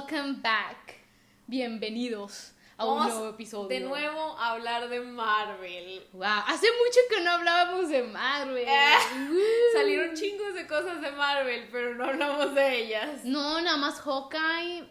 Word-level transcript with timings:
welcome 0.00 0.40
back. 0.40 0.94
Bienvenidos 1.46 2.52
a 2.78 2.86
un 2.86 3.02
nuevo 3.02 3.28
episodio. 3.28 3.68
De 3.68 3.80
nuevo 3.80 4.34
a 4.38 4.52
hablar 4.52 4.88
de 4.88 5.00
Marvel. 5.00 6.06
Wow, 6.14 6.42
hace 6.46 6.68
mucho 6.68 7.00
que 7.10 7.20
no 7.20 7.32
hablábamos 7.32 7.90
de 7.90 8.02
Marvel. 8.04 8.66
Eh, 8.66 8.96
Woo. 9.28 9.38
Salieron 9.74 10.14
chingos 10.16 10.54
de 10.54 10.66
cosas 10.66 11.02
de 11.02 11.10
Marvel, 11.12 11.68
pero 11.70 11.94
no 11.96 12.04
hablamos 12.06 12.54
de 12.54 12.76
ellas. 12.78 13.24
No, 13.24 13.60
nada 13.60 13.76
más 13.76 14.00
Hawkeye 14.00 14.88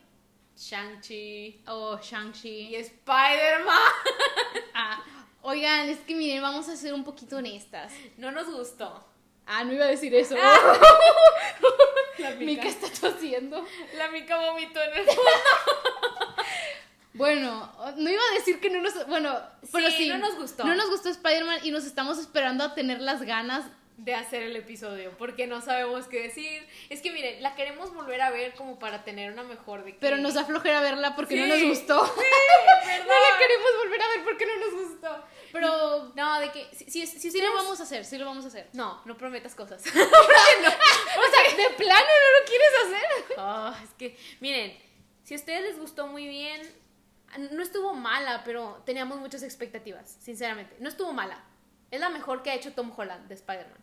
Shang-Chi 0.55 1.63
o 1.67 1.97
y 1.97 2.05
Shang-Chi. 2.05 2.75
Spider-Man. 2.75 3.75
Ah, 4.75 5.03
oigan, 5.41 5.89
es 5.89 5.99
que 5.99 6.15
miren, 6.15 6.41
vamos 6.41 6.69
a 6.69 6.75
ser 6.77 6.93
un 6.93 7.03
poquito 7.03 7.37
honestas. 7.37 7.91
No 8.17 8.31
nos 8.31 8.47
gustó. 8.49 9.03
Ah, 9.45 9.63
no 9.63 9.73
iba 9.73 9.85
a 9.85 9.87
decir 9.89 10.13
eso. 10.13 10.35
La 12.19 12.31
Mika 12.31 12.67
está 12.67 12.87
tosiendo. 12.89 13.65
La 13.97 14.09
mica 14.09 14.37
vomitó 14.37 14.81
en 14.81 14.93
el 14.99 15.05
fondo. 15.05 15.21
Bueno, 17.13 17.69
no 17.97 18.09
iba 18.09 18.21
a 18.31 18.33
decir 18.35 18.61
que 18.61 18.69
no 18.69 18.81
nos... 18.81 19.07
Bueno, 19.07 19.37
pero 19.73 19.89
sí. 19.91 20.07
no 20.07 20.19
nos 20.19 20.35
gustó. 20.35 20.63
No 20.63 20.75
nos 20.75 20.89
gustó 20.89 21.09
Spider-Man 21.09 21.59
y 21.63 21.71
nos 21.71 21.85
estamos 21.85 22.17
esperando 22.17 22.63
a 22.63 22.75
tener 22.75 23.01
las 23.01 23.23
ganas 23.23 23.65
de 24.03 24.15
hacer 24.15 24.43
el 24.43 24.55
episodio 24.55 25.11
porque 25.17 25.45
no 25.45 25.61
sabemos 25.61 26.07
qué 26.07 26.21
decir. 26.23 26.67
Es 26.89 27.01
que 27.01 27.11
miren, 27.11 27.43
la 27.43 27.55
queremos 27.55 27.93
volver 27.93 28.21
a 28.21 28.29
ver 28.31 28.53
como 28.53 28.79
para 28.79 29.03
tener 29.03 29.31
una 29.31 29.43
mejor 29.43 29.83
de 29.83 29.93
que- 29.93 29.99
Pero 29.99 30.17
nos 30.17 30.33
da 30.35 30.45
flojera 30.45 30.81
verla 30.81 31.15
porque 31.15 31.35
no 31.35 31.47
nos 31.47 31.61
gustó. 31.63 31.95
no 32.03 33.13
la 33.21 33.37
queremos 33.37 33.69
volver 33.83 34.01
a 34.01 34.07
ver 34.09 34.23
porque 34.23 34.45
no 34.45 34.55
nos 34.57 34.73
gustó. 34.89 35.23
Pero 35.51 36.11
No, 36.15 36.39
de 36.39 36.51
que 36.51 36.67
sí, 36.73 36.85
sí, 36.89 37.05
sí, 37.07 37.31
sí, 37.31 37.41
lo 37.41 37.53
vamos 37.53 37.79
a 37.79 37.83
hacer, 37.83 38.05
sí 38.05 38.17
lo 38.17 38.25
vamos 38.25 38.45
a 38.45 38.47
hacer. 38.47 38.69
No, 38.73 39.01
no 39.05 39.17
prometas 39.17 39.55
cosas. 39.55 39.83
O 41.19 41.31
sea, 41.31 41.55
¿de 41.57 41.69
plano 41.75 42.05
no 42.05 42.39
lo 42.39 42.45
quieres 42.45 42.69
hacer? 42.85 43.35
Ah, 43.37 43.79
es 43.83 43.89
que, 43.95 44.17
miren, 44.39 44.77
si 45.23 45.33
a 45.33 45.37
ustedes 45.37 45.61
les 45.63 45.79
gustó 45.79 46.07
muy 46.07 46.27
bien, 46.27 46.61
no 47.51 47.61
estuvo 47.61 47.93
mala, 47.93 48.43
pero 48.45 48.81
teníamos 48.85 49.19
muchas 49.19 49.43
expectativas, 49.43 50.17
sinceramente. 50.21 50.75
No 50.79 50.89
estuvo 50.89 51.11
mala. 51.13 51.43
Es 51.91 51.99
la 51.99 52.09
mejor 52.09 52.43
que 52.43 52.51
ha 52.51 52.55
hecho 52.55 52.73
Tom 52.73 52.91
Holland 52.95 53.27
de 53.27 53.35
Spider-Man. 53.35 53.77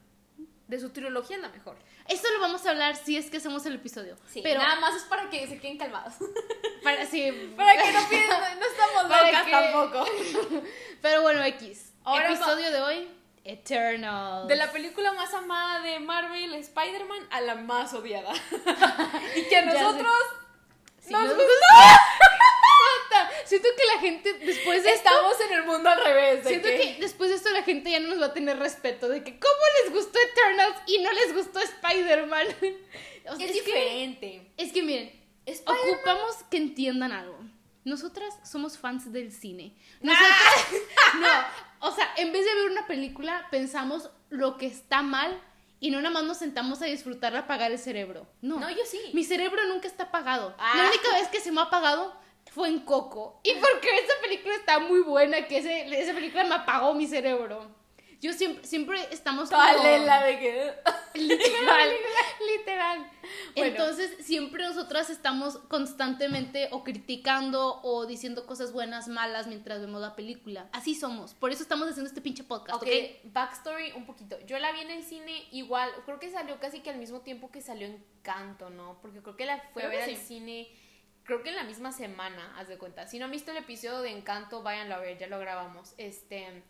De 0.68 0.80
su 0.80 0.90
trilogía 0.90 1.36
es 1.36 1.42
la 1.42 1.48
mejor. 1.48 1.76
Eso 2.08 2.24
lo 2.34 2.40
vamos 2.40 2.66
a 2.66 2.70
hablar 2.70 2.96
si 2.96 3.16
es 3.16 3.30
que 3.30 3.36
hacemos 3.36 3.64
el 3.66 3.74
episodio. 3.76 4.16
Sí, 4.28 4.40
pero 4.42 4.60
nada 4.60 4.80
más 4.80 4.96
es 4.96 5.02
para 5.04 5.30
que 5.30 5.46
se 5.46 5.58
queden 5.60 5.78
calmados. 5.78 6.14
para 6.82 7.06
sí, 7.06 7.52
para 7.56 7.72
que 7.80 7.92
no 7.92 8.08
piensen, 8.08 8.58
no 8.58 8.66
estamos 8.66 9.02
locas 9.04 9.44
que- 9.44 9.50
tampoco. 9.50 10.04
Pero 11.02 11.22
bueno, 11.22 11.44
X. 11.44 11.92
Ahora 12.04 12.32
episodio 12.32 12.70
de 12.72 12.82
hoy, 12.82 13.08
Eternal. 13.44 14.48
De 14.48 14.56
la 14.56 14.72
película 14.72 15.12
más 15.12 15.32
amada 15.34 15.80
de 15.82 16.00
Marvel, 16.00 16.52
Spider-Man, 16.54 17.28
a 17.30 17.40
la 17.42 17.54
más 17.54 17.94
odiada. 17.94 18.32
y 19.36 19.42
que 19.48 19.56
a 19.56 19.64
nosotros 19.66 20.12
Sí, 21.00 21.12
nos 21.12 21.22
nos 21.22 21.34
gustó. 21.34 21.46
Siento 23.44 23.68
que 23.76 23.84
la 23.94 24.00
gente 24.00 24.32
después 24.34 24.82
de 24.82 24.90
esto 24.92 25.08
Estamos 25.08 25.40
en 25.40 25.52
el 25.52 25.64
mundo 25.64 25.88
al 25.88 26.02
revés. 26.04 26.44
de 26.44 26.48
Siento 26.50 26.68
que 26.68 26.96
después 27.00 27.30
de 27.30 27.36
esto 27.36 27.50
la 27.50 27.62
gente 27.62 27.90
ya 27.90 28.00
no 28.00 28.08
nos 28.08 28.20
va 28.20 28.26
a 28.26 28.32
tener 28.34 28.58
respeto 28.58 29.08
de 29.08 29.22
que 29.24 29.38
cómo 29.38 29.54
les 29.84 29.92
gustó 29.94 30.18
Eternals 30.32 30.76
y 30.86 30.98
no 30.98 31.12
les 31.12 31.34
gustó 31.34 31.60
Spider-Man. 31.60 32.46
O 33.28 33.34
sea, 33.34 33.44
es, 33.44 33.50
que- 33.52 33.58
diferente. 33.60 34.52
es 34.56 34.72
que 34.72 34.82
miren, 34.84 35.10
ocupamos 35.64 36.36
que 36.48 36.58
entiendan 36.58 37.10
algo. 37.10 37.36
Nosotras 37.84 38.32
somos 38.44 38.78
fans 38.78 39.12
del 39.12 39.32
cine. 39.32 39.74
Ah. 39.76 39.98
Nosotras, 40.02 40.82
no, 41.80 41.88
o 41.88 41.92
sea, 41.92 42.08
en 42.18 42.32
vez 42.32 42.44
de 42.44 42.54
ver 42.54 42.70
una 42.70 42.86
película, 42.86 43.46
pensamos 43.50 44.10
lo 44.30 44.56
que 44.56 44.66
está 44.66 45.02
mal 45.02 45.40
y 45.80 45.90
no 45.90 45.98
nada 46.00 46.10
más 46.12 46.22
nos 46.24 46.38
sentamos 46.38 46.82
a 46.82 46.86
disfrutarla, 46.86 47.40
a 47.40 47.42
apagar 47.42 47.70
el 47.72 47.78
cerebro. 47.78 48.26
No, 48.42 48.60
No, 48.60 48.70
yo 48.70 48.84
sí. 48.88 49.00
Mi 49.12 49.24
cerebro 49.24 49.60
nunca 49.66 49.88
está 49.88 50.04
apagado. 50.04 50.54
Ah. 50.58 50.74
La 50.76 50.88
única 50.88 51.12
vez 51.18 51.28
que 51.28 51.40
se 51.40 51.50
me 51.52 51.60
ha 51.60 51.64
apagado 51.64 52.16
fue 52.56 52.68
en 52.70 52.80
Coco. 52.80 53.38
Y 53.44 53.52
porque 53.52 53.88
esa 53.98 54.14
película 54.22 54.54
está 54.54 54.78
muy 54.78 55.00
buena, 55.00 55.46
que 55.46 55.58
ese- 55.58 56.00
esa 56.00 56.14
película 56.14 56.42
me 56.44 56.54
apagó 56.54 56.94
mi 56.94 57.06
cerebro. 57.06 57.70
Yo 58.18 58.32
siempre, 58.32 58.64
siempre 58.66 58.98
estamos 59.10 59.50
como... 59.50 59.82
Lela 59.82 60.24
de 60.24 60.38
que. 60.38 60.72
Literal, 61.20 61.90
literal. 62.58 63.10
Bueno. 63.54 63.70
Entonces, 63.70 64.24
siempre 64.24 64.64
nosotras 64.64 65.10
estamos 65.10 65.58
constantemente 65.68 66.68
o 66.72 66.82
criticando 66.82 67.80
o 67.82 68.06
diciendo 68.06 68.46
cosas 68.46 68.72
buenas, 68.72 69.08
malas 69.08 69.46
mientras 69.46 69.80
vemos 69.82 70.00
la 70.00 70.16
película. 70.16 70.66
Así 70.72 70.94
somos. 70.94 71.34
Por 71.34 71.52
eso 71.52 71.62
estamos 71.62 71.88
haciendo 71.88 72.08
este 72.08 72.22
pinche 72.22 72.42
podcast, 72.42 72.82
¿ok? 72.82 72.88
Ok, 72.88 73.32
backstory 73.32 73.92
un 73.92 74.06
poquito. 74.06 74.38
Yo 74.46 74.58
la 74.58 74.72
vi 74.72 74.80
en 74.80 74.90
el 74.92 75.02
cine 75.04 75.44
igual, 75.52 75.90
creo 76.06 76.18
que 76.18 76.30
salió 76.30 76.58
casi 76.58 76.80
que 76.80 76.88
al 76.90 76.96
mismo 76.96 77.20
tiempo 77.20 77.50
que 77.50 77.60
salió 77.60 77.86
Encanto, 77.86 78.70
¿no? 78.70 78.98
Porque 79.02 79.20
creo 79.22 79.36
que 79.36 79.44
la 79.46 79.58
fue 79.74 79.82
a 79.82 79.88
Creo 79.88 79.90
que 79.90 79.96
ver 79.98 80.08
al 80.10 80.16
sí. 80.16 80.26
cine, 80.26 80.68
creo 81.26 81.42
que 81.42 81.50
en 81.50 81.56
la 81.56 81.64
misma 81.64 81.92
semana, 81.92 82.54
haz 82.56 82.68
de 82.68 82.78
cuenta. 82.78 83.06
Si 83.06 83.18
no 83.18 83.24
han 83.26 83.30
visto 83.30 83.50
el 83.50 83.56
episodio 83.58 84.00
de 84.00 84.10
Encanto, 84.10 84.62
váyanlo 84.62 84.94
a 84.94 84.98
ver, 84.98 85.18
ya 85.18 85.26
lo 85.26 85.38
grabamos. 85.38 85.94
Este, 85.98 86.62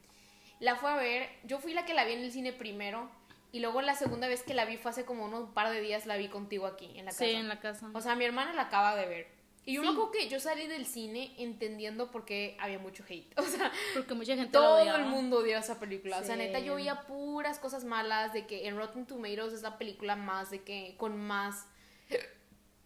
la 0.61 0.77
fue 0.77 0.91
a 0.91 0.97
ver, 0.97 1.29
yo 1.45 1.59
fui 1.59 1.75
la 1.75 1.85
que 1.85 1.95
la 1.95 2.05
vi 2.05 2.15
en 2.15 2.21
el 2.25 2.33
cine 2.33 2.53
primero 2.53 3.11
y 3.53 3.61
luego 3.61 3.81
la 3.83 3.95
segunda 3.95 4.29
vez 4.29 4.43
que 4.43 4.55
la 4.55 4.65
vi 4.65 4.77
fue 4.77 4.91
hace 4.91 5.05
como 5.05 5.25
unos 5.25 5.51
par 5.51 5.71
de 5.71 5.81
días 5.81 6.07
la 6.07 6.17
vi 6.17 6.29
contigo 6.29 6.67
aquí 6.67 6.87
en 6.99 7.05
la 7.05 7.11
casa. 7.13 7.25
Sí, 7.25 7.31
en 7.33 7.49
la 7.49 7.61
casa. 7.61 7.89
O 7.95 8.01
sea, 8.01 8.15
mi 8.17 8.25
hermana 8.25 8.53
la 8.55 8.63
acaba 8.63 8.97
de 8.97 9.07
ver. 9.07 9.37
Y 9.69 9.75
yo 9.75 9.83
Sí. 9.83 9.89
me 9.89 9.93
acuerdo 9.95 10.13
que 10.13 10.29
yo 10.29 10.39
salí 10.39 10.69
del 10.69 10.87
cine 10.87 11.35
entendiendo 11.39 12.13
por 12.13 12.25
qué 12.25 12.57
había 12.61 12.79
mucho 12.79 13.03
hate. 13.09 13.33
O 13.39 13.43
sea, 13.43 13.73
Porque 13.95 14.15
mucha 14.15 14.37
gente 14.37 14.53
todo 14.53 14.81
odiaba. 14.81 14.99
el 14.99 15.07
mundo 15.07 15.39
odió 15.39 15.59
esa 15.59 15.81
película. 15.81 16.19
O 16.19 16.25
sea, 16.25 16.37
neta, 16.37 16.61
yo 16.61 16.75
oía 16.75 17.03
puras 17.03 17.59
cosas 17.59 17.85
malas 17.85 18.33
de 18.33 18.47
que 18.47 18.69
en 18.69 18.77
Rotten 18.77 19.07
Tomatoes 19.07 19.53
es 19.53 19.63
la 19.63 19.77
película 19.77 20.15
más 20.17 20.51
de 20.51 20.63
que 20.63 20.95
con 20.99 21.19
más 21.19 21.67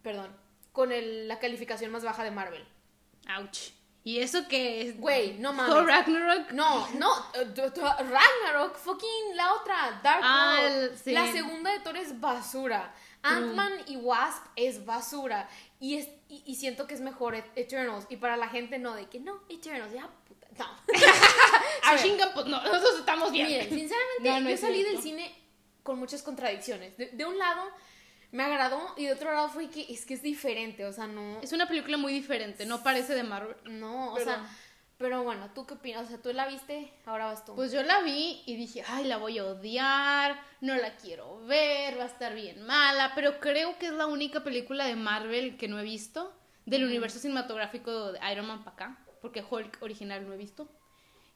perdón, 0.01 0.35
con 0.71 0.91
el- 0.91 1.27
la 1.27 1.39
calificación 1.39 1.91
más 1.91 2.03
baja 2.03 2.23
de 2.23 2.31
Marvel. 2.31 2.65
Ouch. 3.37 3.71
¿Y 4.03 4.19
eso 4.19 4.47
que 4.47 4.81
es? 4.81 4.99
Güey, 4.99 5.33
no 5.37 5.53
mames. 5.53 5.71
Thor 5.75 5.85
Ragnarok. 5.85 6.51
No, 6.53 6.87
no, 6.95 7.13
eh, 7.35 7.45
Ragnarok, 7.99 8.75
fucking 8.75 9.35
la 9.35 9.53
otra, 9.53 9.99
Dark 10.03 10.21
Ah, 10.23 10.57
World. 10.59 10.97
sí. 11.03 11.11
La 11.11 11.31
segunda 11.31 11.71
de 11.71 11.79
Thor 11.81 11.97
es 11.97 12.19
basura. 12.19 12.93
Ant-Man 13.23 13.71
y 13.85 13.97
Wasp 13.97 14.43
es 14.55 14.83
basura. 14.83 15.47
Y, 15.79 15.97
es, 15.97 16.07
y, 16.29 16.41
y 16.47 16.55
siento 16.55 16.87
que 16.87 16.95
es 16.95 17.01
mejor 17.01 17.35
Et- 17.35 17.51
Eternals. 17.55 18.07
Y 18.09 18.17
para 18.17 18.35
la 18.37 18.47
gente 18.49 18.79
no, 18.79 18.95
de 18.95 19.07
que 19.07 19.19
no, 19.19 19.39
Eternals, 19.49 19.93
ya 19.93 20.09
puta. 20.27 20.47
No. 20.57 20.65
A 21.83 21.93
ver. 21.93 22.01
chingan, 22.01 22.29
pues 22.33 22.47
no, 22.47 22.59
nosotros 22.63 22.97
estamos 22.99 23.31
bien. 23.31 23.47
Miren, 23.47 23.69
sinceramente, 23.69 24.23
No, 24.29 24.39
no 24.39 24.49
yo 24.49 24.57
salí 24.57 24.77
cierto. 24.77 24.93
del 24.93 25.01
cine 25.03 25.35
con 25.83 25.99
muchas 25.99 26.23
contradicciones. 26.23 26.97
De, 26.97 27.07
de 27.11 27.25
un 27.25 27.37
lado, 27.37 27.69
me 28.31 28.43
agradó 28.43 28.93
y 28.97 29.05
de 29.05 29.13
otro 29.13 29.33
lado 29.33 29.49
fue 29.49 29.69
que 29.69 29.85
es 29.89 30.05
que 30.05 30.13
es 30.13 30.21
diferente. 30.21 30.85
O 30.85 30.93
sea, 30.93 31.07
no. 31.07 31.39
Es 31.41 31.51
una 31.51 31.67
película 31.67 31.97
muy 31.97 32.13
diferente, 32.13 32.65
no 32.65 32.83
parece 32.83 33.13
de 33.13 33.23
Marvel. 33.23 33.55
No, 33.65 34.13
o 34.13 34.15
Perdón. 34.15 34.35
sea. 34.35 34.57
Pero 34.97 35.23
bueno, 35.23 35.49
¿tú 35.55 35.65
qué 35.65 35.73
opinas? 35.73 36.05
O 36.05 36.07
sea, 36.09 36.21
tú 36.21 36.31
la 36.31 36.47
viste, 36.47 36.93
ahora 37.07 37.25
vas 37.25 37.43
tú. 37.43 37.55
Pues 37.55 37.71
yo 37.71 37.81
la 37.81 38.01
vi 38.03 38.43
y 38.45 38.55
dije, 38.55 38.83
ay, 38.87 39.05
la 39.05 39.17
voy 39.17 39.39
a 39.39 39.45
odiar, 39.45 40.39
no 40.61 40.75
la 40.75 40.95
quiero 40.95 41.43
ver, 41.47 41.97
va 41.97 42.03
a 42.03 42.07
estar 42.07 42.35
bien 42.35 42.63
mala, 42.67 43.13
pero 43.15 43.39
creo 43.39 43.79
que 43.79 43.87
es 43.87 43.93
la 43.93 44.05
única 44.05 44.43
película 44.43 44.85
de 44.85 44.95
Marvel 44.95 45.57
que 45.57 45.67
no 45.67 45.79
he 45.79 45.83
visto, 45.83 46.31
del 46.67 46.83
universo 46.83 47.17
cinematográfico 47.17 48.11
de 48.11 48.19
Iron 48.31 48.45
Man 48.45 48.63
para 48.63 48.75
acá, 48.75 49.05
porque 49.23 49.43
Hulk 49.49 49.79
original 49.81 50.27
no 50.27 50.33
he 50.33 50.37
visto. 50.37 50.69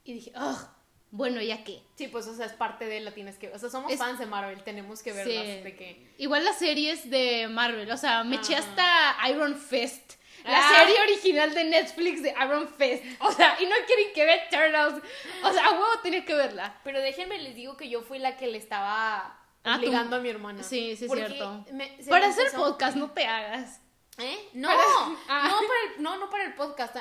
Y 0.04 0.14
dije, 0.14 0.32
ugh, 0.40 0.70
bueno, 1.16 1.42
¿ya 1.42 1.64
qué? 1.64 1.82
Sí, 1.96 2.08
pues, 2.10 2.28
o 2.28 2.36
sea, 2.36 2.46
es 2.46 2.54
parte 2.54 2.86
de 2.86 3.00
la 3.00 3.12
tienes 3.12 3.38
que 3.38 3.50
O 3.54 3.58
sea, 3.58 3.70
somos 3.70 3.92
Es- 3.92 3.98
fans 4.00 4.20
de 4.20 4.26
Marvel, 4.26 4.62
tenemos 4.64 5.02
que 5.02 5.12
Sí. 5.12 5.18
verlas. 5.18 5.64
De 5.64 5.76
que. 5.76 6.08
Igual 6.18 6.44
las 6.44 6.58
series 6.60 7.10
de 7.10 7.48
Marvel, 7.48 7.90
o 7.90 7.98
sea, 7.98 8.24
me 8.24 8.36
eché 8.36 8.56
Ajá. 8.56 8.66
hasta 8.70 9.30
Iron 9.30 9.56
Fist. 9.56 10.14
La 10.44 10.60
Ah. 10.60 10.74
serie 10.78 11.02
original 11.02 11.54
de 11.56 11.64
Netflix 11.64 12.22
de 12.22 12.30
Iron 12.44 12.68
Fist. 12.68 13.04
O 13.20 13.32
sea, 13.32 13.56
y 13.60 13.66
no 13.66 13.76
quieren 13.88 14.14
que 14.14 14.26
vea 14.26 14.36
Eternals. 14.46 15.02
O 15.44 15.52
sea, 15.54 15.66
a 15.66 15.72
huevo 15.72 15.86
tenía 16.04 16.24
que 16.26 16.36
verla. 16.36 16.80
Pero 16.84 17.00
déjenme 17.02 17.40
les 17.40 17.56
digo 17.56 17.76
que 17.78 17.90
yo 17.90 18.02
fui 18.02 18.20
la 18.20 18.38
que 18.38 18.48
le 18.48 18.58
estaba 18.60 19.40
Ah, 19.64 19.76
tú- 19.80 19.86
obligando 19.88 20.18
a 20.18 20.20
mi 20.20 20.30
hermana. 20.30 20.62
Sí, 20.62 20.96
sí, 20.98 21.06
es 21.06 21.12
cierto. 21.12 21.66
me- 21.72 21.98
Para 22.10 22.28
hacer 22.28 22.46
empezó- 22.48 22.64
podcast, 22.64 22.96
no 22.98 23.10
te 23.10 23.26
hagas. 23.26 23.82
¿Eh? 24.18 24.50
No, 24.54 24.70
Para- 24.70 24.82
Ah. 25.28 25.48
no, 25.50 25.68
para 25.68 25.80
el, 25.96 26.04
no, 26.04 26.18
no 26.18 26.30
para 26.30 26.46
el 26.46 26.54
podcast. 26.56 26.96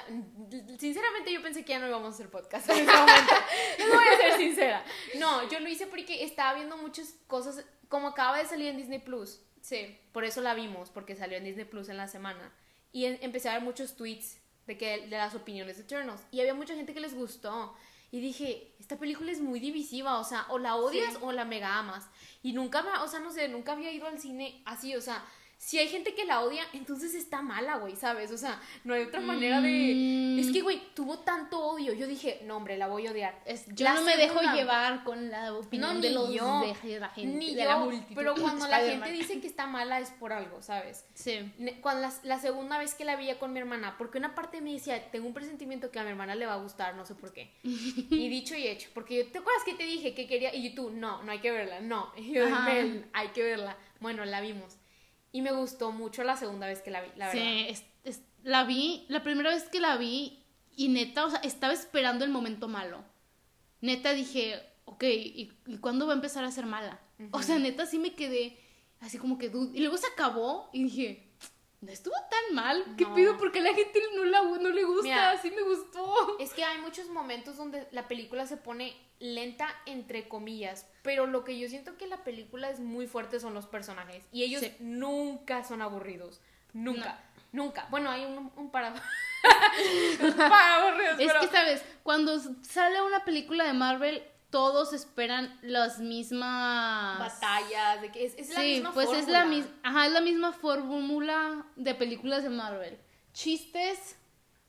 Sinceramente 0.78 1.32
yo 1.32 1.42
pensé 1.42 1.64
que 1.64 1.72
ya 1.72 1.78
no 1.78 1.86
íbamos 1.86 2.08
a 2.08 2.14
hacer 2.14 2.30
podcast 2.30 2.68
en 2.70 2.76
ese 2.88 2.92
momento. 2.92 3.34
Les 3.78 3.88
voy 3.88 4.04
a 4.04 4.16
ser 4.16 4.36
sincera. 4.38 4.84
No, 5.18 5.48
yo 5.48 5.60
lo 5.60 5.68
hice 5.68 5.86
porque 5.86 6.24
estaba 6.24 6.54
viendo 6.54 6.76
muchas 6.76 7.14
cosas, 7.26 7.64
como 7.88 8.08
acaba 8.08 8.38
de 8.38 8.46
salir 8.46 8.68
en 8.68 8.76
Disney 8.76 8.98
Plus. 8.98 9.40
Sí. 9.60 9.98
Por 10.12 10.24
eso 10.24 10.40
la 10.40 10.54
vimos, 10.54 10.90
porque 10.90 11.16
salió 11.16 11.38
en 11.38 11.44
Disney 11.44 11.64
Plus 11.64 11.88
en 11.88 11.96
la 11.96 12.08
semana. 12.08 12.52
Y 12.92 13.06
en- 13.06 13.18
empecé 13.22 13.48
a 13.48 13.54
ver 13.54 13.62
muchos 13.62 13.96
tweets 13.96 14.38
de, 14.66 14.76
que, 14.76 15.06
de 15.06 15.16
las 15.16 15.34
opiniones 15.34 15.76
de 15.76 15.82
Eternals. 15.84 16.20
Y 16.30 16.40
había 16.40 16.54
mucha 16.54 16.74
gente 16.74 16.94
que 16.94 17.00
les 17.00 17.14
gustó. 17.14 17.74
Y 18.10 18.20
dije, 18.20 18.74
esta 18.78 18.96
película 18.96 19.32
es 19.32 19.40
muy 19.40 19.58
divisiva, 19.58 20.18
o 20.20 20.24
sea, 20.24 20.46
o 20.48 20.58
la 20.58 20.76
odias 20.76 21.14
Sí. 21.14 21.18
o 21.20 21.32
la 21.32 21.44
mega 21.44 21.78
amas. 21.78 22.06
Y 22.42 22.52
nunca 22.52 22.84
o 23.02 23.08
sea, 23.08 23.18
no 23.20 23.32
sé, 23.32 23.48
nunca 23.48 23.72
había 23.72 23.90
ido 23.92 24.06
al 24.06 24.20
cine 24.20 24.62
así, 24.66 24.94
o 24.94 25.00
sea, 25.00 25.24
si 25.64 25.78
hay 25.78 25.88
gente 25.88 26.14
que 26.14 26.26
la 26.26 26.42
odia, 26.42 26.62
entonces 26.74 27.14
está 27.14 27.40
mala, 27.40 27.76
güey, 27.78 27.96
¿sabes? 27.96 28.30
O 28.30 28.36
sea, 28.36 28.60
no 28.84 28.92
hay 28.92 29.04
otra 29.04 29.20
manera 29.20 29.62
de... 29.62 29.94
Mm. 30.36 30.38
Es 30.38 30.52
que, 30.52 30.60
güey, 30.60 30.82
tuvo 30.94 31.20
tanto 31.20 31.58
odio. 31.58 31.94
Yo 31.94 32.06
dije, 32.06 32.42
no, 32.44 32.58
hombre, 32.58 32.76
la 32.76 32.86
voy 32.86 33.06
a 33.06 33.12
odiar. 33.12 33.40
Es- 33.46 33.64
yo 33.68 33.90
no 33.94 34.02
me 34.02 34.14
dejo 34.18 34.42
llevar 34.42 35.04
con 35.04 35.30
la 35.30 35.54
opinión 35.54 35.94
No, 35.94 36.00
de 36.02 36.10
los 36.10 36.30
yo, 36.34 36.60
de 36.82 37.00
la 37.00 37.08
gente. 37.08 37.38
Ni 37.38 37.54
de 37.54 37.62
yo, 37.62 37.68
la 37.90 38.04
pero 38.14 38.34
cuando 38.34 38.68
la 38.68 38.80
gente 38.80 39.10
dice 39.10 39.40
que 39.40 39.46
está 39.46 39.66
mala 39.66 40.00
es 40.00 40.10
por 40.10 40.34
algo, 40.34 40.60
¿sabes? 40.60 41.06
Sí. 41.14 41.50
Cuando 41.80 42.02
la, 42.02 42.12
la 42.24 42.38
segunda 42.38 42.76
vez 42.76 42.94
que 42.94 43.06
la 43.06 43.16
veía 43.16 43.38
con 43.38 43.54
mi 43.54 43.58
hermana, 43.58 43.94
porque 43.96 44.18
una 44.18 44.34
parte 44.34 44.60
me 44.60 44.72
decía, 44.74 45.10
tengo 45.10 45.26
un 45.26 45.32
presentimiento 45.32 45.90
que 45.90 45.98
a 45.98 46.04
mi 46.04 46.10
hermana 46.10 46.34
le 46.34 46.44
va 46.44 46.52
a 46.52 46.58
gustar, 46.58 46.94
no 46.94 47.06
sé 47.06 47.14
por 47.14 47.32
qué. 47.32 47.50
Y 47.62 48.28
dicho 48.28 48.54
y 48.54 48.66
hecho, 48.66 48.90
porque 48.92 49.16
yo, 49.24 49.32
¿te 49.32 49.38
acuerdas 49.38 49.64
que 49.64 49.72
te 49.72 49.84
dije 49.84 50.14
que 50.14 50.26
quería? 50.26 50.54
Y 50.54 50.74
tú, 50.74 50.90
no, 50.90 51.22
no 51.22 51.32
hay 51.32 51.38
que 51.38 51.50
verla, 51.50 51.80
no. 51.80 52.12
Y 52.18 52.32
yo, 52.32 52.44
Ajá. 52.46 52.64
"Mel, 52.64 53.06
hay 53.14 53.28
que 53.28 53.42
verla. 53.42 53.78
Bueno, 54.00 54.26
la 54.26 54.42
vimos. 54.42 54.76
Y 55.34 55.42
me 55.42 55.50
gustó 55.50 55.90
mucho 55.90 56.22
la 56.22 56.36
segunda 56.36 56.68
vez 56.68 56.80
que 56.80 56.92
la 56.92 57.00
vi, 57.02 57.08
la 57.16 57.26
verdad. 57.26 57.42
Sí, 57.42 57.66
es- 57.68 57.84
es- 58.04 58.22
la 58.44 58.62
vi, 58.62 59.04
la 59.08 59.22
primera 59.24 59.50
vez 59.50 59.64
que 59.64 59.80
la 59.80 59.96
vi, 59.96 60.44
y 60.76 60.88
neta, 60.88 61.24
o 61.24 61.30
sea, 61.30 61.40
estaba 61.40 61.72
esperando 61.72 62.24
el 62.24 62.30
momento 62.30 62.68
malo. 62.68 63.04
Neta 63.80 64.12
dije, 64.14 64.62
ok, 64.84 65.02
¿y, 65.04 65.52
y 65.66 65.78
cuándo 65.78 66.06
va 66.06 66.12
a 66.12 66.16
empezar 66.16 66.44
a 66.44 66.50
ser 66.52 66.66
mala? 66.66 67.00
O 67.32 67.42
sea, 67.42 67.58
neta 67.58 67.84
sí 67.86 67.98
me 67.98 68.14
quedé 68.14 68.58
así 69.00 69.18
como 69.18 69.36
que. 69.38 69.46
Y 69.74 69.80
luego 69.80 69.96
se 69.96 70.06
acabó 70.06 70.70
y 70.72 70.84
dije, 70.84 71.33
no 71.84 71.92
estuvo 71.92 72.14
tan 72.30 72.54
mal. 72.54 72.84
¿Qué 72.96 73.06
pido? 73.06 73.36
Porque 73.36 73.58
a 73.60 73.62
la 73.62 73.74
gente 73.74 74.00
no, 74.16 74.24
la, 74.24 74.42
no 74.42 74.68
le 74.70 74.84
gusta. 74.84 75.02
Mira. 75.04 75.38
sí 75.40 75.50
me 75.50 75.62
gustó. 75.62 76.38
Es 76.38 76.52
que 76.54 76.64
hay 76.64 76.78
muchos 76.80 77.08
momentos 77.08 77.56
donde 77.56 77.86
la 77.92 78.08
película 78.08 78.46
se 78.46 78.56
pone 78.56 78.96
lenta, 79.20 79.68
entre 79.86 80.28
comillas, 80.28 80.86
pero 81.02 81.26
lo 81.26 81.44
que 81.44 81.58
yo 81.58 81.68
siento 81.68 81.96
que 81.96 82.06
la 82.06 82.24
película 82.24 82.68
es 82.70 82.80
muy 82.80 83.06
fuerte 83.06 83.38
son 83.40 83.54
los 83.54 83.66
personajes 83.66 84.24
y 84.32 84.42
ellos 84.42 84.60
Sí. 84.60 84.74
nunca 84.80 85.62
son 85.64 85.80
aburridos, 85.82 86.40
nunca, 86.72 87.20
nunca. 87.52 87.86
Bueno, 87.90 88.10
hay 88.10 88.24
un, 88.24 88.50
un 88.56 88.70
para... 88.70 88.88
aburridos, 90.48 91.14
Es 91.20 91.26
pero- 91.28 91.40
que, 91.40 91.46
¿sabes? 91.48 91.82
Cuando 92.02 92.38
sale 92.62 93.00
una 93.02 93.24
película 93.24 93.64
de 93.64 93.72
Marvel, 93.72 94.22
todos 94.54 94.92
esperan 94.92 95.58
las 95.62 95.98
mismas... 95.98 97.18
batallas, 97.18 98.00
de 98.02 98.12
que 98.12 98.24
es, 98.24 98.36
es 98.36 98.50
la 98.50 98.60
sí, 98.60 98.74
misma 98.74 98.92
pues 98.92 99.08
es 99.08 99.26
la 99.26 99.40
fórmula. 99.40 99.44
misma, 99.46 99.72
ajá, 99.82 100.06
es 100.06 100.12
la 100.12 100.20
misma 100.20 100.52
fórmula 100.52 101.66
de 101.74 101.92
películas 101.96 102.44
de 102.44 102.50
Marvel. 102.50 102.96
Chistes, 103.32 104.16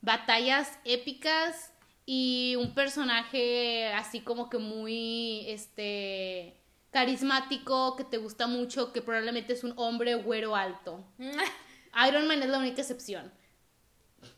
batallas 0.01 0.79
épicas 0.85 1.71
y 2.03 2.55
un 2.57 2.73
personaje 2.73 3.93
así 3.93 4.21
como 4.21 4.49
que 4.49 4.57
muy 4.57 5.45
este 5.47 6.59
carismático, 6.89 7.95
que 7.95 8.05
te 8.05 8.17
gusta 8.17 8.47
mucho, 8.47 8.91
que 8.91 9.03
probablemente 9.03 9.53
es 9.53 9.63
un 9.63 9.73
hombre 9.77 10.15
güero 10.15 10.55
alto. 10.55 11.05
Iron 12.07 12.27
Man 12.27 12.41
es 12.41 12.49
la 12.49 12.57
única 12.57 12.81
excepción. 12.81 13.31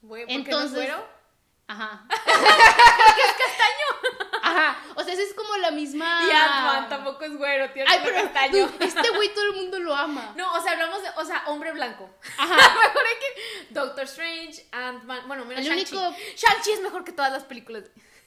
Güey, 0.01 0.25
¿por 0.25 0.27
qué 0.27 0.33
no 0.33 0.41
es 0.41 0.45
Entonces, 0.65 0.75
güero? 0.75 1.05
Ajá. 1.67 2.05
Porque 2.09 3.21
es 3.21 3.37
castaño. 3.45 3.86
Ajá. 4.49 4.77
O 4.95 5.03
sea, 5.03 5.13
esa 5.13 5.21
es 5.23 5.33
como 5.33 5.55
la 5.57 5.71
misma. 5.71 6.21
Y 6.27 6.31
Ant-Man 6.31 6.89
tampoco 6.89 7.23
es 7.25 7.35
güero, 7.37 7.69
tiene 7.71 7.89
Ay, 7.91 7.99
pero 8.03 8.23
castaño. 8.23 8.69
este 8.79 9.09
güey 9.09 9.33
todo 9.33 9.45
el 9.45 9.53
mundo 9.55 9.79
lo 9.79 9.95
ama. 9.95 10.33
No, 10.37 10.53
o 10.53 10.61
sea, 10.61 10.73
hablamos 10.73 11.01
de, 11.01 11.09
o 11.17 11.25
sea, 11.25 11.43
hombre 11.47 11.71
blanco. 11.71 12.09
Ajá. 12.37 12.55
mejor 12.55 13.03
que 13.19 13.67
Doctor 13.73 14.03
Strange, 14.05 14.65
Ant-Man, 14.71 15.23
bueno, 15.27 15.45
menos 15.45 15.65
Shang-Chi. 15.65 15.95
único- 15.95 16.15
Shang-Chi 16.35 16.71
es 16.71 16.81
mejor 16.81 17.03
que 17.03 17.11
todas 17.11 17.31
las 17.31 17.43
películas. 17.43 17.83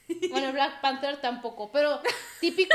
Bueno, 0.30 0.50
Black 0.52 0.80
Panther 0.80 1.20
tampoco, 1.20 1.70
pero 1.70 2.02
típico, 2.40 2.74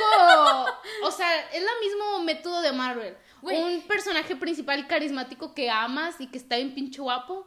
o 1.04 1.12
sea, 1.12 1.42
es 1.50 1.56
el 1.62 1.68
mismo 1.82 2.20
método 2.20 2.62
de 2.62 2.72
Marvel. 2.72 3.18
Un 3.42 3.82
personaje 3.88 4.36
principal 4.36 4.88
carismático 4.88 5.54
que 5.54 5.70
amas 5.70 6.16
y 6.20 6.28
que 6.28 6.38
está 6.38 6.56
bien 6.58 6.74
pinche 6.74 7.02
guapo. 7.02 7.46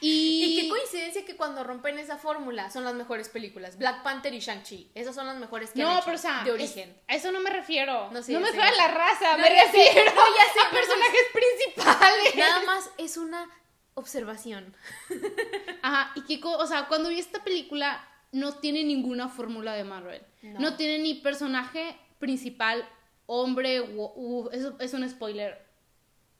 Y, 0.00 0.44
Y 0.44 0.60
qué 0.62 0.68
coincidencia 0.70 1.24
que 1.26 1.36
cuando 1.36 1.62
rompen 1.62 1.98
esa 1.98 2.16
fórmula 2.16 2.70
son 2.70 2.84
las 2.84 2.94
mejores 2.94 3.28
películas. 3.28 3.76
Black 3.76 4.02
Panther 4.02 4.32
y 4.32 4.38
Shang-Chi. 4.40 4.92
Esas 4.94 5.14
son 5.14 5.26
las 5.26 5.36
mejores 5.36 5.70
que 5.72 5.82
han 5.82 5.88
No, 5.88 5.94
hecho 5.96 6.04
pero 6.06 6.16
o 6.16 6.20
sea, 6.20 6.42
de 6.42 6.48
es- 6.50 6.54
origen. 6.54 6.96
a 7.06 7.14
eso 7.14 7.30
no 7.32 7.40
me 7.40 7.50
refiero. 7.50 8.04
No 8.10 8.12
me 8.12 8.20
refiero 8.46 8.62
a 8.66 8.70
la 8.76 8.88
raza, 8.88 9.32
No, 9.36 9.42
me 9.42 9.50
refiero 9.50 10.10
no, 10.14 10.22
ya 10.36 10.52
sé, 10.54 10.60
a 10.66 10.70
personajes 10.70 11.20
principales. 11.34 12.34
Nada 12.36 12.62
más 12.64 12.90
es 12.96 13.16
una 13.18 13.46
observación. 13.94 14.74
Ajá, 15.82 16.12
y 16.26 16.40
co- 16.40 16.56
o 16.56 16.66
sea, 16.66 16.86
cuando 16.88 17.08
vi 17.10 17.18
esta 17.18 17.42
película, 17.44 18.06
no 18.32 18.54
tiene 18.54 18.84
ninguna 18.84 19.28
fórmula 19.28 19.74
de 19.74 19.84
Marvel. 19.84 20.22
No, 20.42 20.76
tiene 20.76 20.98
ni 20.98 21.14
personaje 21.14 21.98
principal, 22.18 22.88
hombre, 23.28 23.80
uh, 23.82 24.48
eso 24.52 24.76
es 24.80 24.92
un 24.94 25.08
spoiler. 25.08 25.66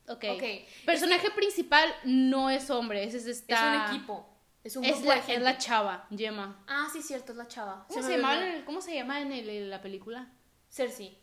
Ok. 0.09 0.25
Ok. 0.33 0.43
Personaje 0.87 1.31
principal 1.33 1.89
no 2.05 2.49
es 2.51 2.71
hombre, 2.71 3.05
ese 3.05 3.19
es 3.19 3.27
esta... 3.27 3.55
Es 3.85 3.91
un 3.91 3.97
equipo. 3.97 4.29
Es 4.65 4.77
un 4.77 4.85
Es 4.85 5.03
la, 5.05 5.15
de 5.17 5.21
gente. 5.21 5.35
es 5.35 5.43
la 5.43 5.59
chava, 5.59 6.07
Gemma. 6.17 6.65
Ah, 6.67 6.89
sí, 6.93 7.03
cierto, 7.03 7.33
es 7.33 7.39
la 7.39 7.47
chava. 7.47 7.85
¿Cómo 7.89 8.03
se, 8.03 8.17
llama, 8.17 8.35
el- 8.55 8.65
¿Cómo 8.65 8.81
se 8.81 8.95
llama 8.95 9.21
en, 9.21 9.33
el- 9.33 9.49
en 9.49 9.71
la 9.71 9.81
película? 9.83 10.33
Cersei. 10.71 11.17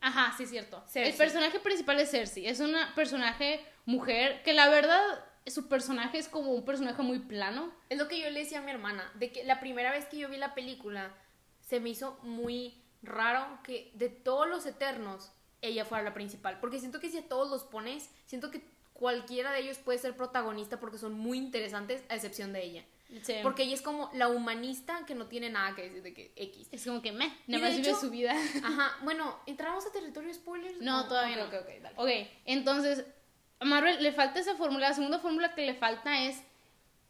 Ajá, 0.00 0.34
sí, 0.36 0.46
cierto. 0.46 0.80
Cersei. 0.86 1.12
El 1.12 1.16
personaje 1.16 1.58
principal 1.60 1.98
es 2.00 2.10
Cersei. 2.10 2.46
Es 2.46 2.60
una 2.60 2.94
personaje 2.94 3.64
mujer 3.86 4.42
que 4.42 4.52
la 4.52 4.68
verdad, 4.68 5.00
su 5.46 5.68
personaje 5.68 6.18
es 6.18 6.28
como 6.28 6.52
un 6.52 6.64
personaje 6.64 7.02
muy 7.02 7.20
plano. 7.20 7.72
Es 7.88 7.98
lo 7.98 8.06
que 8.08 8.20
yo 8.20 8.28
le 8.30 8.40
decía 8.40 8.58
a 8.58 8.62
mi 8.62 8.70
hermana, 8.72 9.10
de 9.14 9.32
que 9.32 9.44
la 9.44 9.60
primera 9.60 9.90
vez 9.92 10.06
que 10.06 10.18
yo 10.18 10.28
vi 10.28 10.36
la 10.38 10.54
película 10.54 11.12
se 11.60 11.80
me 11.80 11.88
hizo 11.90 12.18
muy 12.22 12.82
raro 13.02 13.60
que 13.62 13.90
de 13.94 14.08
todos 14.08 14.48
los 14.48 14.66
eternos 14.66 15.30
ella 15.62 15.84
fuera 15.84 16.04
la 16.04 16.14
principal, 16.14 16.58
porque 16.60 16.78
siento 16.78 17.00
que 17.00 17.10
si 17.10 17.18
a 17.18 17.28
todos 17.28 17.50
los 17.50 17.64
pones, 17.64 18.10
siento 18.26 18.50
que 18.50 18.62
cualquiera 18.92 19.52
de 19.52 19.60
ellos 19.60 19.78
puede 19.78 19.98
ser 19.98 20.16
protagonista 20.16 20.80
porque 20.80 20.98
son 20.98 21.12
muy 21.14 21.38
interesantes 21.38 22.02
a 22.08 22.14
excepción 22.16 22.52
de 22.52 22.64
ella. 22.64 22.84
Sí. 23.22 23.36
Porque 23.42 23.62
ella 23.62 23.74
es 23.74 23.80
como 23.80 24.10
la 24.12 24.28
humanista 24.28 25.06
que 25.06 25.14
no 25.14 25.26
tiene 25.28 25.48
nada 25.48 25.74
que 25.74 25.82
decir 25.82 26.02
de 26.02 26.12
que 26.12 26.32
X. 26.36 26.68
Es 26.72 26.84
como 26.84 27.00
que 27.00 27.10
meh, 27.12 27.32
Y 27.46 27.52
nada 27.52 27.68
más 27.68 27.76
vive 27.76 27.94
su 27.94 28.10
vida. 28.10 28.32
Ajá, 28.64 28.98
bueno, 29.02 29.38
¿entramos 29.46 29.86
a 29.86 29.92
territorio 29.92 30.32
spoilers? 30.34 30.80
No, 30.80 31.00
¿O- 31.02 31.08
todavía 31.08 31.42
ok, 31.44 31.52
no. 31.52 31.58
Ok, 31.58 31.64
ok, 31.64 31.82
dale. 31.82 31.94
Ok, 32.24 32.28
entonces, 32.44 33.06
a 33.60 33.64
Marvel 33.64 34.02
le 34.02 34.12
falta 34.12 34.40
esa 34.40 34.56
fórmula. 34.56 34.88
La 34.90 34.94
segunda 34.94 35.20
fórmula 35.20 35.54
que 35.54 35.64
le 35.64 35.74
falta 35.74 36.24
es 36.26 36.42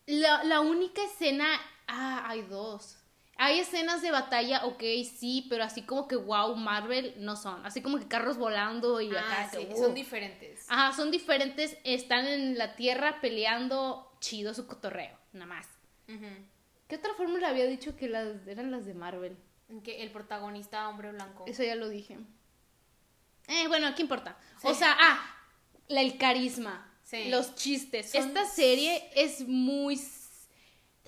la, 0.07 0.45
la 0.45 0.61
única 0.61 1.03
escena. 1.03 1.49
Ah, 1.89 2.25
hay 2.29 2.43
dos. 2.43 2.98
Hay 3.41 3.61
escenas 3.61 4.03
de 4.03 4.11
batalla, 4.11 4.65
ok, 4.65 4.83
sí, 5.05 5.47
pero 5.49 5.63
así 5.63 5.83
como 5.83 6.09
que 6.09 6.17
wow, 6.17 6.57
Marvel 6.57 7.15
no 7.19 7.37
son. 7.37 7.65
Así 7.65 7.81
como 7.81 7.99
que 7.99 8.09
carros 8.09 8.37
volando 8.37 9.01
y 9.01 9.15
Ah, 9.15 9.21
acá. 9.21 9.51
sí, 9.57 9.65
que, 9.67 9.77
son 9.77 9.93
uh. 9.93 9.95
diferentes. 9.95 10.67
Ajá, 10.69 10.93
son 10.93 11.11
diferentes, 11.13 11.79
están 11.85 12.27
en 12.27 12.59
la 12.59 12.75
tierra 12.75 13.21
peleando, 13.21 14.13
chido 14.21 14.55
su 14.55 14.67
cotorreo, 14.67 15.17
nada 15.33 15.47
más. 15.47 15.69
Ujú. 16.09 16.27
¿Qué 16.89 16.97
otra 16.97 17.15
fórmula 17.15 17.49
había 17.51 17.67
dicho 17.67 17.95
que 17.97 18.09
las 18.09 18.47
eran 18.49 18.73
las 18.73 18.87
de 18.87 18.95
Marvel? 18.95 19.37
Que 19.85 20.03
el 20.03 20.11
protagonista 20.11 20.89
hombre 20.89 21.13
blanco. 21.13 21.45
Eso 21.47 21.63
ya 21.63 21.77
lo 21.77 21.89
dije. 21.89 22.19
Eh, 23.47 23.69
bueno, 23.69 23.95
¿qué 23.95 24.03
importa? 24.03 24.37
Sí. 24.61 24.67
O 24.67 24.75
sea, 24.75 24.97
ah, 24.99 25.37
el 25.89 26.19
carisma, 26.19 26.93
Sí. 27.05 27.29
los 27.29 27.55
chistes. 27.55 28.11
Son- 28.11 28.27
Esta 28.27 28.45
serie 28.47 29.09
es 29.15 29.47
muy... 29.47 29.97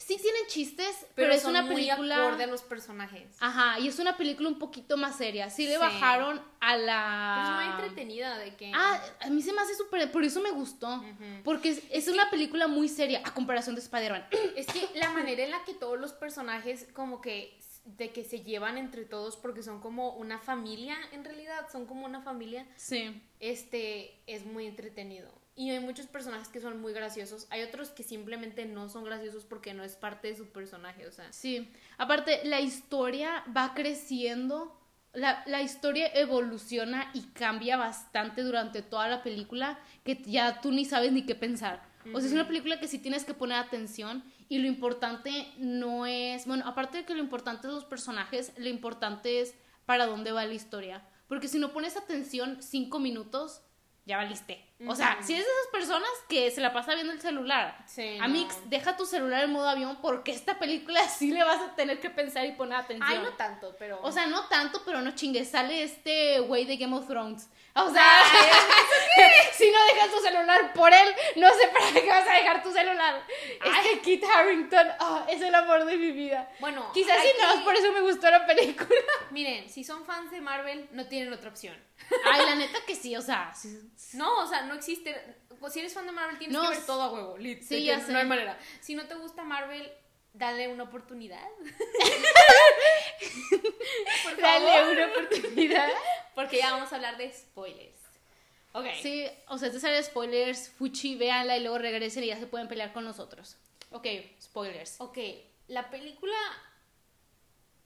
Sí 0.00 0.16
tienen 0.16 0.46
chistes, 0.48 1.06
pero, 1.14 1.30
es 1.34 1.42
son 1.42 1.50
una 1.50 1.60
muy 1.62 1.74
película... 1.74 2.26
acorde 2.26 2.44
a 2.44 2.46
los 2.46 2.62
personajes. 2.62 3.36
Ajá, 3.38 3.78
y 3.78 3.86
es 3.86 3.98
una 3.98 4.16
película 4.16 4.48
un 4.48 4.58
poquito 4.58 4.96
más 4.96 5.16
seria. 5.18 5.50
Sí 5.50 5.66
le 5.66 5.74
Sí. 5.74 5.78
bajaron 5.78 6.40
a 6.58 6.76
la... 6.78 7.42
es 7.44 7.50
muy 7.66 7.74
entretenida 7.84 8.38
de 8.38 8.56
que... 8.56 8.72
Ah, 8.74 8.98
a 9.20 9.28
mí 9.28 9.42
se 9.42 9.52
me 9.52 9.60
hace 9.60 9.74
súper... 9.74 10.10
Por 10.10 10.24
eso 10.24 10.40
me 10.40 10.52
gustó. 10.52 11.04
Porque 11.44 11.68
es, 11.68 11.82
es 11.90 12.08
una 12.08 12.30
película 12.30 12.66
muy 12.66 12.88
seria 12.88 13.20
a 13.24 13.34
comparación 13.34 13.74
de 13.74 13.82
Spider-Man. 13.82 14.26
Es 14.56 14.66
que 14.68 14.88
la 14.98 15.10
manera 15.10 15.44
en 15.44 15.50
la 15.50 15.62
que 15.64 15.74
todos 15.74 16.00
los 16.00 16.12
personajes 16.14 16.88
como 16.94 17.20
que 17.20 17.59
de 17.84 18.10
que 18.12 18.24
se 18.24 18.40
llevan 18.42 18.78
entre 18.78 19.04
todos 19.04 19.36
porque 19.36 19.62
son 19.62 19.80
como 19.80 20.14
una 20.14 20.38
familia 20.38 20.96
en 21.12 21.24
realidad, 21.24 21.66
son 21.72 21.86
como 21.86 22.04
una 22.06 22.20
familia, 22.22 22.66
Sí. 22.76 23.20
este 23.40 24.14
es 24.26 24.44
muy 24.46 24.66
entretenido. 24.66 25.30
Y 25.56 25.70
hay 25.70 25.80
muchos 25.80 26.06
personajes 26.06 26.48
que 26.48 26.60
son 26.60 26.80
muy 26.80 26.92
graciosos, 26.92 27.46
hay 27.50 27.62
otros 27.62 27.90
que 27.90 28.02
simplemente 28.02 28.64
no 28.64 28.88
son 28.88 29.04
graciosos 29.04 29.44
porque 29.44 29.74
no 29.74 29.82
es 29.84 29.94
parte 29.96 30.28
de 30.28 30.36
su 30.36 30.46
personaje, 30.50 31.06
o 31.06 31.12
sea, 31.12 31.32
Sí, 31.32 31.68
aparte 31.98 32.40
la 32.44 32.60
historia 32.60 33.44
va 33.54 33.74
creciendo, 33.74 34.76
la, 35.12 35.42
la 35.46 35.60
historia 35.60 36.06
evoluciona 36.14 37.10
y 37.14 37.22
cambia 37.32 37.76
bastante 37.76 38.42
durante 38.42 38.80
toda 38.82 39.08
la 39.08 39.22
película 39.22 39.78
que 40.04 40.16
ya 40.24 40.60
tú 40.60 40.70
ni 40.70 40.84
sabes 40.84 41.12
ni 41.12 41.26
qué 41.26 41.34
pensar. 41.34 41.82
O 42.14 42.18
sea, 42.20 42.28
es 42.28 42.32
una 42.32 42.46
película 42.46 42.80
que 42.80 42.88
sí 42.88 42.98
tienes 42.98 43.24
que 43.24 43.34
poner 43.34 43.58
atención 43.58 44.24
y 44.50 44.58
lo 44.58 44.66
importante 44.66 45.46
no 45.58 46.06
es, 46.06 46.44
bueno, 46.44 46.64
aparte 46.66 46.98
de 46.98 47.04
que 47.04 47.14
lo 47.14 47.20
importante 47.20 47.68
es 47.68 47.72
los 47.72 47.84
personajes, 47.84 48.52
lo 48.58 48.68
importante 48.68 49.40
es 49.40 49.54
para 49.86 50.06
dónde 50.06 50.32
va 50.32 50.44
la 50.44 50.54
historia. 50.54 51.08
Porque 51.28 51.46
si 51.46 51.60
no 51.60 51.72
pones 51.72 51.96
atención 51.96 52.60
cinco 52.60 52.98
minutos, 52.98 53.62
ya 54.06 54.16
valiste. 54.16 54.69
O 54.88 54.94
sea, 54.96 55.18
si 55.22 55.34
eres 55.34 55.44
de 55.44 55.52
esas 55.52 55.66
personas 55.72 56.08
que 56.28 56.50
se 56.50 56.60
la 56.60 56.72
pasa 56.72 56.94
viendo 56.94 57.12
el 57.12 57.20
celular, 57.20 57.76
Sí, 57.86 58.16
Amix, 58.20 58.56
no. 58.58 58.62
deja 58.70 58.96
tu 58.96 59.04
celular 59.04 59.44
en 59.44 59.52
modo 59.52 59.68
avión 59.68 59.98
porque 60.00 60.32
esta 60.32 60.58
película 60.58 61.00
sí 61.08 61.32
le 61.32 61.44
vas 61.44 61.60
a 61.60 61.74
tener 61.74 62.00
que 62.00 62.08
pensar 62.10 62.46
y 62.46 62.52
poner 62.52 62.78
atención. 62.78 63.08
Ay, 63.10 63.18
no 63.22 63.32
tanto, 63.34 63.74
pero. 63.78 64.00
O 64.02 64.10
sea, 64.10 64.26
no 64.26 64.46
tanto, 64.48 64.82
pero 64.84 65.00
no 65.02 65.10
chingues. 65.14 65.50
Sale 65.50 65.82
este 65.82 66.40
güey 66.40 66.64
de 66.64 66.76
Game 66.78 66.96
of 66.96 67.06
Thrones. 67.06 67.48
O 67.74 67.88
sea, 67.90 68.04
si 69.52 69.70
no 69.70 69.78
dejas 69.94 70.10
tu 70.10 70.20
celular 70.20 70.72
por 70.72 70.92
él, 70.92 71.08
no 71.36 71.48
sé 71.50 71.68
para 71.68 71.92
qué 71.92 72.08
vas 72.08 72.26
a 72.26 72.32
dejar 72.32 72.62
tu 72.62 72.72
celular. 72.72 73.22
Este 73.64 74.00
Kit 74.00 74.24
Harrington, 74.24 74.88
ah, 74.98 75.24
es 75.28 75.40
el 75.40 75.54
amor 75.54 75.84
de 75.84 75.96
mi 75.96 76.10
vida. 76.12 76.50
bueno, 76.60 76.90
Quizás 76.92 77.16
si 77.22 77.28
no, 77.40 77.58
que- 77.58 77.64
por 77.64 77.74
eso 77.76 77.92
me 77.92 78.00
gustó 78.00 78.30
la 78.30 78.46
película. 78.46 78.88
Miren, 79.30 79.68
si 79.68 79.84
son 79.84 80.04
fans 80.04 80.30
de 80.30 80.40
Marvel, 80.40 80.88
no 80.92 81.06
tienen 81.06 81.32
otra 81.32 81.50
opción. 81.50 81.76
Ay, 82.32 82.44
la 82.46 82.54
neta 82.56 82.78
que 82.86 82.94
sí, 82.96 83.14
o 83.14 83.22
sea, 83.22 83.52
sí, 83.54 83.78
No, 84.14 84.38
o 84.42 84.46
sea, 84.46 84.62
no 84.70 84.76
existe. 84.76 85.14
pues, 85.58 85.72
Si 85.74 85.80
eres 85.80 85.92
fan 85.92 86.06
de 86.06 86.12
Marvel, 86.12 86.38
tienes 86.38 86.56
No, 86.56 86.62
que 86.70 86.76
ver 86.76 86.86
todo 86.86 87.02
a 87.02 87.12
huevo. 87.12 87.36
lit, 87.36 87.62
sí, 87.62 87.84
ya 87.84 88.00
sé. 88.00 88.12
No 88.12 88.18
hay 88.18 88.24
manera. 88.26 88.58
Si 88.80 88.94
no 88.94 89.04
te 89.06 89.14
gusta 89.16 89.44
Marvel, 89.44 89.92
dale 90.32 90.68
una 90.68 90.84
oportunidad. 90.84 91.46
Por 94.24 94.40
dale 94.40 94.92
una 94.92 95.06
oportunidad. 95.06 95.88
Porque 96.34 96.58
ya 96.58 96.72
vamos 96.72 96.92
a 96.92 96.96
hablar 96.96 97.16
de 97.16 97.30
spoilers. 97.32 97.96
Ok. 98.72 98.86
Sí, 99.02 99.26
o 99.48 99.58
sea, 99.58 99.70
te 99.70 99.80
sale 99.80 100.02
spoilers, 100.02 100.70
fuchi, 100.70 101.16
véanla 101.16 101.56
y 101.56 101.60
luego 101.60 101.78
regresen 101.78 102.24
y 102.24 102.28
ya 102.28 102.38
se 102.38 102.46
pueden 102.46 102.68
pelear 102.68 102.92
con 102.92 103.04
nosotros. 103.04 103.56
Ok, 103.90 104.06
spoilers. 104.40 104.96
Ok, 105.00 105.18
la 105.68 105.90
película. 105.90 106.36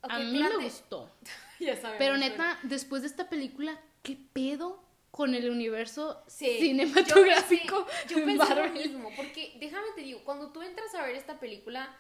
A 0.03 0.19
mí 0.19 0.43
me 0.43 0.57
gustó. 0.65 1.11
Ya 1.61 1.77
sabemos. 1.77 1.99
Pero 1.99 2.17
neta, 2.19 2.59
después 2.65 3.03
de 3.03 3.09
esta 3.09 3.29
película, 3.31 3.81
¿qué 4.03 4.19
pedo 4.33 4.83
con 5.15 5.33
el 5.33 5.49
universo 5.49 6.25
Sí, 6.27 6.59
cinematográfico 6.59 7.87
Yo 8.09 8.17
pensé, 8.17 8.37
yo 8.37 8.47
pensé 8.47 8.55
lo 8.57 8.69
mismo, 8.71 9.11
porque 9.15 9.57
déjame 9.61 9.87
te 9.95 10.01
digo, 10.01 10.25
cuando 10.25 10.51
tú 10.51 10.61
entras 10.61 10.93
a 10.97 11.07
ver 11.07 11.15
esta 11.15 11.39
película, 11.39 11.97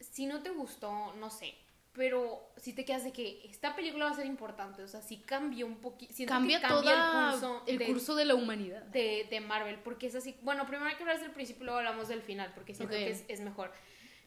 si 0.00 0.24
no 0.24 0.42
te 0.42 0.48
gustó, 0.48 1.12
no 1.16 1.28
sé, 1.28 1.52
pero 1.92 2.48
si 2.56 2.72
te 2.72 2.86
quedas 2.86 3.04
de 3.04 3.12
que 3.12 3.42
esta 3.44 3.76
película 3.76 4.06
va 4.06 4.12
a 4.12 4.14
ser 4.14 4.24
importante, 4.24 4.82
o 4.82 4.88
sea, 4.88 5.02
si 5.02 5.18
cambió 5.18 5.66
un 5.66 5.82
poquito, 5.82 6.14
Cambia, 6.26 6.62
que 6.62 6.66
todo 6.66 6.82
cambia 6.82 6.94
el 6.94 7.30
curso, 7.30 7.62
el 7.66 7.76
de, 7.78 7.86
curso 7.88 8.14
de 8.14 8.24
la 8.24 8.34
humanidad. 8.34 8.82
de, 8.84 9.26
de 9.28 9.40
Marvel, 9.40 9.78
porque 9.80 10.06
es 10.06 10.14
así, 10.14 10.34
bueno, 10.40 10.66
primero 10.66 10.88
hay 10.88 10.96
que 10.96 11.02
hablar 11.02 11.20
del 11.20 11.32
principio, 11.32 11.64
luego 11.64 11.80
hablamos 11.80 12.08
del 12.08 12.22
final, 12.22 12.52
porque 12.54 12.74
siento 12.74 12.94
que 12.94 13.10
es, 13.10 13.26
es 13.28 13.40
mejor. 13.42 13.70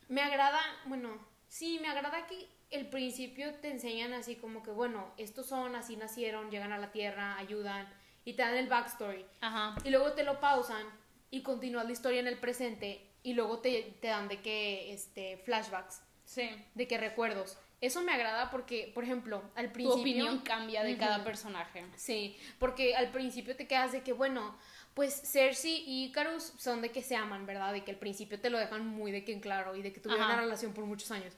Me 0.07 0.21
agrada, 0.21 0.59
bueno, 0.86 1.17
sí, 1.48 1.79
me 1.81 1.88
agrada 1.88 2.27
que 2.27 2.48
el 2.69 2.88
principio 2.89 3.55
te 3.55 3.71
enseñan 3.71 4.13
así 4.13 4.36
como 4.36 4.62
que, 4.62 4.69
bueno, 4.69 5.12
estos 5.17 5.48
son, 5.48 5.75
así 5.75 5.95
nacieron, 5.95 6.51
llegan 6.51 6.71
a 6.74 6.77
la 6.77 6.91
Tierra, 6.91 7.36
ayudan, 7.39 7.91
y 8.29 8.33
te 8.33 8.41
dan 8.43 8.55
el 8.55 8.67
backstory. 8.67 9.25
Ajá. 9.41 9.75
Y 9.83 9.89
luego 9.89 10.13
te 10.13 10.24
lo 10.24 10.39
pausan 10.39 10.86
y 11.31 11.41
continúas 11.41 11.86
la 11.86 11.91
historia 11.91 12.19
en 12.19 12.27
el 12.27 12.38
presente 12.38 13.05
y 13.24 13.33
luego 13.33 13.59
te, 13.59 13.98
te 14.01 14.07
dan 14.07 14.27
de 14.27 14.39
que, 14.41 14.93
este, 14.93 15.38
flashbacks, 15.38 16.01
Sí. 16.25 16.48
de 16.75 16.88
que 16.88 16.98
recuerdos. 16.98 17.57
Eso 17.81 18.01
me 18.03 18.12
agrada 18.12 18.51
porque, 18.51 18.91
por 18.93 19.03
ejemplo, 19.03 19.41
al 19.55 19.67
Tu 19.67 19.74
principio... 19.74 20.01
opinión 20.01 20.39
cambia 20.41 20.83
de 20.83 20.98
cada 20.98 21.24
personaje. 21.24 21.86
Sí, 21.95 22.38
porque 22.59 22.95
al 22.95 23.09
principio 23.12 23.55
te 23.55 23.67
quedas 23.67 23.91
de 23.93 24.03
que, 24.03 24.13
bueno, 24.13 24.55
pues 24.93 25.21
Cersei 25.31 25.83
y 25.88 26.05
Icarus 26.05 26.53
son 26.57 26.81
de 26.81 26.91
que 26.91 27.01
se 27.01 27.15
aman, 27.15 27.45
¿verdad? 27.45 27.71
De 27.74 27.83
que 27.83 27.91
al 27.91 27.98
principio 27.98 28.39
te 28.39 28.50
lo 28.50 28.59
dejan 28.59 28.86
muy 28.86 29.12
de 29.12 29.24
que 29.24 29.31
en 29.31 29.39
claro 29.39 29.75
y 29.75 29.81
de 29.81 29.91
que 29.93 30.00
tuvieron 30.01 30.25
Ajá. 30.25 30.33
una 30.33 30.41
relación 30.43 30.74
por 30.74 30.86
muchos 30.86 31.09
años. 31.12 31.33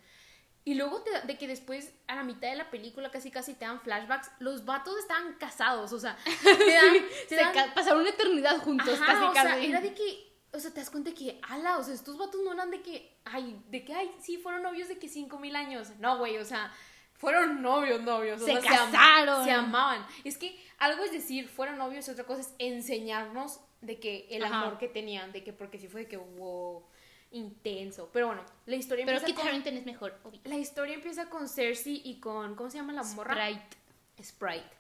Y 0.64 0.76
luego 0.76 1.02
te, 1.02 1.10
de 1.26 1.38
que 1.38 1.48
después, 1.48 1.92
a 2.08 2.16
la 2.16 2.24
mitad 2.24 2.50
de 2.50 2.56
la 2.56 2.70
película, 2.70 3.10
casi 3.10 3.32
casi 3.32 3.54
te 3.56 3.66
dan 3.66 3.82
flashbacks, 3.82 4.30
los 4.40 4.64
vatos 4.64 4.96
estaban 5.00 5.34
casados, 5.40 5.92
o 5.92 6.00
sea, 6.00 6.16
te 6.44 6.74
dan... 6.74 6.94
te 7.28 7.28
Se 7.30 7.36
dan- 7.36 7.74
pasaron 7.74 8.02
una 8.02 8.10
eternidad 8.12 8.58
juntos, 8.60 9.00
Ajá, 9.02 9.06
casi 9.14 9.24
o 9.26 9.34
sea, 9.34 9.44
casi. 9.56 9.66
era 9.66 9.82
de 9.82 9.94
que, 9.96 10.32
o 10.54 10.60
sea, 10.60 10.72
te 10.72 10.80
das 10.82 10.90
cuenta 10.92 11.12
que, 11.14 11.40
ala, 11.50 11.78
o 11.80 11.84
sea, 11.84 11.94
estos 11.96 12.16
vatos 12.18 12.42
no 12.44 12.54
eran 12.54 12.70
de 12.70 12.82
que, 12.84 13.18
ay, 13.26 13.60
de 13.70 13.84
que, 13.84 13.94
ay, 13.96 14.12
sí, 14.20 14.38
fueron 14.38 14.62
novios 14.62 14.88
de 14.88 15.00
que 15.00 15.10
cinco 15.10 15.40
mil 15.40 15.56
años. 15.56 15.90
No, 16.00 16.20
güey, 16.20 16.38
o 16.38 16.46
sea, 16.46 16.72
fueron 17.16 17.62
novios, 17.64 18.02
novios. 18.02 18.40
o 18.42 18.46
Se 18.46 18.62
sea, 18.62 18.84
am- 18.84 18.92
casaron. 18.92 19.44
Se, 19.46 19.52
amaban. 19.52 20.06
Es 20.24 20.38
que 20.38 20.64
algo 20.78 21.04
es 21.04 21.12
decir, 21.12 21.48
fueron 21.50 21.78
novios, 21.80 22.08
y 22.08 22.12
otra 22.12 22.26
cosa 22.26 22.42
es 22.42 22.54
enseñarnos 22.60 23.60
de 23.82 24.00
que 24.00 24.28
el 24.30 24.44
Ajá. 24.44 24.62
amor 24.62 24.78
que 24.78 24.88
tenían, 24.88 25.32
de 25.32 25.44
que, 25.44 25.54
porque 25.54 25.80
sí 25.80 25.88
fue 25.88 26.02
de 26.02 26.08
que, 26.08 26.18
wow, 26.18 26.84
intenso. 27.32 28.10
Pero 28.14 28.28
bueno, 28.28 28.44
la 28.66 28.76
historia 28.76 29.06
Pero 29.06 29.18
empieza 29.18 29.28
Kit 29.34 29.36
con... 29.38 29.48
Harington 29.48 29.78
es 29.78 29.86
mejor, 29.86 30.18
obvio. 30.24 30.40
La 30.46 30.58
historia 30.58 30.96
empieza 30.96 31.30
con 31.30 31.48
Cersei 31.48 32.02
y 32.06 32.20
con, 32.20 32.56
¿cómo 32.56 32.70
se 32.70 32.78
llama 32.78 32.94
la 32.94 33.04
morra? 33.04 33.34
Sprite. 33.36 33.78
Sprite. 34.24 34.76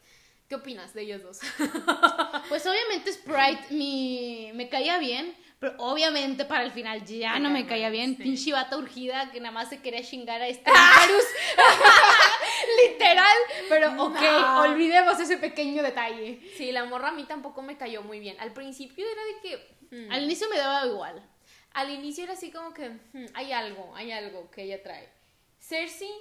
¿Qué 0.49 0.55
opinas 0.55 0.93
de 0.93 1.01
ellos 1.03 1.23
dos? 1.23 1.39
Pues 2.49 2.65
obviamente 2.65 3.13
Sprite 3.13 3.73
mi, 3.73 4.51
me 4.53 4.67
caía 4.67 4.97
bien, 4.97 5.33
pero 5.59 5.73
obviamente 5.77 6.43
para 6.43 6.65
el 6.65 6.71
final 6.73 7.05
ya 7.05 7.39
no 7.39 7.49
me 7.49 7.65
caía 7.65 7.89
bien. 7.89 8.17
Sí. 8.17 8.23
Pinche 8.23 8.51
bata 8.51 8.75
urgida 8.77 9.31
que 9.31 9.39
nada 9.39 9.51
más 9.53 9.69
se 9.69 9.81
quería 9.81 10.03
chingar 10.03 10.41
a 10.41 10.47
este 10.49 10.69
Icarus. 10.69 11.23
Literal, 12.91 13.37
pero 13.69 14.03
ok, 14.03 14.19
No. 14.21 14.61
olvidemos 14.63 15.19
ese 15.19 15.37
pequeño 15.37 15.81
detalle. 15.83 16.41
Sí, 16.57 16.71
la 16.71 16.85
morra 16.85 17.09
a 17.09 17.11
mí 17.13 17.23
tampoco 17.25 17.61
me 17.61 17.77
cayó 17.77 18.01
muy 18.03 18.19
bien. 18.19 18.35
Al 18.39 18.51
principio 18.53 19.05
era 19.09 19.21
de 19.23 19.41
que... 19.41 19.75
mm, 20.07 20.11
Al 20.11 20.23
inicio 20.23 20.49
me 20.49 20.57
daba 20.57 20.85
igual. 20.87 21.25
Al 21.73 21.89
inicio 21.89 22.23
era 22.23 22.33
así 22.33 22.51
como 22.51 22.73
que 22.73 22.89
mm, 22.89 23.25
hay 23.33 23.51
algo, 23.51 23.95
hay 23.95 24.11
algo 24.11 24.49
que 24.51 24.63
ella 24.63 24.81
trae. 24.83 25.09
Cersei, 25.59 26.11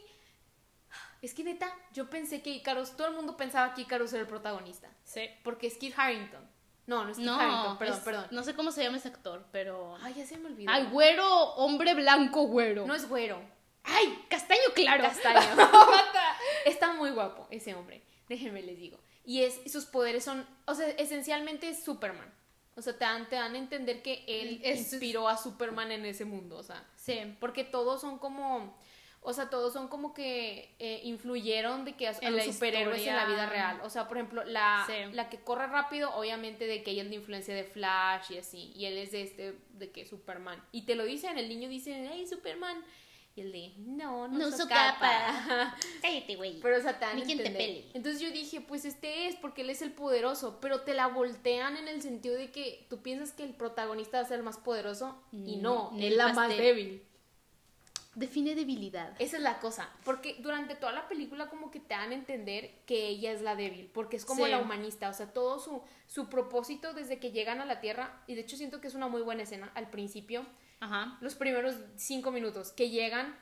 es 1.23 1.35
que 1.35 1.45
neta, 1.45 1.73
yo 1.93 2.09
pensé 2.09 2.43
que 2.43 2.51
Icarus, 2.51 2.97
todo 2.97 3.09
el 3.09 3.15
mundo 3.15 3.37
pensaba 3.37 3.75
que 3.75 3.83
Icarus 3.83 4.13
era 4.13 4.23
el 4.23 4.29
protagonista. 4.29 4.89
Sí. 5.05 5.29
Porque 5.45 5.67
es 5.67 5.77
Kit 5.77 5.95
Harrington. 5.97 6.49
No, 6.87 7.05
no 7.05 7.11
es 7.11 7.17
Kit 7.19 7.27
No, 7.27 7.39
Harrington, 7.39 7.79
perdón, 7.79 7.97
es- 7.99 8.05
perdón. 8.05 8.27
No 8.31 8.43
sé 8.43 8.55
cómo 8.55 8.73
se 8.73 8.83
llama 8.83 8.97
ese 8.97 9.09
actor, 9.09 9.45
pero. 9.53 9.97
Ay, 10.03 10.15
ya 10.15 10.27
se 10.27 10.39
me 10.39 10.47
olvidó. 10.49 10.71
Ay, 10.73 10.87
güero, 10.91 11.27
hombre 11.55 11.95
blanco, 11.95 12.45
güero. 12.45 12.87
no 12.87 12.95
es 12.95 13.09
güero, 13.09 13.41
Ay, 13.83 14.25
castaño 14.29 14.61
claro. 14.75 15.03
castaño. 15.03 15.41
Está 16.65 16.93
muy 16.95 17.11
guapo 17.11 17.47
ese 17.51 17.75
hombre, 17.75 18.03
déjenme 18.29 18.63
les 18.63 18.79
digo. 18.79 18.99
Y 19.25 19.43
es, 19.45 19.61
sus 19.71 19.87
poderes 19.87 20.25
son, 20.25 20.47
o 20.67 20.75
sea, 20.75 20.89
esencialmente 20.91 21.69
es 21.69 21.83
Superman. 21.85 22.33
O 22.77 22.83
sea, 22.83 22.93
te 22.95 23.05
dan, 23.05 23.29
te 23.29 23.37
dan 23.37 23.55
a 23.55 23.59
entender 23.59 24.03
que 24.03 24.25
él 24.27 24.61
Es- 24.63 24.93
inspiró 24.93 25.29
a 25.29 25.37
Superman 25.37 25.93
en 25.93 26.05
ese 26.07 26.25
mundo, 26.25 26.57
o 26.57 26.63
sea. 26.63 26.87
Sí. 26.97 27.19
Porque 27.41 27.65
todos 27.65 28.01
son 28.01 28.19
como, 28.19 28.79
o 29.23 29.33
sea, 29.35 29.51
todos 29.51 29.73
son 29.73 29.89
como 29.89 30.15
que 30.15 30.75
eh, 30.79 31.01
influyeron 31.05 31.85
de 31.85 31.95
que 31.95 32.09
a, 32.09 32.13
En 32.23 32.37
los 32.37 32.47
la 32.47 32.53
superhéroes 32.53 33.07
en 33.07 33.17
la 33.17 33.27
vida 33.27 33.47
real. 33.47 33.81
O 33.83 33.91
sea, 33.91 34.09
por 34.09 34.17
ejemplo, 34.17 34.45
la, 34.45 34.85
Sí. 34.87 35.13
la 35.13 35.29
que 35.29 35.39
corre 35.41 35.67
rápido, 35.67 36.15
obviamente 36.15 36.67
de 36.67 36.83
que 36.83 36.93
ella 36.93 37.03
es 37.03 37.11
de 37.11 37.17
influencia 37.17 37.55
de 37.55 37.65
Flash 37.65 38.33
y 38.33 38.39
así. 38.39 38.73
Y 38.75 38.87
él 38.87 38.97
es 38.97 39.11
de 39.13 39.23
este, 39.23 39.59
de 39.73 39.91
que 39.91 40.07
Superman. 40.07 40.65
Y 40.73 40.83
te 40.83 40.95
lo 40.95 41.05
dicen, 41.05 41.37
el 41.39 41.49
niño 41.49 41.69
dice, 41.69 42.09
hey, 42.11 42.27
Superman. 42.27 42.83
Y 43.41 43.43
él 43.43 43.53
de, 43.53 43.73
no, 43.79 44.29
no, 44.29 44.39
No 44.39 44.47
uso 44.49 44.57
uso 44.57 44.69
capa. 44.69 44.99
capa. 44.99 45.77
Cállate, 46.03 46.37
güey. 46.37 46.61
Pero, 46.61 46.83
dan 46.83 47.17
Ni 47.17 47.23
quien 47.23 47.39
te 47.39 47.51
pele. 47.51 47.87
Entonces 47.95 48.21
yo 48.21 48.31
dije, 48.31 48.61
pues 48.61 48.85
este 48.85 49.29
es 49.29 49.37
porque 49.37 49.63
él 49.63 49.71
es 49.71 49.81
el 49.81 49.93
poderoso, 49.93 50.59
pero 50.61 50.83
te 50.83 50.93
la 50.95 51.07
voltean 51.07 51.77
en 51.77 51.89
el 51.89 52.03
sentido 52.03 52.35
de 52.35 52.51
que 52.51 52.87
tú 52.91 53.01
piensas 53.03 53.33
que 53.33 53.45
el 53.45 53.55
protagonista 53.55 54.19
va 54.19 54.25
a 54.25 54.29
ser 54.29 54.39
el 54.39 54.43
más 54.45 54.59
poderoso 54.59 55.23
y 55.33 55.57
Mm, 55.57 55.63
no, 55.63 55.93
es 55.97 56.05
el 56.05 56.17
la 56.19 56.33
más 56.35 56.49
débil. 56.51 57.03
Define 58.17 58.57
debilidad. 58.57 59.15
Esa 59.21 59.37
es 59.37 59.43
la 59.43 59.61
cosa, 59.61 59.89
porque 60.05 60.37
durante 60.41 60.75
toda 60.75 60.93
la 60.93 61.07
película 61.09 61.49
como 61.49 61.71
que 61.71 61.79
te 61.79 61.95
dan 61.95 62.11
a 62.11 62.15
entender 62.15 62.83
que 62.85 63.07
ella 63.07 63.31
es 63.31 63.41
la 63.41 63.55
débil, 63.55 63.89
porque 63.95 64.17
es 64.17 64.25
como 64.25 64.45
Sí. 64.45 64.51
la 64.51 64.59
humanista, 64.59 65.09
o 65.09 65.15
sea, 65.15 65.33
todo 65.33 65.61
su, 65.61 65.81
su 66.09 66.29
propósito 66.29 66.93
desde 66.93 67.21
que 67.21 67.31
llegan 67.31 67.61
a 67.61 67.67
la 67.67 67.81
Tierra, 67.81 68.21
y 68.27 68.35
de 68.35 68.41
hecho 68.41 68.57
siento 68.57 68.81
que 68.81 68.89
es 68.89 68.97
una 68.97 69.07
muy 69.07 69.23
buena 69.23 69.45
escena 69.45 69.71
al 69.77 69.89
principio, 69.91 70.45
Ajá. 70.81 71.19
los 71.21 71.35
primeros 71.35 71.77
cinco 71.97 72.31
minutos 72.31 72.73
que 72.73 72.91
llegan 72.91 73.37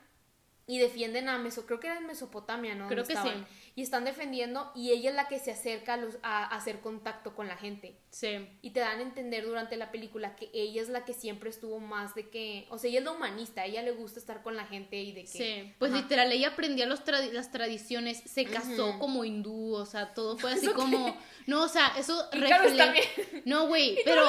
y 0.66 0.78
defienden 0.78 1.28
a 1.28 1.38
Meso, 1.38 1.64
creo 1.64 1.80
que 1.80 1.86
era 1.86 1.96
en 1.96 2.06
Mesopotamia, 2.06 2.74
¿no? 2.74 2.88
Creo 2.88 3.04
que 3.04 3.14
estaban. 3.14 3.46
Y 3.78 3.82
están 3.82 4.04
defendiendo 4.04 4.72
y 4.74 4.90
ella 4.90 5.10
es 5.10 5.14
la 5.14 5.28
que 5.28 5.38
se 5.38 5.52
acerca 5.52 5.94
a, 5.94 5.96
los- 5.98 6.16
a- 6.24 6.42
a 6.52 6.56
hacer 6.56 6.80
contacto 6.80 7.36
con 7.36 7.46
la 7.46 7.56
gente. 7.56 7.94
Sí. 8.10 8.48
Y 8.60 8.70
te 8.70 8.80
dan 8.80 8.98
a 8.98 9.02
entender 9.02 9.46
durante 9.46 9.76
la 9.76 9.92
película 9.92 10.34
que 10.34 10.50
ella 10.52 10.82
es 10.82 10.88
la 10.88 11.04
que 11.04 11.12
siempre 11.12 11.48
estuvo 11.48 11.78
más 11.78 12.12
de 12.16 12.28
que, 12.28 12.66
o 12.70 12.78
sea, 12.78 12.90
ella 12.90 12.98
es 12.98 13.04
la 13.04 13.12
humanista, 13.12 13.60
a 13.62 13.66
ella 13.66 13.82
le 13.82 13.92
gusta 13.92 14.18
estar 14.18 14.42
con 14.42 14.56
la 14.56 14.64
gente 14.66 14.96
y 14.96 15.12
de 15.12 15.20
que... 15.22 15.28
Sí, 15.28 15.74
pues 15.78 15.92
Ajá. 15.92 16.00
literal, 16.02 16.32
ella 16.32 16.48
aprendía 16.48 16.86
los 16.86 17.02
las 17.32 17.52
tradiciones, 17.52 18.20
se 18.26 18.46
casó 18.46 18.98
como 18.98 19.24
hindú, 19.24 19.74
o 19.74 19.86
sea, 19.86 20.12
todo 20.12 20.36
fue 20.38 20.54
así 20.54 20.66
como... 20.74 21.16
No, 21.46 21.62
o 21.62 21.68
sea, 21.68 21.92
eso 21.96 22.28
refle- 22.32 22.76
también. 22.76 23.04
No, 23.44 23.68
güey, 23.68 23.96
pero... 24.04 24.24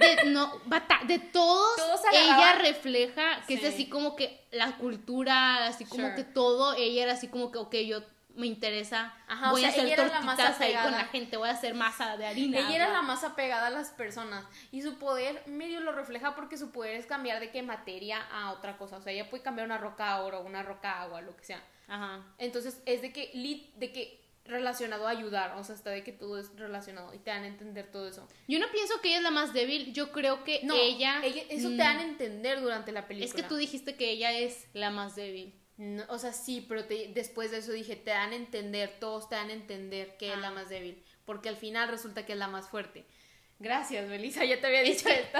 De, 0.00 0.30
no, 0.30 0.52
bata- 0.66 1.00
de 1.06 1.20
todos, 1.20 1.76
Todos 1.76 2.00
se 2.10 2.18
ella 2.24 2.54
refleja 2.60 3.40
que 3.46 3.56
Sí. 3.56 3.64
es 3.64 3.72
así 3.74 3.86
como 3.88 4.16
que 4.16 4.40
la 4.50 4.76
cultura, 4.78 5.66
así 5.66 5.84
como 5.84 6.04
Sure. 6.08 6.16
que 6.16 6.24
todo, 6.24 6.74
ella 6.74 7.04
era 7.04 7.12
así 7.12 7.28
como 7.28 7.52
que, 7.52 7.58
ok, 7.58 7.74
yo 7.86 8.02
me 8.38 8.46
interesa, 8.46 9.14
Ajá, 9.26 9.48
o 9.48 9.52
voy 9.52 9.64
a 9.64 9.70
sea, 9.70 9.82
hacer 9.82 9.92
ella 9.92 10.06
la 10.08 10.20
más 10.20 10.36
tortitas 10.36 10.60
ahí 10.60 10.74
con 10.82 10.92
la 10.92 11.04
gente, 11.06 11.36
voy 11.36 11.48
a 11.48 11.52
hacer 11.52 11.74
masa 11.74 12.16
de 12.16 12.26
harina. 12.26 12.58
Ella 12.60 12.74
era 12.76 12.88
la 12.92 13.02
más 13.02 13.24
apegada 13.24 13.66
a 13.66 13.70
las 13.70 13.90
personas 13.90 14.44
y 14.72 14.80
su 14.82 14.94
poder 14.98 15.42
medio 15.46 15.80
lo 15.80 15.92
refleja 15.92 16.34
porque 16.34 16.56
su 16.56 16.70
poder 16.70 16.94
es 16.96 17.06
cambiar 17.06 17.40
de 17.40 17.50
qué 17.50 17.62
materia 17.62 18.20
a 18.32 18.52
otra 18.52 18.78
cosa. 18.78 18.96
O 18.96 19.02
sea, 19.02 19.12
ella 19.12 19.28
puede 19.28 19.42
cambiar 19.42 19.66
una 19.66 19.76
roca 19.78 20.10
a 20.12 20.22
oro, 20.22 20.40
una 20.42 20.62
roca 20.62 20.92
a 20.92 21.02
agua, 21.02 21.20
lo 21.20 21.36
que 21.36 21.44
sea. 21.44 21.62
Ajá. 21.88 22.22
Entonces 22.38 22.80
es 22.86 23.02
de 23.02 23.12
que, 23.12 23.32
lit- 23.34 23.72
de 23.74 23.92
que 23.92 24.24
relacionado 24.44 25.06
a 25.06 25.10
ayudar, 25.10 25.56
o 25.58 25.64
sea, 25.64 25.74
hasta 25.74 25.90
de 25.90 26.02
que 26.02 26.12
todo 26.12 26.38
es 26.38 26.54
relacionado 26.56 27.12
y 27.12 27.18
te 27.18 27.30
dan 27.30 27.42
a 27.42 27.48
entender 27.48 27.90
todo 27.90 28.08
eso. 28.08 28.26
Yo 28.46 28.58
no 28.58 28.66
pienso 28.72 28.98
que 29.02 29.08
ella 29.08 29.18
es 29.18 29.22
la 29.22 29.30
más 29.30 29.52
débil, 29.52 29.92
yo 29.92 30.10
creo 30.10 30.42
que 30.44 30.60
No, 30.62 30.74
ella... 30.74 31.20
eso 31.24 31.68
te 31.68 31.74
mm, 31.74 31.76
dan 31.76 31.98
a 31.98 32.02
entender 32.02 32.60
durante 32.62 32.90
la 32.92 33.06
película. 33.06 33.26
Es 33.28 33.34
que 33.34 33.42
tú 33.46 33.56
dijiste 33.56 33.96
que 33.96 34.10
ella 34.10 34.32
es 34.32 34.66
la 34.72 34.90
más 34.90 35.16
débil. 35.16 35.54
No, 35.78 36.04
o 36.08 36.18
sea, 36.18 36.32
sí, 36.32 36.64
pero 36.68 36.84
te- 36.84 37.08
después 37.14 37.50
de 37.50 37.58
eso 37.58 37.72
dije, 37.72 37.96
te 37.96 38.10
dan 38.10 38.32
a 38.32 38.36
entender, 38.36 38.96
todos 39.00 39.28
te 39.28 39.36
dan 39.36 39.48
a 39.50 39.52
entender 39.54 40.16
que 40.18 40.32
es 40.32 40.38
la 40.38 40.48
Ah. 40.48 40.52
más 40.52 40.68
débil, 40.68 41.02
porque 41.24 41.48
al 41.48 41.56
final 41.56 41.88
resulta 41.88 42.26
que 42.26 42.32
es 42.32 42.38
la 42.38 42.48
más 42.48 42.68
fuerte. 42.68 43.06
Gracias, 43.60 44.08
Belisa, 44.08 44.44
ya 44.44 44.60
te 44.60 44.66
había 44.68 44.82
dicho 44.82 45.08
esto. 45.08 45.38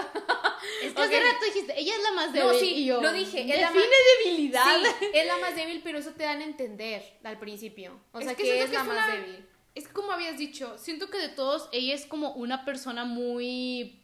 Es 0.83 0.93
que 0.93 1.01
hace 1.03 1.21
rato 1.21 1.45
dijiste, 1.45 1.79
ella 1.79 1.93
es 1.97 2.03
la 2.03 2.13
más 2.13 2.33
No, 2.33 2.49
débil. 2.53 2.61
sí, 2.61 2.75
y 2.75 2.87
yo, 2.87 3.01
lo 3.03 3.13
dije, 3.13 3.43
es 3.53 3.61
la 3.61 3.71
más- 3.71 3.85
debilidad. 4.25 4.65
Sí, 5.01 5.07
es 5.15 5.27
la 5.27 5.39
más 5.39 5.55
débil, 5.57 5.81
pero 5.85 5.99
eso 5.99 6.13
te 6.13 6.25
dan 6.25 6.41
a 6.41 6.45
entender 6.45 7.03
al 7.25 7.39
principio. 7.39 8.01
O 8.13 8.19
Es 8.21 8.25
sea, 8.27 8.35
que 8.35 8.61
es 8.63 8.67
que 8.71 8.73
la 8.77 8.85
más 8.85 8.97
una- 8.97 9.15
débil. 9.17 9.47
Es 9.75 9.87
que 9.87 9.93
como 9.93 10.11
habías 10.13 10.39
dicho, 10.39 10.77
siento 10.79 11.09
que 11.11 11.19
de 11.19 11.29
todos 11.29 11.69
ella 11.73 11.95
es 11.95 12.07
como 12.07 12.33
una 12.33 12.65
persona 12.65 13.05
muy 13.05 14.03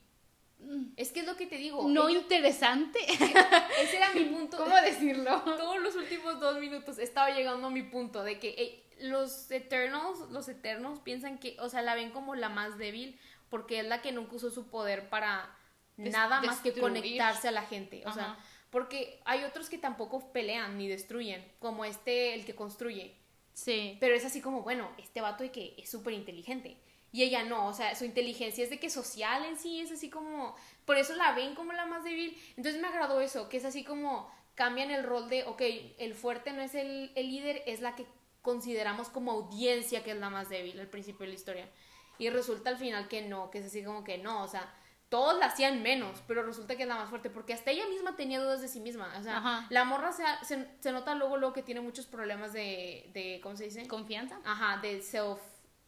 Es 0.96 1.12
que 1.12 1.20
es 1.20 1.26
lo 1.26 1.36
que 1.36 1.46
te 1.46 1.56
digo. 1.56 1.88
no 1.88 2.08
interesante. 2.08 2.98
ese 3.08 3.96
era 3.96 4.12
mi 4.14 4.24
punto. 4.34 4.56
¿Cómo 4.56 4.76
decirlo? 4.76 5.40
Todos 5.44 5.80
los 5.80 5.94
últimos 5.96 6.40
dos 6.40 6.58
minutos 6.58 6.98
estaba 6.98 7.30
llegando 7.30 7.66
a 7.68 7.70
mi 7.70 7.82
punto 7.82 8.22
de 8.22 8.38
que 8.38 8.84
los 9.00 9.50
Eternals, 9.50 10.20
los 10.30 10.48
Eternos 10.48 11.00
piensan 11.00 11.38
que, 11.38 11.56
o 11.60 11.68
sea, 11.68 11.82
la 11.82 11.94
ven 11.94 12.10
como 12.10 12.34
la 12.34 12.48
más 12.48 12.78
débil 12.78 13.18
porque 13.50 13.80
es 13.80 13.86
la 13.86 14.02
que 14.02 14.12
nunca 14.12 14.36
usó 14.36 14.50
su 14.50 14.68
poder 14.68 15.08
para 15.08 15.48
Des- 15.96 16.12
nada 16.12 16.40
más 16.40 16.60
que 16.60 16.72
conectarse 16.72 17.48
a 17.48 17.52
la 17.52 17.62
gente. 17.62 18.02
O 18.06 18.12
sea, 18.12 18.36
porque 18.70 19.20
hay 19.24 19.44
otros 19.44 19.68
que 19.68 19.78
tampoco 19.78 20.32
pelean 20.32 20.76
ni 20.78 20.88
destruyen, 20.88 21.44
como 21.60 21.84
este, 21.84 22.34
el 22.34 22.44
que 22.44 22.54
construye. 22.54 23.14
Sí. 23.52 23.96
Pero 24.00 24.16
es 24.16 24.24
así 24.24 24.40
como, 24.40 24.62
bueno, 24.62 24.90
este 24.98 25.20
vato 25.20 25.44
de 25.44 25.52
que 25.52 25.74
es 25.78 25.88
súper 25.88 26.14
inteligente. 26.14 26.76
Y 27.14 27.22
ella 27.22 27.44
no, 27.44 27.68
o 27.68 27.72
sea, 27.72 27.94
su 27.94 28.04
inteligencia 28.04 28.64
es 28.64 28.70
de 28.70 28.80
que 28.80 28.90
social 28.90 29.44
en 29.44 29.56
sí, 29.56 29.78
es 29.78 29.92
así 29.92 30.10
como, 30.10 30.56
por 30.84 30.96
eso 30.96 31.14
la 31.14 31.30
ven 31.30 31.54
como 31.54 31.72
la 31.72 31.86
más 31.86 32.02
débil. 32.02 32.36
Entonces 32.56 32.82
me 32.82 32.88
agradó 32.88 33.20
eso, 33.20 33.48
que 33.48 33.58
es 33.58 33.64
así 33.64 33.84
como 33.84 34.28
cambian 34.56 34.90
el 34.90 35.04
rol 35.04 35.28
de, 35.28 35.44
ok, 35.44 35.62
el 35.98 36.14
fuerte 36.14 36.52
no 36.52 36.60
es 36.60 36.74
el, 36.74 37.12
el 37.14 37.28
líder, 37.28 37.62
es 37.66 37.80
la 37.80 37.94
que 37.94 38.04
consideramos 38.42 39.10
como 39.10 39.30
audiencia 39.30 40.02
que 40.02 40.10
es 40.10 40.16
la 40.16 40.28
más 40.28 40.48
débil 40.48 40.80
al 40.80 40.88
principio 40.88 41.20
de 41.20 41.28
la 41.28 41.34
historia. 41.34 41.70
Y 42.18 42.30
resulta 42.30 42.70
al 42.70 42.78
final 42.78 43.06
que 43.06 43.22
no, 43.22 43.48
que 43.48 43.58
es 43.58 43.66
así 43.66 43.84
como 43.84 44.02
que 44.02 44.18
no, 44.18 44.42
o 44.42 44.48
sea, 44.48 44.74
todos 45.08 45.38
la 45.38 45.46
hacían 45.46 45.84
menos, 45.84 46.20
pero 46.26 46.42
resulta 46.42 46.74
que 46.74 46.82
es 46.82 46.88
la 46.88 46.96
más 46.96 47.10
fuerte, 47.10 47.30
porque 47.30 47.52
hasta 47.52 47.70
ella 47.70 47.86
misma 47.86 48.16
tenía 48.16 48.40
dudas 48.40 48.60
de 48.60 48.66
sí 48.66 48.80
misma. 48.80 49.14
O 49.20 49.22
sea, 49.22 49.36
Ajá. 49.36 49.68
la 49.70 49.84
morra 49.84 50.10
se, 50.10 50.24
se, 50.42 50.66
se 50.80 50.90
nota 50.90 51.14
luego, 51.14 51.36
luego 51.36 51.54
que 51.54 51.62
tiene 51.62 51.80
muchos 51.80 52.06
problemas 52.06 52.52
de, 52.52 53.08
de 53.14 53.38
¿cómo 53.40 53.56
se 53.56 53.66
dice? 53.66 53.86
¿Confianza? 53.86 54.40
Ajá, 54.44 54.80
de 54.80 55.00
self. 55.00 55.38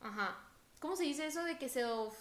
Ajá. 0.00 0.45
¿Cómo 0.80 0.96
se 0.96 1.04
dice 1.04 1.26
eso 1.26 1.42
de 1.44 1.58
que 1.58 1.68
self. 1.68 2.14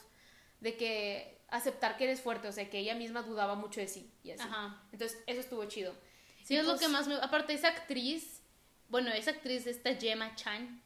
de 0.60 0.76
que 0.78 1.38
aceptar 1.50 1.98
que 1.98 2.06
eres 2.06 2.22
fuerte? 2.22 2.48
O 2.48 2.52
sea, 2.52 2.70
que 2.70 2.80
ella 2.80 2.96
misma 2.96 3.22
dudaba 3.22 3.56
mucho 3.56 3.80
de 3.82 3.88
sí 3.88 4.10
y 4.24 4.32
así. 4.32 4.42
Ajá. 4.44 4.82
Entonces, 4.92 5.18
eso 5.28 5.40
estuvo 5.42 5.64
chido. 5.66 5.96
Sí, 6.44 6.56
es 6.56 6.66
lo 6.66 6.78
que 6.78 6.88
más 6.88 7.08
me... 7.08 7.16
Aparte, 7.16 7.54
esa 7.54 7.70
actriz, 7.70 8.42
bueno, 8.90 9.12
esa 9.12 9.32
actriz, 9.32 9.66
esta 9.68 9.94
Gemma 9.96 10.36
Chan, 10.36 10.82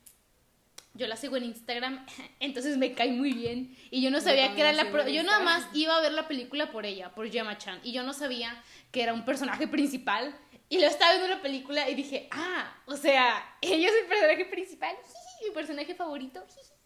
yo 0.94 1.06
la 1.08 1.16
sigo 1.16 1.38
en 1.38 1.44
Instagram, 1.46 2.06
entonces 2.40 2.78
me 2.78 2.94
cae 2.94 3.12
muy 3.12 3.34
bien. 3.34 3.76
Y 3.92 4.02
yo 4.02 4.10
no 4.12 4.20
sabía 4.22 4.54
que 4.56 4.62
era 4.62 4.74
la 4.74 4.90
pro- 4.92 5.08
Yo 5.08 5.24
nada 5.24 5.40
más 5.42 5.68
iba 5.74 5.96
a 5.96 6.02
ver 6.02 6.14
la 6.14 6.28
película 6.28 6.72
por 6.72 6.86
ella, 6.86 7.14
por 7.14 7.30
Gemma 7.30 7.58
Chan, 7.58 7.80
y 7.84 7.92
yo 7.94 8.04
no 8.04 8.14
sabía 8.14 8.62
que 8.92 9.04
era 9.04 9.14
un 9.14 9.24
personaje 9.26 9.68
principal. 9.68 10.36
Y 10.72 10.80
lo 10.80 10.86
estaba 10.88 11.14
viendo 11.14 11.36
la 11.36 11.42
película 11.42 11.90
y 11.90 11.96
dije, 11.96 12.28
ah, 12.32 12.76
o 12.86 12.96
sea, 12.96 13.58
ella 13.62 13.88
es 13.90 13.94
el 14.02 14.06
personaje 14.08 14.46
principal, 14.46 14.96
mi 15.48 15.52
personaje 15.54 15.96
favorito. 15.96 16.44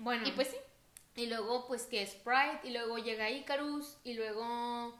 Bueno. 0.00 0.26
Y 0.26 0.32
pues 0.32 0.48
sí. 0.48 0.56
Y 1.16 1.26
luego, 1.26 1.66
pues, 1.66 1.84
que 1.84 2.06
Sprite. 2.06 2.60
Y 2.64 2.70
luego 2.72 2.98
llega 2.98 3.30
Icarus. 3.30 3.96
Y 4.04 4.14
luego. 4.14 4.98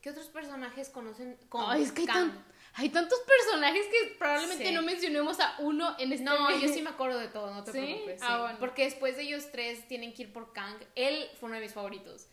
¿Qué 0.00 0.10
otros 0.10 0.28
personajes 0.28 0.88
conocen? 0.88 1.36
Con 1.50 1.62
Ay, 1.68 1.82
es 1.82 1.92
que 1.92 2.00
hay, 2.02 2.06
Kang? 2.06 2.30
tan- 2.32 2.44
hay 2.74 2.88
tantos 2.88 3.18
personajes 3.20 3.84
que 3.88 4.14
probablemente 4.18 4.66
Sí. 4.66 4.72
no 4.72 4.80
mencionemos 4.82 5.38
a 5.40 5.56
uno 5.58 5.94
en 5.98 6.12
este 6.12 6.24
No, 6.24 6.48
mes. 6.48 6.62
yo 6.62 6.68
sí 6.68 6.80
me 6.80 6.88
acuerdo 6.90 7.18
de 7.18 7.28
todo, 7.28 7.52
no 7.52 7.64
te 7.64 7.72
¿Sí? 7.72 7.78
preocupes. 7.78 8.22
Ah, 8.22 8.40
bueno. 8.40 8.58
Porque 8.58 8.84
después 8.84 9.16
de 9.16 9.24
ellos 9.24 9.50
tres 9.52 9.86
tienen 9.88 10.14
que 10.14 10.22
ir 10.22 10.32
por 10.32 10.52
Kang. 10.54 10.78
Él 10.94 11.28
fue 11.38 11.48
uno 11.48 11.56
de 11.56 11.62
mis 11.64 11.74
favoritos. 11.74 12.28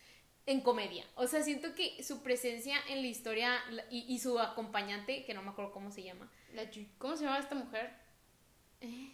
En 0.46 0.62
comedia. 0.62 1.06
O 1.16 1.28
sea, 1.28 1.44
siento 1.44 1.76
que 1.76 2.02
su 2.04 2.24
presencia 2.24 2.78
en 2.88 3.02
la 3.02 3.08
historia 3.08 3.62
y, 3.90 4.06
y 4.08 4.20
su 4.20 4.40
acompañante, 4.40 5.26
que 5.26 5.34
no 5.34 5.42
me 5.42 5.50
acuerdo 5.50 5.74
cómo 5.74 5.92
se 5.92 6.04
llama. 6.04 6.32
La 6.54 6.64
¿Cómo 7.00 7.18
se 7.18 7.26
llama 7.26 7.40
esta 7.40 7.56
mujer? 7.56 7.92
Eh, 8.80 9.12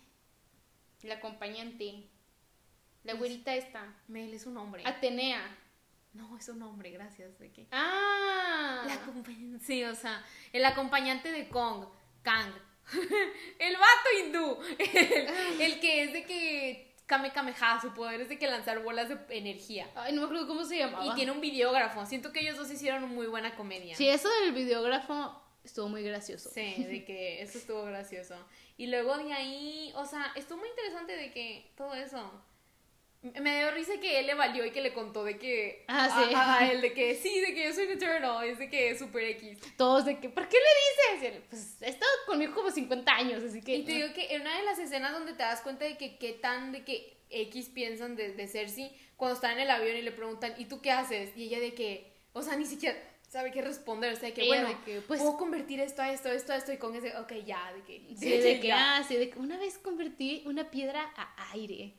La 1.02 1.16
acompañante. 1.16 2.08
La 3.04 3.14
güerita 3.14 3.56
esta. 3.56 3.94
Mel 4.08 4.34
es 4.34 4.46
un 4.46 4.58
hombre. 4.58 4.84
Atenea. 4.86 5.42
No, 6.14 6.38
es 6.38 6.48
un 6.50 6.62
hombre, 6.62 6.92
gracias. 6.92 7.38
¿De 7.40 7.52
qué? 7.52 7.68
Ah. 7.72 8.86
La. 8.86 9.60
Sí, 9.60 9.84
o 9.84 9.96
sea, 9.96 10.24
el 10.52 10.64
acompañante 10.66 11.32
de 11.32 11.50
Kong, 11.50 11.86
Kang. 12.22 12.54
el 13.60 13.74
vato 13.76 14.10
hindú. 14.20 14.58
El, 14.78 15.62
el 15.62 15.80
que 15.80 16.04
es 16.04 16.14
de 16.14 16.24
que 16.26 16.94
Kame 17.06 17.32
Kameha, 17.32 17.82
su 17.82 17.94
poder 17.94 18.22
es 18.22 18.30
de 18.30 18.40
que 18.40 18.48
lanzar 18.48 18.82
bolas 18.82 19.10
de 19.10 19.18
energía. 19.30 19.90
Ay, 19.96 20.14
no 20.14 20.22
me 20.22 20.28
acuerdo 20.28 20.48
cómo 20.48 20.64
se 20.64 20.78
llamaba. 20.78 21.06
Y 21.06 21.16
tiene 21.16 21.32
un 21.32 21.42
videógrafo. 21.42 22.06
Siento 22.06 22.32
que 22.32 22.40
ellos 22.40 22.58
dos 22.58 22.72
hicieron 22.72 23.10
muy 23.10 23.28
buena 23.28 23.56
comedia. 23.56 23.96
Sí, 23.96 24.08
eso 24.08 24.30
del 24.42 24.54
videógrafo 24.54 25.40
estuvo 25.64 25.90
muy 25.90 26.04
gracioso. 26.04 26.50
Sí, 26.54 26.84
de 26.84 27.04
que 27.06 27.42
eso 27.42 27.58
estuvo 27.58 27.84
gracioso. 27.84 28.36
Y 28.78 28.88
luego 28.88 29.18
de 29.18 29.34
ahí, 29.34 29.92
o 29.96 30.06
sea, 30.06 30.32
estuvo 30.36 30.60
muy 30.60 30.70
interesante 30.70 31.16
de 31.16 31.32
que 31.32 31.72
todo 31.76 31.94
eso. 31.94 32.32
Me 33.40 33.58
dio 33.58 33.72
risa 33.72 33.94
que 34.02 34.20
él 34.20 34.28
le 34.28 34.34
valió 34.34 34.66
y 34.66 34.72
que 34.72 34.82
le 34.82 34.94
contó 34.94 35.24
de 35.24 35.38
que. 35.38 35.86
Ah, 35.88 36.26
sí. 36.28 36.34
A, 36.36 36.58
a 36.60 36.72
él, 36.72 36.82
de 36.82 36.94
que 36.94 37.16
sí, 37.24 37.40
de 37.40 37.54
que 37.54 37.66
yo 37.66 37.74
soy 37.74 37.86
un 37.86 37.94
Eternal, 37.94 38.46
es 38.46 38.60
de 38.60 38.70
que 38.70 38.90
es 38.90 39.00
super 39.00 39.24
X. 39.24 39.60
Todos 39.78 40.06
de 40.06 40.20
que, 40.20 40.30
¿por 40.30 40.48
qué 40.50 40.58
le 40.58 41.16
dices? 41.18 41.24
Y 41.24 41.36
él, 41.38 41.44
Pues 41.50 41.82
he 41.82 41.90
estado 41.90 42.12
conmigo 42.26 42.54
como 42.54 42.70
50 42.70 43.12
años, 43.14 43.44
así 43.44 43.62
que. 43.62 43.76
Y 43.76 43.86
te 43.86 43.94
digo 43.94 44.14
que 44.14 44.36
en 44.36 44.42
una 44.42 44.58
de 44.58 44.64
las 44.66 44.78
escenas 44.78 45.14
donde 45.14 45.32
te 45.34 45.44
das 45.44 45.62
cuenta 45.62 45.86
de 45.86 45.98
que 45.98 46.18
qué 46.18 46.34
tan 46.34 46.72
de 46.74 46.84
que 46.84 47.18
X 47.30 47.70
piensan 47.70 48.16
de, 48.16 48.34
de 48.34 48.48
Cersei, 48.48 48.92
cuando 49.16 49.36
está 49.36 49.54
en 49.54 49.60
el 49.60 49.70
avión 49.72 49.96
y 49.96 50.02
le 50.02 50.12
preguntan, 50.12 50.54
¿y 50.58 50.66
tú 50.66 50.82
qué 50.82 50.92
haces? 50.92 51.36
Y 51.38 51.46
ella 51.46 51.60
de 51.60 51.74
que, 51.74 52.12
o 52.34 52.42
sea, 52.42 52.56
ni 52.58 52.66
siquiera 52.66 52.98
sabe 53.34 53.50
qué 53.52 53.64
responder, 53.64 54.14
o 54.14 54.16
sea, 54.16 54.30
de 54.30 54.34
que 54.36 54.46
bueno, 54.46 54.68
de 54.70 54.78
que, 54.86 55.02
pues- 55.02 55.20
puedo 55.20 55.38
convertir 55.38 55.80
esto 55.80 56.04
a 56.04 56.12
esto, 56.12 56.30
esto 56.30 56.54
a 56.54 56.58
esto, 56.58 56.72
y 56.72 56.78
con 56.78 56.96
ese, 56.96 57.18
ok, 57.18 57.34
ya, 57.44 57.74
de 57.74 57.82
que, 57.82 58.16
Sí, 58.16 58.30
de 58.30 58.60
que, 58.60 58.68
ya. 58.68 58.98
ah, 58.98 59.04
sí, 59.04 59.16
de 59.16 59.32
que 59.32 59.40
una 59.40 59.58
vez 59.58 59.80
convertí 59.80 60.44
una 60.46 60.70
piedra 60.70 61.12
a 61.18 61.52
aire. 61.54 61.96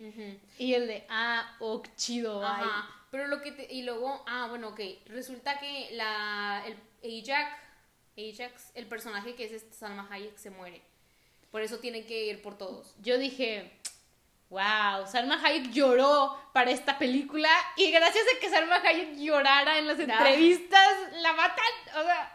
Y 0.59 0.75
el 0.75 0.87
de, 0.87 1.05
ah, 1.09 1.57
oh, 1.59 1.83
chido, 1.97 2.40
ay. 2.47 2.64
Pero 3.11 3.27
lo 3.27 3.42
que 3.42 3.51
te, 3.51 3.66
y 3.73 3.83
luego, 3.83 4.23
ah, 4.29 4.47
bueno, 4.49 4.68
ok, 4.68 4.81
resulta 5.07 5.59
que 5.59 5.88
la, 5.92 6.64
el 7.03 7.23
Ajax, 7.23 7.53
Ajax, 8.16 8.70
el 8.75 8.87
personaje 8.87 9.35
que 9.35 9.44
es 9.44 9.53
este 9.53 9.75
Salma 9.75 10.07
Hayek 10.09 10.37
se 10.38 10.51
muere. 10.51 10.83
Por 11.51 11.62
eso 11.62 11.79
tienen 11.81 12.07
que 12.07 12.27
ir 12.27 12.42
por 12.42 12.57
todos. 12.57 12.94
Yo 13.03 13.18
dije, 13.18 13.73
wow, 14.54 15.06
Salma 15.10 15.40
Hayek 15.44 15.70
lloró 15.72 16.38
para 16.52 16.70
esta 16.70 16.96
película 16.96 17.48
y 17.76 17.90
gracias 17.90 18.24
a 18.36 18.40
que 18.40 18.48
Salma 18.48 18.76
Hayek 18.76 19.16
llorara 19.16 19.78
en 19.78 19.88
las 19.88 19.98
entrevistas, 19.98 20.88
la 21.20 21.32
matan. 21.32 21.64
O 21.98 22.02
sea, 22.04 22.34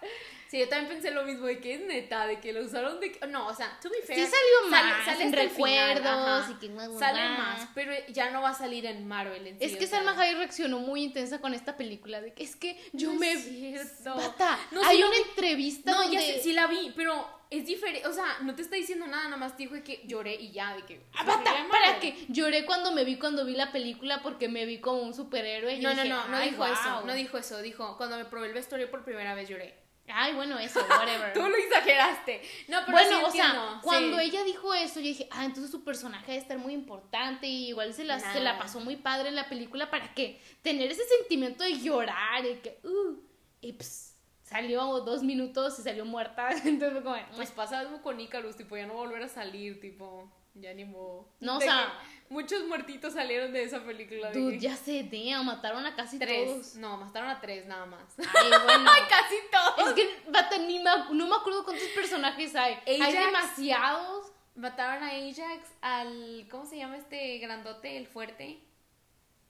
Sí, 0.49 0.57
yo 0.57 0.67
también 0.67 0.89
pensé 0.93 1.11
lo 1.11 1.23
mismo, 1.25 1.45
de 1.45 1.59
que 1.59 1.75
es 1.75 1.81
neta, 1.81 2.25
de 2.25 2.39
que 2.39 2.51
lo 2.51 2.61
usaron 2.61 2.99
de 2.99 3.11
que... 3.11 3.27
No, 3.27 3.45
o 3.45 3.53
sea, 3.53 3.77
to 3.83 3.87
be 3.87 3.97
fair... 4.01 4.17
Sí 4.17 4.25
salió 4.25 4.71
más, 4.71 5.05
sale 5.05 5.23
en 5.25 5.29
final, 5.31 5.47
recuerdos 5.47 6.41
ajá. 6.43 6.51
y 6.51 6.55
que 6.55 6.67
guau, 6.69 6.87
guau, 6.87 6.99
Sale 6.99 7.29
más, 7.29 7.67
pero 7.75 7.91
ya 8.07 8.31
no 8.31 8.41
va 8.41 8.49
a 8.49 8.53
salir 8.55 8.87
en 8.87 9.07
Marvel 9.07 9.45
en 9.45 9.57
es 9.59 9.77
que. 9.77 9.85
Salma 9.85 10.19
Hayek 10.19 10.37
reaccionó 10.37 10.79
muy 10.79 11.03
intensa 11.03 11.39
con 11.39 11.53
esta 11.53 11.77
película, 11.77 12.19
de 12.19 12.33
que 12.33 12.43
es 12.43 12.55
que 12.55 12.81
yo 12.93 13.13
No 13.13 13.19
me... 13.19 13.31
es. 13.33 14.03
Bata, 14.03 14.57
No, 14.71 14.83
hay 14.83 15.03
una 15.03 15.11
vi. 15.11 15.21
entrevista 15.29 15.91
No, 15.91 16.01
donde... 16.01 16.15
ya 16.17 16.21
sé, 16.21 16.41
sí 16.41 16.53
la 16.53 16.65
vi, 16.65 16.93
pero 16.95 17.29
es 17.49 17.65
diferente, 17.65 18.07
o 18.07 18.13
sea, 18.13 18.39
no 18.41 18.53
te 18.55 18.61
está 18.61 18.75
diciendo 18.75 19.07
nada, 19.07 19.23
nada 19.25 19.37
más 19.37 19.57
te 19.57 19.63
dijo 19.63 19.75
que 19.83 20.01
lloré 20.05 20.35
y 20.35 20.51
ya, 20.51 20.75
de 20.75 20.83
que... 20.85 21.01
Ah, 21.13 21.23
bata, 21.23 21.51
para 21.71 21.99
que 21.99 22.25
lloré 22.29 22.63
cuando 22.65 22.91
me 22.91 23.03
vi 23.03 23.17
cuando 23.17 23.43
vi 23.45 23.55
la 23.55 23.71
película 23.71 24.21
porque 24.21 24.47
me 24.47 24.65
vi 24.65 24.79
como 24.79 25.01
un 25.01 25.13
superhéroe. 25.15 25.73
y 25.75 25.79
No, 25.81 25.89
no, 25.93 26.03
dije, 26.03 26.09
no, 26.13 26.27
no 26.27 26.37
"Ay, 26.37 26.51
dijo 26.51 26.65
eso, 26.65 26.81
guau". 26.83 27.05
no 27.07 27.13
dijo 27.13 27.37
eso, 27.39 27.61
dijo, 27.61 27.97
cuando 27.97 28.17
me 28.17 28.25
probé 28.25 28.47
el 28.47 28.53
vestuario 28.53 28.91
por 28.91 29.03
primera 29.03 29.33
vez 29.33 29.49
lloré. 29.49 29.77
Ay, 30.11 30.33
bueno, 30.33 30.57
eso, 30.57 30.79
whatever. 30.89 31.33
Tú 31.33 31.41
lo 31.47 31.55
exageraste. 31.55 32.41
No, 32.67 32.79
pero 32.85 32.91
bueno, 32.93 33.17
sí 33.19 33.25
o 33.25 33.31
sea, 33.31 33.79
cuando 33.83 34.19
ella 34.19 34.43
dijo 34.43 34.73
eso, 34.73 34.95
yo 34.99 35.05
dije, 35.07 35.27
ah, 35.31 35.45
entonces 35.45 35.69
su 35.71 35.83
personaje 35.83 36.31
debe 36.31 36.41
estar 36.41 36.57
muy 36.57 36.73
importante 36.73 37.45
y 37.47 37.69
igual 37.69 37.93
se 37.93 38.03
la, 38.05 38.17
Nah. 38.17 38.33
se 38.33 38.39
la 38.41 38.57
pasó 38.57 38.79
muy 38.79 38.95
padre 38.95 39.29
en 39.29 39.35
la 39.35 39.47
película 39.49 39.89
para 39.91 40.13
que 40.15 40.41
tener 40.63 40.91
ese 40.91 41.03
sentimiento 41.19 41.63
de 41.63 41.79
llorar 41.79 42.43
y 42.45 42.55
que, 42.55 42.79
uh, 42.83 43.17
y 43.61 43.73
ps, 43.73 44.08
salió 44.49 44.81
dos 45.01 45.21
minutos 45.23 45.77
y 45.79 45.83
salió 45.83 46.05
muerta. 46.05 46.49
Entonces 46.65 46.91
fue 46.93 47.03
como, 47.03 47.15
Pues 47.15 47.35
pues, 47.35 47.51
pasa 47.51 47.79
algo 47.79 48.01
con 48.01 48.19
Icarus, 48.19 48.55
tipo, 48.55 48.75
ya 48.75 48.85
no 48.87 48.95
va 48.95 49.01
a 49.01 49.05
volver 49.05 49.23
a 49.23 49.27
salir, 49.29 49.79
tipo, 49.79 50.27
ya 50.55 50.73
ni 50.73 50.85
modo. 50.85 51.27
No, 51.39 51.57
o 51.57 51.61
sea- 51.61 51.93
Muchos 52.29 52.63
muertitos 52.67 53.13
salieron 53.13 53.51
de 53.53 53.63
esa 53.63 53.83
película. 53.83 54.29
de 54.31 54.39
dude, 54.39 54.53
que- 54.53 54.59
ya 54.59 54.75
sé, 54.75 55.03
damn, 55.11 55.45
mataron 55.45 55.83
a 55.85 55.95
casi 55.95 56.19
Tres. 56.19 56.45
todos. 56.47 56.75
No, 56.75 56.97
mataron 56.97 57.27
a 57.29 57.41
tres 57.41 57.65
nada 57.65 57.85
más. 57.87 58.03
Ay, 58.19 58.49
bueno. 58.65 58.91
¡Ay, 58.91 59.01
casi 59.09 59.35
todos! 59.51 59.89
es 59.89 59.93
que, 59.95 60.31
bata, 60.31 60.57
ni 60.59 60.77
me, 60.79 60.91
no 61.13 61.27
me 61.27 61.35
acuerdo 61.35 61.63
cuántos 61.63 61.87
personajes 61.89 62.55
hay. 62.55 62.77
Hay 62.85 63.01
Ajax. 63.01 63.25
demasiados. 63.25 64.31
mataron 64.55 65.03
a 65.03 65.07
Ajax, 65.09 65.69
al, 65.81 66.47
¿cómo 66.51 66.65
se 66.65 66.77
llama 66.77 66.97
este 66.97 67.37
grandote, 67.39 67.97
el 67.97 68.05
fuerte? 68.07 68.59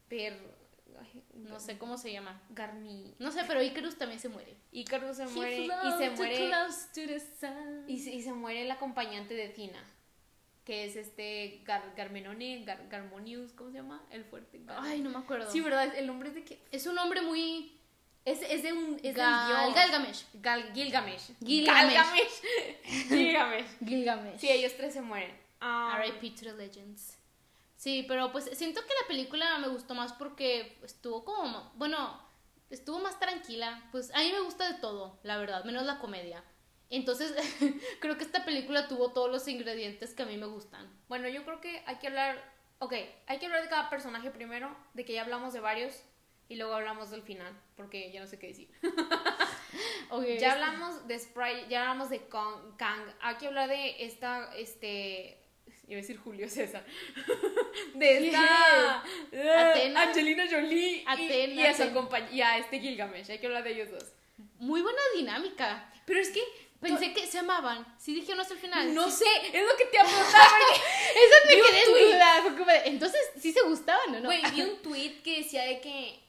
Per... 0.08 0.59
ay, 1.02 1.24
No 1.36 1.60
sé 1.60 1.78
cómo 1.78 1.98
se 1.98 2.12
llama. 2.12 2.42
Garni... 2.50 3.14
No 3.20 3.32
sé, 3.32 3.44
pero 3.48 3.62
Icarus 3.62 3.98
también 3.98 4.20
se 4.20 4.30
muere. 4.30 4.56
Icarus 4.72 5.18
se 5.18 5.26
muere 5.28 5.58
y 5.64 5.68
se 5.98 6.10
muere 6.12 6.36
y 7.88 8.00
se, 8.00 8.12
y 8.12 8.22
se 8.22 8.34
muere 8.34 8.62
el 8.64 8.72
acompañante 8.72 9.34
de 9.34 9.50
Tina, 9.50 9.84
que 10.66 10.86
es 10.86 10.96
este 10.96 11.62
Gar, 11.66 11.94
Garmenone, 11.96 12.66
Gar- 12.66 12.88
Garmonius, 12.90 13.54
¿cómo 13.54 13.72
se 13.72 13.78
llama? 13.78 14.04
El 14.12 14.24
fuerte. 14.26 14.60
Gar- 14.66 14.80
Ay, 14.82 15.02
no 15.02 15.10
me 15.10 15.18
acuerdo. 15.18 15.50
Sí, 15.52 15.62
¿verdad? 15.62 15.96
El 15.96 16.08
nombre 16.08 16.30
es 16.30 16.36
de 16.36 16.44
que 16.44 16.60
Es 16.72 16.86
un 16.86 16.98
hombre 16.98 17.22
muy... 17.22 17.72
es, 18.26 18.42
es 18.44 18.64
de 18.64 18.74
un 18.74 19.00
es 19.04 19.16
Gal-. 19.16 19.74
Galgamesh. 19.74 20.26
Gal- 20.42 20.72
Gilgamesh. 20.74 21.32
Gilgamesh. 21.44 21.94
Galgamesh. 21.96 22.42
Gilgamesh. 23.10 23.66
Gilgamesh. 23.86 24.40
Sí, 24.40 24.50
ellos 24.50 24.74
tres 24.78 24.94
se 24.94 25.02
mueren. 25.02 25.32
Ah, 25.62 25.96
R.I.P. 25.98 26.30
to 26.32 26.46
the 26.46 26.54
Legends. 26.54 27.18
Sí, 27.80 28.04
pero 28.10 28.34
pues 28.34 28.44
siento 28.58 28.82
que 28.82 28.94
la 29.02 29.08
película 29.08 29.58
me 29.58 29.70
gustó 29.70 29.96
más 29.96 30.12
porque 30.12 30.78
estuvo 30.84 31.24
como, 31.24 31.72
bueno, 31.76 32.22
estuvo 32.70 33.00
más 33.00 33.18
tranquila. 33.22 33.88
Pues 33.94 34.14
a 34.14 34.20
mí 34.20 34.34
me 34.34 34.42
gusta 34.42 34.70
de 34.70 34.80
todo, 34.80 35.18
la 35.24 35.38
verdad, 35.38 35.64
menos 35.64 35.86
la 35.86 35.98
comedia. 35.98 36.44
Entonces, 36.90 37.34
creo 38.02 38.18
que 38.18 38.26
esta 38.26 38.44
película 38.44 38.90
tuvo 38.90 39.14
todos 39.14 39.32
los 39.32 39.48
ingredientes 39.48 40.14
que 40.14 40.24
a 40.24 40.26
mí 40.26 40.36
me 40.36 40.48
gustan. 40.48 40.92
Bueno, 41.08 41.30
yo 41.30 41.46
creo 41.46 41.62
que 41.62 41.82
hay 41.86 41.96
que 42.00 42.08
hablar. 42.08 42.44
Ok, 42.80 42.96
hay 43.28 43.40
que 43.40 43.46
hablar 43.46 43.64
de 43.64 43.70
cada 43.70 43.90
personaje 43.90 44.30
primero, 44.30 44.76
de 44.94 45.06
que 45.06 45.14
ya 45.14 45.22
hablamos 45.22 45.54
de 45.54 45.62
varios, 45.62 46.04
y 46.50 46.58
luego 46.58 46.74
hablamos 46.74 47.12
del 47.12 47.22
final, 47.22 47.58
porque 47.78 48.12
ya 48.12 48.20
no 48.20 48.28
sé 48.28 48.38
qué 48.38 48.48
decir. 48.48 48.70
Ok, 50.12 50.26
Ya 50.40 50.54
hablamos 50.54 51.08
de 51.08 51.20
Sprite, 51.20 51.68
ya 51.70 51.82
hablamos 51.82 52.10
de 52.10 52.28
Kong, 52.28 52.76
Kang. 52.78 53.06
Hay 53.22 53.36
que 53.36 53.48
hablar 53.48 53.70
de 53.70 54.04
esta, 54.04 54.52
este. 54.56 55.40
Iba 55.90 55.98
a 55.98 56.02
decir 56.02 56.18
Julio 56.18 56.48
César. 56.48 56.86
De 57.96 58.28
esta. 58.28 59.04
Atena. 59.72 60.04
Angelina 60.04 60.46
Jolie. 60.50 61.04
Atena, 61.06 61.54
Y, 61.62 61.66
a 61.66 61.74
su 61.76 61.84
y 62.32 62.42
a 62.42 62.58
este 62.60 62.80
Gilgamesh. 62.80 63.32
Hay 63.32 63.40
que 63.40 63.48
hablar 63.48 63.64
de 63.64 63.72
ellos 63.72 63.90
dos. 63.90 64.06
Muy 64.60 64.82
buena 64.82 65.02
dinámica. 65.16 65.92
Pero 66.06 66.20
es 66.20 66.30
que. 66.30 66.42
Pensé 66.80 67.12
que 67.14 67.28
se 67.28 67.40
amaban. 67.40 67.86
Sí 68.00 68.14
dijeron 68.14 68.40
hasta 68.40 68.54
el 68.54 68.60
final. 68.62 68.94
No 68.94 69.10
Sí. 69.12 69.26
sé, 69.26 69.58
es 69.58 69.68
lo 69.68 69.76
que 69.76 69.86
te 69.86 70.00
apuntaba. 70.00 70.24
Esas 71.26 71.46
me 71.48 71.56
quedé 71.56 71.84
en 71.84 72.58
duda. 72.58 72.82
Entonces, 72.86 73.20
¿sí 73.42 73.52
se 73.52 73.62
gustaban 73.64 74.16
o 74.16 74.20
no? 74.22 74.26
Güey, 74.30 74.42
vi 74.54 74.62
un 74.62 74.82
tweet 74.82 75.22
que 75.22 75.40
decía 75.40 75.64
de 75.64 75.82
que 75.82 76.20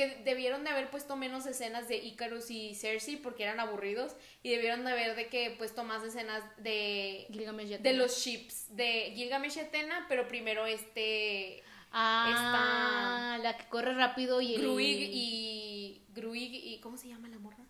que 0.00 0.22
debieron 0.24 0.64
de 0.64 0.70
haber 0.70 0.90
puesto 0.90 1.14
menos 1.16 1.44
escenas 1.44 1.88
de 1.88 1.96
Icarus 1.96 2.50
y 2.50 2.74
Cersei 2.74 3.16
porque 3.16 3.42
eran 3.42 3.60
aburridos 3.60 4.16
y 4.42 4.50
debieron 4.50 4.84
de 4.84 4.92
haber 4.92 5.14
de 5.14 5.28
que 5.28 5.50
puesto 5.58 5.84
más 5.84 6.02
escenas 6.02 6.42
de 6.56 7.26
Gilgamesh 7.30 7.78
de 7.80 7.92
los 7.92 8.16
ships 8.16 8.74
de 8.74 9.12
Gilgamesh 9.14 9.58
y 9.58 9.60
Atena, 9.60 10.06
pero 10.08 10.26
primero 10.26 10.64
este 10.64 11.62
Ah, 11.92 13.38
la 13.42 13.56
que 13.56 13.66
corre 13.66 13.94
rápido 13.94 14.40
y 14.40 14.54
el... 14.54 14.60
Gruig 14.62 15.10
y 15.12 16.04
Gruig 16.10 16.54
y 16.54 16.80
¿cómo 16.80 16.96
se 16.96 17.08
llama 17.08 17.28
la 17.28 17.38
morra? 17.38 17.64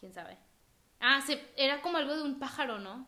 ¿Quién 0.00 0.14
sabe? 0.14 0.38
Ah, 0.98 1.20
se... 1.20 1.46
era 1.56 1.82
como 1.82 1.98
algo 1.98 2.16
de 2.16 2.22
un 2.22 2.38
pájaro, 2.38 2.78
¿no? 2.78 3.06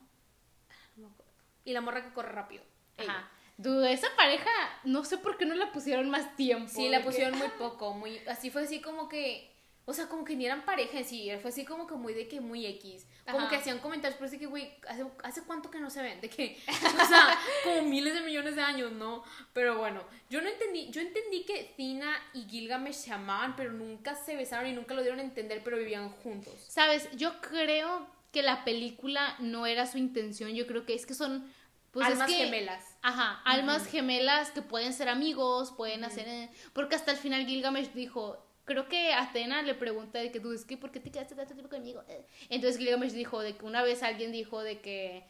Acuerdo. 0.95 1.33
Y 1.65 1.73
la 1.73 1.81
morra 1.81 2.05
que 2.05 2.13
corre 2.13 2.33
rápido. 2.33 2.65
ella. 2.99 3.31
Dude, 3.59 3.93
esa 3.93 4.09
pareja, 4.17 4.51
no 4.85 5.05
sé 5.05 5.17
por 5.19 5.39
qué 5.39 5.47
no 5.47 5.55
la 5.55 5.73
pusieron 5.73 6.11
más 6.11 6.37
tiempo. 6.37 6.69
Sí, 6.69 6.89
la 6.89 6.99
que- 6.99 7.05
pusieron 7.05 7.39
muy 7.39 7.49
poco, 7.59 7.95
muy 7.95 8.19
así 8.27 8.51
fue 8.51 8.63
así 8.63 8.81
como 8.81 9.09
que 9.09 9.57
o 9.89 9.93
sea, 9.93 10.09
como 10.09 10.25
que 10.25 10.35
ni 10.35 10.45
eran 10.45 10.65
pareja 10.65 10.99
en 10.99 11.05
sí, 11.05 11.31
fue 11.41 11.51
así 11.51 11.65
como 11.65 11.87
que 11.87 11.95
muy 11.95 12.13
de 12.13 12.27
que 12.27 12.41
muy 12.41 12.67
X. 12.67 13.07
Como 13.25 13.39
Ajá. 13.39 13.49
que 13.51 13.57
hacían 13.57 13.79
comentarios, 13.79 14.17
pero 14.19 14.27
así 14.27 14.37
que, 14.37 14.47
güey, 14.47 14.69
¿hace, 14.89 15.05
¿hace 15.23 15.45
cuánto 15.45 15.71
que 15.71 15.79
no 15.79 15.91
se 15.91 16.03
ven? 16.03 16.21
De 16.21 16.29
que, 16.29 16.59
o 17.03 17.07
sea, 17.07 17.39
como 17.63 17.83
miles 17.83 18.13
de 18.15 18.21
millones 18.23 18.57
de 18.57 18.63
años, 18.63 18.91
¿no? 18.91 19.23
Pero 19.53 19.79
bueno, 19.79 20.03
yo 20.29 20.43
no 20.43 20.49
entendí, 20.49 20.91
yo 20.91 21.01
entendí 21.01 21.45
que 21.45 21.73
Tina 21.77 22.21
y 22.35 22.49
Gilgamesh 22.49 22.97
se 22.97 23.13
amaban, 23.13 23.55
pero 23.55 23.71
nunca 23.73 24.17
se 24.17 24.35
besaron 24.35 24.69
y 24.69 24.73
nunca 24.73 24.93
lo 24.95 25.03
dieron 25.03 25.21
a 25.21 25.23
entender, 25.23 25.63
pero 25.63 25.77
vivían 25.79 26.11
juntos. 26.11 26.53
Sabes, 26.69 27.09
yo 27.17 27.41
creo 27.41 28.09
que 28.33 28.43
la 28.43 28.65
película 28.65 29.37
no 29.39 29.67
era 29.67 29.87
su 29.87 29.99
intención, 29.99 30.53
yo 30.53 30.67
creo 30.67 30.85
que 30.85 30.95
es 30.95 31.07
que 31.07 31.15
son... 31.15 31.49
Pues 31.97 32.09
Almas 32.09 32.29
es 32.31 32.37
que- 32.37 32.45
gemelas. 32.45 32.85
Ajá, 33.01 33.41
almas 33.47 33.87
gemelas 33.87 34.51
que 34.51 34.61
pueden 34.61 34.93
ser 34.93 35.09
amigos, 35.09 35.73
pueden 35.73 36.05
hacer... 36.05 36.51
Porque 36.75 36.95
hasta 36.95 37.13
el 37.13 37.17
final 37.17 37.47
Gilgamesh 37.47 37.93
dijo... 37.95 38.43
Creo 38.67 38.87
que 38.89 39.15
Atena 39.15 39.63
le 39.63 39.75
pregunta 39.75 40.19
de 40.19 40.31
que 40.31 40.41
tú, 40.41 40.53
es 40.53 40.65
que 40.67 40.77
¿por 40.77 40.91
qué 40.91 41.01
te 41.01 41.11
quedaste 41.11 41.35
tanto 41.37 41.55
tiempo 41.55 41.71
conmigo? 41.71 42.03
Eh, 42.09 42.27
Entonces 42.51 42.79
Gilgamesh 42.79 43.13
dijo 43.13 43.41
de 43.41 43.57
que 43.57 43.65
una 43.65 43.83
vez 43.83 44.03
alguien 44.03 44.31
dijo 44.31 44.61
de 44.63 44.81
que 44.81 45.25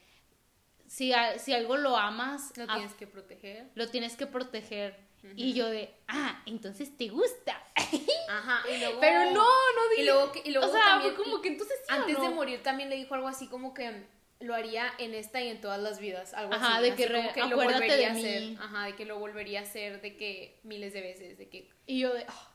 si, 0.88 1.12
a- 1.12 1.38
si 1.38 1.52
algo 1.52 1.76
lo 1.76 1.96
amas, 1.96 2.52
Lo 2.56 2.64
a- 2.64 2.74
tienes 2.74 2.94
que 2.94 3.06
proteger. 3.06 3.70
lo 3.74 3.88
tienes 3.88 4.16
que 4.16 4.26
proteger. 4.26 4.98
Y 5.36 5.52
yo 5.54 5.68
de, 5.68 5.94
ah, 6.08 6.40
entonces 6.46 6.96
te 6.96 7.08
gusta. 7.08 7.62
Ajá, 8.28 8.62
y 8.74 8.78
luego... 8.80 9.00
Pero 9.00 9.24
no, 9.32 9.44
no 9.44 9.92
Y 9.94 10.00
dije. 10.00 10.04
luego, 10.12 10.32
y 10.44 10.50
luego 10.52 10.66
o 10.68 10.72
sea, 10.72 10.82
también- 10.84 11.14
fue 11.14 11.24
como 11.24 11.40
que 11.42 11.48
entonces 11.48 11.76
sí 11.86 11.92
o 11.92 11.96
Antes 11.96 12.20
de 12.20 12.28
morir 12.30 12.62
también 12.62 12.88
le 12.88 12.96
dijo 12.96 13.14
algo 13.14 13.28
así 13.28 13.48
como 13.48 13.74
que 13.74 14.06
lo 14.40 14.54
haría 14.54 14.92
en 14.98 15.14
esta 15.14 15.40
y 15.40 15.48
en 15.48 15.60
todas 15.60 15.80
las 15.80 15.98
vidas, 15.98 16.34
algo 16.34 16.52
Ajá, 16.54 16.74
así. 16.76 16.82
de 16.84 16.90
así 16.92 17.02
que 17.02 17.08
lo 17.48 17.56
volvería 17.56 17.96
de 17.96 18.06
a 18.06 18.12
hacer. 18.12 18.42
mí. 18.42 18.58
Ajá, 18.60 18.84
de 18.86 18.94
que 18.94 19.04
lo 19.04 19.18
volvería 19.18 19.60
a 19.60 19.62
hacer 19.62 20.00
de 20.02 20.16
que 20.16 20.60
miles 20.62 20.92
de 20.92 21.00
veces, 21.00 21.38
de 21.38 21.48
que 21.48 21.70
Y 21.86 22.00
yo 22.00 22.12
de, 22.12 22.26
"Oh, 22.28 22.48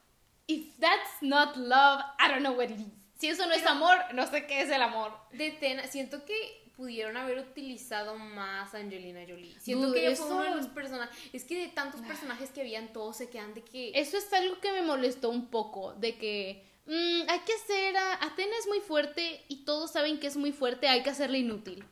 if 0.48 0.78
that's 0.80 1.22
not 1.22 1.56
love, 1.58 2.02
I 2.20 2.30
don't 2.30 2.41
know 2.41 2.54
what 2.56 2.70
it 2.70 2.80
is. 2.80 2.88
Si 3.17 3.28
eso 3.28 3.46
no 3.46 3.54
es 3.54 3.65
amor, 3.65 3.98
no 4.13 4.26
sé 4.28 4.46
qué 4.48 4.62
es 4.62 4.70
el 4.70 4.82
amor. 4.82 5.12
de 5.32 5.52
Tena, 5.52 5.86
siento 5.88 6.26
que 6.26 6.62
pudieron 6.76 7.15
haber 7.17 7.38
utilizado 7.38 8.17
más 8.17 8.74
a 8.74 8.78
Angelina 8.80 9.22
Jolie. 9.28 9.56
Siento 9.60 9.88
Dude, 9.88 10.00
que 10.02 10.08
ella 10.08 10.15
fue 10.15 10.26
eso- 10.26 10.36
uno 10.36 10.44
de 10.44 10.56
los 10.56 10.67
personajes, 10.67 11.15
es 11.32 11.44
que 11.44 11.60
de 11.60 11.67
tantos 11.67 12.02
personajes 12.02 12.50
que 12.50 12.62
habían 12.62 12.91
todos 12.94 13.17
se 13.17 13.30
quedan 13.30 13.54
de 13.54 13.63
que 13.63 13.91
Eso 13.94 14.17
es 14.17 14.32
algo 14.34 14.60
que 14.60 14.72
me 14.72 14.82
molestó 14.82 15.30
un 15.30 15.48
poco, 15.52 15.94
de 15.94 16.15
que 16.17 16.71
mm, 16.86 17.30
hay 17.30 17.39
que 17.46 17.54
hacer, 17.54 17.98
a, 17.98 18.24
Atena 18.26 18.56
es 18.60 18.67
muy 18.67 18.80
fuerte 18.80 19.44
y 19.48 19.63
todos 19.65 19.91
saben 19.91 20.20
que 20.20 20.28
es 20.28 20.38
muy 20.38 20.52
fuerte, 20.52 20.88
hay 20.88 21.04
que 21.04 21.10
hacerla 21.10 21.38
inútil. 21.38 21.84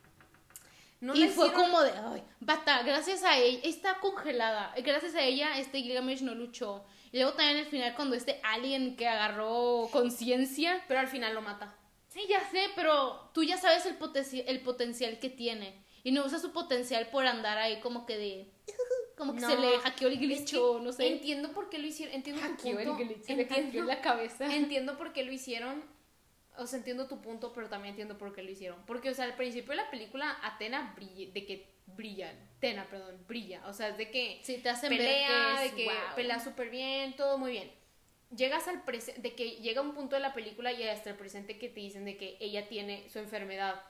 no 1.01 1.15
y 1.15 1.27
fue 1.29 1.47
hicieron- 1.47 1.53
como 1.53 1.81
de, 1.81 1.91
ay, 1.91 2.23
bata, 2.39 2.83
gracias 2.83 3.23
a 3.23 3.37
ella, 3.37 3.59
está 3.63 3.99
congelada, 3.99 4.73
gracias 4.83 5.15
a 5.15 5.21
ella 5.23 5.57
este 5.59 5.81
Gilgamesh 5.81 6.21
no 6.21 6.35
luchó. 6.35 6.83
Y 7.11 7.17
luego 7.17 7.33
también 7.33 7.57
al 7.59 7.65
final 7.65 7.95
cuando 7.95 8.15
este 8.15 8.39
alien 8.43 8.95
que 8.95 9.07
agarró 9.07 9.87
conciencia, 9.91 10.83
pero 10.87 10.99
al 10.99 11.07
final 11.07 11.33
lo 11.33 11.41
mata. 11.41 11.75
sí, 12.07 12.21
ya 12.27 12.47
sé, 12.51 12.67
pero 12.75 13.29
tú 13.33 13.43
ya 13.43 13.57
sabes 13.57 13.85
el, 13.85 13.97
potenci- 13.97 14.43
el 14.45 14.61
potencial 14.61 15.19
que 15.19 15.29
tiene. 15.29 15.83
Y 16.03 16.11
no 16.11 16.23
usa 16.25 16.39
su 16.39 16.51
potencial 16.51 17.07
por 17.09 17.25
andar 17.27 17.57
ahí 17.57 17.79
como 17.81 18.05
que 18.05 18.17
de, 18.17 18.51
como 19.19 19.33
que 19.35 19.41
No, 19.41 19.49
se 19.51 19.57
le 19.57 19.77
hackeó 19.79 20.07
el 20.07 20.17
glitch 20.17 20.53
o 20.55 20.79
no 20.79 20.91
sé. 20.91 21.07
Entiendo 21.07 21.51
por 21.51 21.69
qué 21.69 21.77
lo 21.77 21.85
hicieron, 21.85 22.15
entiendo 22.15 22.41
tu 22.41 22.47
Hackeó 22.47 22.79
el 22.79 22.87
punto. 22.87 23.03
glitch, 23.03 23.21
se 23.23 23.35
le 23.35 23.43
hackeó 23.45 23.63
entiendo, 23.63 23.87
la 23.91 24.01
cabeza. 24.01 24.55
entiendo 24.55 24.97
por 24.97 25.13
qué 25.13 25.23
lo 25.23 25.31
hicieron. 25.31 25.83
O 26.57 26.65
sea, 26.67 26.79
entiendo 26.79 27.07
tu 27.07 27.21
punto, 27.21 27.53
pero 27.53 27.69
también 27.69 27.91
entiendo 27.91 28.17
por 28.17 28.33
qué 28.33 28.41
lo 28.41 28.49
hicieron. 28.49 28.83
Porque, 28.85 29.09
o 29.09 29.13
sea, 29.13 29.25
al 29.25 29.35
principio 29.35 29.69
de 29.69 29.75
la 29.77 29.89
película, 29.91 30.37
Atena 30.43 30.93
brilla, 30.95 31.31
de 31.31 31.45
que 31.45 31.69
brilla, 31.85 32.33
Atena, 32.57 32.85
perdón, 32.89 33.23
brilla. 33.27 33.61
O 33.67 33.73
sea, 33.73 33.89
es 33.89 33.97
de 33.97 34.09
que 34.11 34.39
Sí, 34.43 34.57
te 34.57 34.69
hacen 34.69 34.89
pelea, 34.89 35.29
ver 35.29 35.57
que 35.59 35.65
es, 35.65 35.71
de 35.71 35.77
que 35.77 35.85
wow. 35.85 36.15
pelea 36.15 36.39
súper 36.39 36.69
bien, 36.69 37.15
todo 37.15 37.37
muy 37.37 37.51
bien. 37.51 37.71
Llegas 38.35 38.67
al 38.67 38.83
presente, 38.83 39.21
de 39.21 39.33
que 39.35 39.51
llega 39.61 39.81
un 39.81 39.93
punto 39.93 40.15
de 40.15 40.21
la 40.21 40.33
película 40.33 40.71
y 40.71 40.83
hasta 40.83 41.09
el 41.11 41.15
presente 41.15 41.57
que 41.57 41.67
te 41.69 41.79
dicen 41.79 42.05
de 42.05 42.15
que 42.17 42.37
ella 42.39 42.67
tiene 42.67 43.09
su 43.09 43.19
enfermedad, 43.19 43.81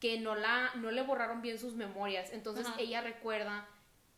que 0.00 0.18
no 0.20 0.34
la, 0.34 0.72
no 0.74 0.90
le 0.90 1.00
borraron 1.02 1.40
bien 1.42 1.58
sus 1.58 1.74
memorias, 1.74 2.30
entonces 2.32 2.66
Ajá. 2.66 2.78
ella 2.80 3.00
recuerda 3.00 3.66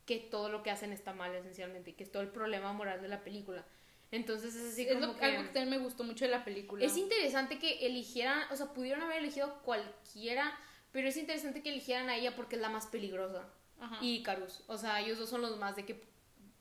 que 0.09 0.17
todo 0.19 0.49
lo 0.49 0.63
que 0.63 0.71
hacen 0.71 0.93
está 0.93 1.13
mal 1.13 1.35
esencialmente, 1.35 1.95
que 1.95 2.03
es 2.03 2.11
todo 2.11 2.23
el 2.23 2.31
problema 2.31 2.73
moral 2.73 3.03
de 3.03 3.09
la 3.09 3.23
película. 3.23 3.65
Entonces 4.11 4.55
es 4.57 4.73
así 4.73 4.83
es 4.89 4.95
como 4.95 5.07
lo- 5.09 5.17
que... 5.19 5.25
algo 5.27 5.43
que 5.43 5.49
también 5.51 5.69
me 5.69 5.79
gustó 5.79 6.03
mucho 6.03 6.25
de 6.25 6.31
la 6.31 6.45
película. 6.45 6.83
Es 6.85 6.97
interesante 6.97 7.59
que 7.59 7.87
eligieran, 7.87 8.41
o 8.51 8.57
sea, 8.57 8.73
pudieron 8.73 9.03
haber 9.03 9.19
elegido 9.19 9.61
cualquiera, 9.63 10.59
pero 10.93 11.09
es 11.09 11.17
interesante 11.19 11.63
que 11.63 11.69
eligieran 11.69 12.09
a 12.09 12.17
ella 12.17 12.35
porque 12.35 12.57
es 12.57 12.63
la 12.63 12.71
más 12.71 12.87
peligrosa. 12.87 13.47
Ajá. 13.79 13.99
Y 14.01 14.23
Carus, 14.23 14.65
o 14.67 14.79
sea, 14.79 14.99
ellos 15.01 15.19
dos 15.19 15.29
son 15.29 15.43
los 15.43 15.59
más 15.59 15.77
de 15.77 15.85
que 15.85 16.03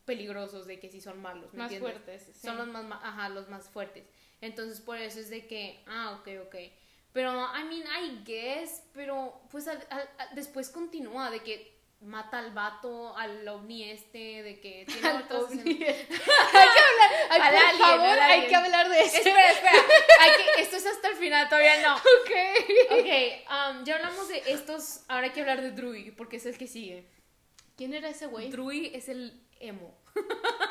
peligrosos, 0.06 0.66
de 0.68 0.80
que 0.80 0.90
sí 0.90 1.02
son 1.02 1.22
malos, 1.22 1.54
¿me 1.54 1.60
más 1.60 1.72
entiendes? 1.72 2.02
fuertes. 2.04 2.24
sí. 2.36 2.48
Son 2.48 2.58
los 2.58 2.68
más, 2.68 2.86
ajá, 3.04 3.30
los 3.30 3.48
más 3.50 3.70
fuertes. 3.70 4.06
Entonces, 4.42 4.80
por 4.82 4.98
eso 4.98 5.20
es 5.20 5.30
de 5.30 5.48
que, 5.48 5.82
ah, 5.88 6.18
ok, 6.20 6.28
ok. 6.48 6.56
Pero, 7.14 7.32
I 7.32 7.64
mean, 7.64 7.84
I 8.04 8.24
guess, 8.24 8.84
pero 8.94 9.42
pues 9.50 9.68
al- 9.68 9.86
al- 9.90 10.10
al- 10.18 10.36
después 10.36 10.70
continúa 10.70 11.32
de 11.32 11.40
que 11.42 11.77
mata 12.02 12.40
al 12.40 12.52
vato, 12.54 13.16
al 13.18 13.48
ovni 13.48 13.90
este, 13.90 14.44
de 14.44 14.60
que 14.60 14.86
tiene 14.88 15.08
Al 15.08 15.24
otras 15.24 15.44
ovni. 15.44 15.60
hay 15.72 15.76
que 15.76 15.86
hablar, 15.90 17.12
ay, 17.30 17.42
Al 17.42 17.54
por 17.54 17.64
alien, 17.64 17.78
favor, 17.78 18.20
hay 18.20 18.48
que 18.48 18.56
hablar 18.56 18.90
de 18.90 19.02
eso. 19.02 19.18
Espera, 19.18 19.52
espera, 19.52 19.84
hay 20.20 20.32
que, 20.32 20.62
esto 20.62 20.78
es 20.78 20.86
hasta 20.86 21.08
el 21.10 21.16
final, 21.16 21.50
todavía 21.50 21.82
no. 21.82 21.96
Ok. 21.96 22.32
Ok, 22.92 23.80
um, 23.80 23.84
ya 23.84 23.96
hablamos 23.96 24.28
de 24.30 24.44
estos, 24.48 25.02
ahora 25.08 25.26
hay 25.28 25.32
que 25.32 25.42
hablar 25.42 25.62
de 25.62 25.72
Druid, 25.72 26.14
porque 26.16 26.38
es 26.38 26.46
el 26.46 26.58
que 26.58 26.68
sigue. 26.68 27.08
¿Quién 27.76 27.94
era 27.94 28.10
ese 28.10 28.26
güey? 28.28 28.50
Druig 28.50 28.96
es 28.96 29.10
el 29.10 29.40
emo. 29.60 29.96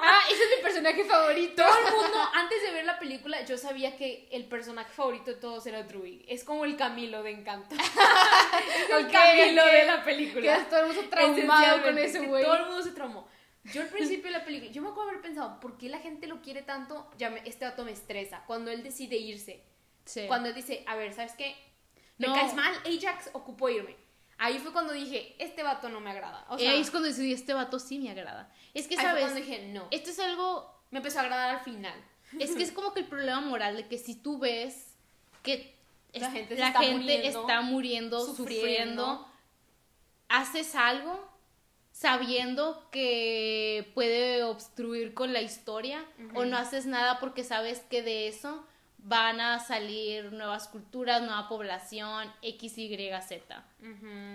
Ah, 0.01 0.21
ese 0.31 0.43
es 0.45 0.51
mi 0.57 0.63
personaje 0.63 1.05
favorito. 1.05 1.63
Todo 1.63 1.79
el 1.79 1.95
mundo, 1.95 2.19
antes 2.35 2.63
de 2.63 2.71
ver 2.73 2.85
la 2.85 2.99
película, 2.99 3.45
yo 3.45 3.57
sabía 3.59 3.97
que 3.97 4.29
el 4.31 4.45
personaje 4.47 4.93
favorito 4.93 5.31
de 5.33 5.37
todos 5.37 5.67
era 5.67 5.83
Druig. 5.83 6.25
Es 6.29 6.45
como 6.45 6.65
el 6.65 6.77
Camilo 6.77 7.23
de 7.23 7.31
Encanto. 7.33 7.75
el 8.99 9.05
Ok, 9.07 9.13
Camilo 9.13 9.67
de 9.67 9.85
la 9.87 10.05
película. 10.05 10.67
todo 10.69 10.81
el 10.81 10.87
mundo 10.95 11.03
traumado 11.11 11.83
con 11.83 11.99
ese 11.99 12.21
güey. 12.27 12.45
Todo 12.45 12.55
el 12.57 12.65
mundo 12.67 12.83
se 12.83 12.91
traumó. 12.93 13.29
Yo 13.73 13.83
al 13.83 13.89
principio 13.89 14.27
de 14.27 14.39
la 14.39 14.45
película, 14.45 14.71
yo 14.71 14.81
me 14.83 14.89
acuerdo 14.91 15.11
haber 15.11 15.23
pensado, 15.23 15.59
¿por 15.59 15.77
qué 15.77 15.89
la 15.89 15.99
gente 15.99 16.29
lo 16.29 16.41
quiere 16.41 16.63
tanto? 16.63 17.11
Ya 17.19 17.31
me- 17.31 17.43
este 17.45 17.65
dato 17.65 17.85
me 17.85 17.91
estresa. 17.93 18.45
Cuando 18.47 18.71
él 18.71 18.85
decide 18.85 19.17
irse. 19.17 19.65
Sí. 20.05 20.25
Cuando 20.29 20.49
él 20.49 20.55
dice, 20.55 20.85
a 20.87 20.95
ver, 20.95 21.13
¿sabes 21.13 21.33
qué? 21.33 21.57
Me 22.19 22.29
No. 22.29 22.35
caes 22.35 22.55
mal, 22.55 22.73
Ajax, 22.87 23.31
ocupo 23.33 23.69
irme. 23.69 23.97
Ahí 24.39 24.59
fue 24.59 24.73
cuando 24.73 24.93
dije, 24.93 25.35
este 25.39 25.63
vato 25.63 25.89
no 25.89 26.01
me 26.01 26.11
agrada. 26.11 26.45
O 26.51 26.57
Y 26.57 26.61
sea, 26.61 26.73
ahí 26.73 26.81
es 26.81 26.91
cuando 26.91 27.09
decidí, 27.09 27.33
este 27.33 27.55
vato 27.55 27.79
sí 27.79 27.99
me 27.99 28.11
agrada. 28.11 28.53
Es 28.75 28.87
que, 28.87 28.95
ahí 28.95 29.01
fue 29.01 29.09
¿sabes? 29.09 29.23
cuando 29.25 29.41
dije, 29.41 29.69
no. 29.69 29.89
Esto 29.91 30.11
es 30.11 30.19
algo 30.19 30.75
Me 30.91 30.99
empezó 30.99 31.19
a 31.19 31.23
agradar 31.23 31.57
al 31.57 31.65
final. 31.65 31.95
Es 32.39 32.55
que 32.55 32.63
es 32.63 32.73
como 32.77 32.93
que 32.93 33.01
el 33.01 33.07
problema 33.07 33.41
moral 33.41 33.77
de 33.77 33.87
que 33.89 33.99
si 33.99 34.15
tú 34.15 34.39
ves 34.39 34.95
que 35.43 35.75
La 36.13 36.31
gente 36.31 36.55
la 36.57 36.69
está 36.69 36.81
gente 36.81 36.99
muriendo, 37.01 37.41
está 37.41 37.61
muriendo, 37.63 38.21
sufriendo. 38.21 38.45
sufriendo, 38.63 39.29
haces 40.29 40.75
algo 40.75 41.29
sabiendo 41.93 42.89
que 42.91 43.91
puede 43.95 44.43
obstruir 44.45 45.15
con 45.15 45.33
la 45.33 45.41
historia 45.41 46.05
o 46.35 46.45
no 46.45 46.59
haces 46.59 46.85
nada 46.87 47.19
porque 47.21 47.43
sabes 47.43 47.81
que 47.81 48.03
de 48.03 48.29
eso 48.29 48.67
van 49.09 49.41
a 49.41 49.61
salir 49.61 50.33
nuevas 50.33 50.67
culturas, 50.67 51.23
nueva 51.23 51.49
población, 51.49 52.33
X, 52.43 52.77
Y, 52.77 53.11
Z. 53.23 53.65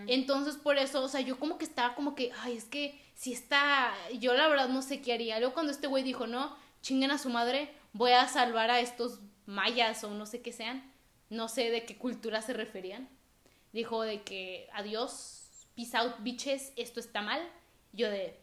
Entonces, 0.08 0.56
por 0.56 0.78
eso, 0.78 1.04
o 1.04 1.08
sea, 1.10 1.20
yo 1.20 1.38
como 1.38 1.58
que 1.58 1.66
estaba 1.66 1.94
como 1.94 2.16
que, 2.16 2.32
ay, 2.40 2.56
es 2.56 2.66
que 2.66 3.00
si 3.14 3.34
está, 3.34 3.94
yo 4.20 4.34
la 4.34 4.48
verdad 4.48 4.70
no 4.70 4.82
sé 4.82 5.02
qué 5.02 5.14
haría. 5.14 5.40
Luego 5.40 5.54
cuando 5.54 5.74
este 5.74 5.88
güey 5.88 6.04
dijo, 6.04 6.26
no, 6.26 6.56
chinguen 6.82 7.12
a 7.12 7.18
su 7.18 7.30
madre, 7.30 7.70
voy 7.92 8.14
a 8.14 8.28
salvar 8.30 8.72
a 8.72 8.80
estos 8.80 9.20
mayas 9.46 10.06
o 10.06 10.12
no 10.12 10.26
sé 10.26 10.42
qué 10.42 10.54
sean, 10.54 10.90
no 11.30 11.50
sé 11.50 11.70
de 11.70 11.86
qué 11.86 11.98
cultura 11.98 12.42
se 12.42 12.54
referían. 12.54 13.10
Dijo 13.74 14.04
de 14.04 14.22
que, 14.22 14.70
adiós, 14.74 15.68
peace 15.76 15.98
out, 15.98 16.16
bitches, 16.20 16.72
esto 16.78 17.02
está 17.02 17.22
mal. 17.22 17.42
Yo 17.92 18.10
de, 18.10 18.40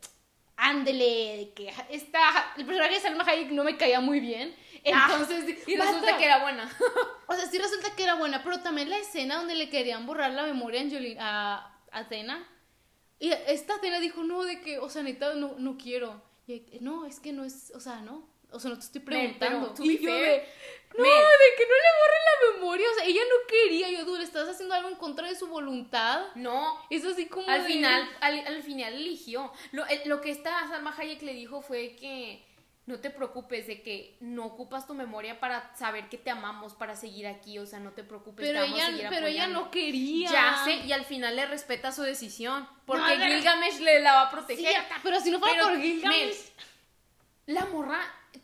ándele, 0.57 1.39
de 1.39 1.53
que 1.55 1.73
esta, 1.89 2.53
el 2.59 2.67
personaje 2.67 2.95
de 2.95 3.01
Salma 3.01 3.25
Hayek 3.25 3.51
no 3.51 3.65
me 3.65 3.79
caía 3.79 4.01
muy 4.01 4.21
bien. 4.21 4.55
Entonces, 4.85 5.45
Ah, 5.59 5.63
Y 5.67 5.77
resulta 5.77 6.17
que 6.19 6.25
era 6.25 6.39
buena. 6.41 6.71
O 7.31 7.35
sea, 7.35 7.45
sí 7.47 7.59
resulta 7.59 7.95
que 7.95 8.05
era 8.05 8.15
buena, 8.15 8.43
pero 8.43 8.61
también 8.61 8.89
la 8.89 8.97
escena 8.99 9.37
donde 9.37 9.55
le 9.55 9.69
querían 9.69 10.07
borrar 10.07 10.31
la 10.33 10.45
memoria 10.45 10.81
a, 10.81 10.85
Angelina, 10.85 11.21
a 11.21 11.75
a 11.91 11.99
Athena. 12.01 12.49
Y 13.19 13.31
esta 13.49 13.75
Athena 13.75 14.01
dijo, 14.01 14.23
no, 14.25 14.45
de 14.45 14.61
que, 14.63 14.79
o 14.79 14.89
sea, 14.89 15.03
neta, 15.03 15.35
no, 15.35 15.55
no 15.59 15.77
quiero. 15.77 16.23
Y, 16.47 16.63
no, 16.81 17.05
es 17.05 17.21
que 17.21 17.33
no 17.33 17.45
es, 17.45 17.71
o 17.75 17.81
sea, 17.81 18.01
no. 18.01 18.27
O 18.51 18.59
sea, 18.61 18.71
no 18.71 18.79
te 18.79 18.85
estoy 18.87 19.03
preguntando. 19.03 19.61
pero, 19.61 19.75
to 19.75 19.85
y 19.85 19.99
be 19.99 20.03
yo 20.03 20.11
fair, 20.11 20.21
de, 20.23 20.39
no, 20.97 21.05
de 21.05 21.49
que 21.59 21.67
no 21.67 21.75
le 21.75 21.91
borren 22.01 22.25
la 22.25 22.55
memoria. 22.59 22.87
O 22.91 22.95
sea, 22.95 23.05
ella 23.05 23.21
no 23.29 23.47
quería. 23.47 23.91
Yo, 23.91 24.07
dude, 24.07 24.21
le 24.21 24.25
estás 24.25 24.49
haciendo 24.49 24.75
algo 24.75 24.89
en 24.89 24.95
contra 24.97 25.29
de 25.29 25.35
su 25.37 25.49
voluntad. 25.49 26.29
No, 26.35 26.81
Es 26.89 27.05
así 27.05 27.27
como 27.27 27.47
al 27.51 27.65
de- 27.65 27.69
final, 27.69 28.09
al, 28.23 28.47
al 28.47 28.63
final 28.63 28.95
eligió. 28.95 29.53
Lo, 29.73 29.85
el- 29.87 30.09
lo 30.09 30.23
que 30.23 30.31
esta 30.31 30.67
Salma 30.69 30.95
Hayek 30.97 31.21
le 31.21 31.35
dijo 31.35 31.61
fue 31.61 31.95
que 31.97 32.43
no 32.89 32.99
te 33.01 33.11
preocupes 33.11 33.67
de 33.67 33.83
que 33.83 34.17
no 34.21 34.47
ocupas 34.47 34.87
tu 34.87 34.95
memoria 34.95 35.39
para 35.41 35.77
saber 35.77 36.09
que 36.09 36.17
te 36.17 36.31
amamos, 36.31 36.73
para 36.75 36.97
seguir 36.97 37.27
aquí, 37.27 37.59
o 37.59 37.67
sea, 37.67 37.79
no 37.81 37.93
te 37.93 38.03
preocupes. 38.03 38.45
te 38.47 38.51
Pero 38.53 38.63
vamos 38.65 38.81
a 38.81 38.89
ella, 38.89 39.09
pero 39.11 39.27
ella 39.27 39.43
apoyando". 39.45 39.61
no 39.67 39.71
quería. 39.71 40.31
Ya 40.31 40.63
sé, 40.65 40.75
y 40.87 40.93
al 40.93 41.05
final 41.05 41.37
le 41.37 41.45
respeta 41.47 41.93
su 41.93 42.03
decisión, 42.03 42.67
porque 42.87 43.03
No, 43.03 43.09
pero- 43.09 43.35
Gilgamesh 43.35 43.79
le 43.81 44.01
la 44.01 44.13
va 44.15 44.23
a 44.23 44.31
proteger. 44.31 44.75
Pero 45.03 45.21
si 45.21 45.31
no 45.31 45.39
fuera 45.39 45.55
Pero, 45.55 45.69
por 45.69 45.81
Gilgamesh. 45.81 46.37
la 47.47 47.67
morra, 47.67 48.01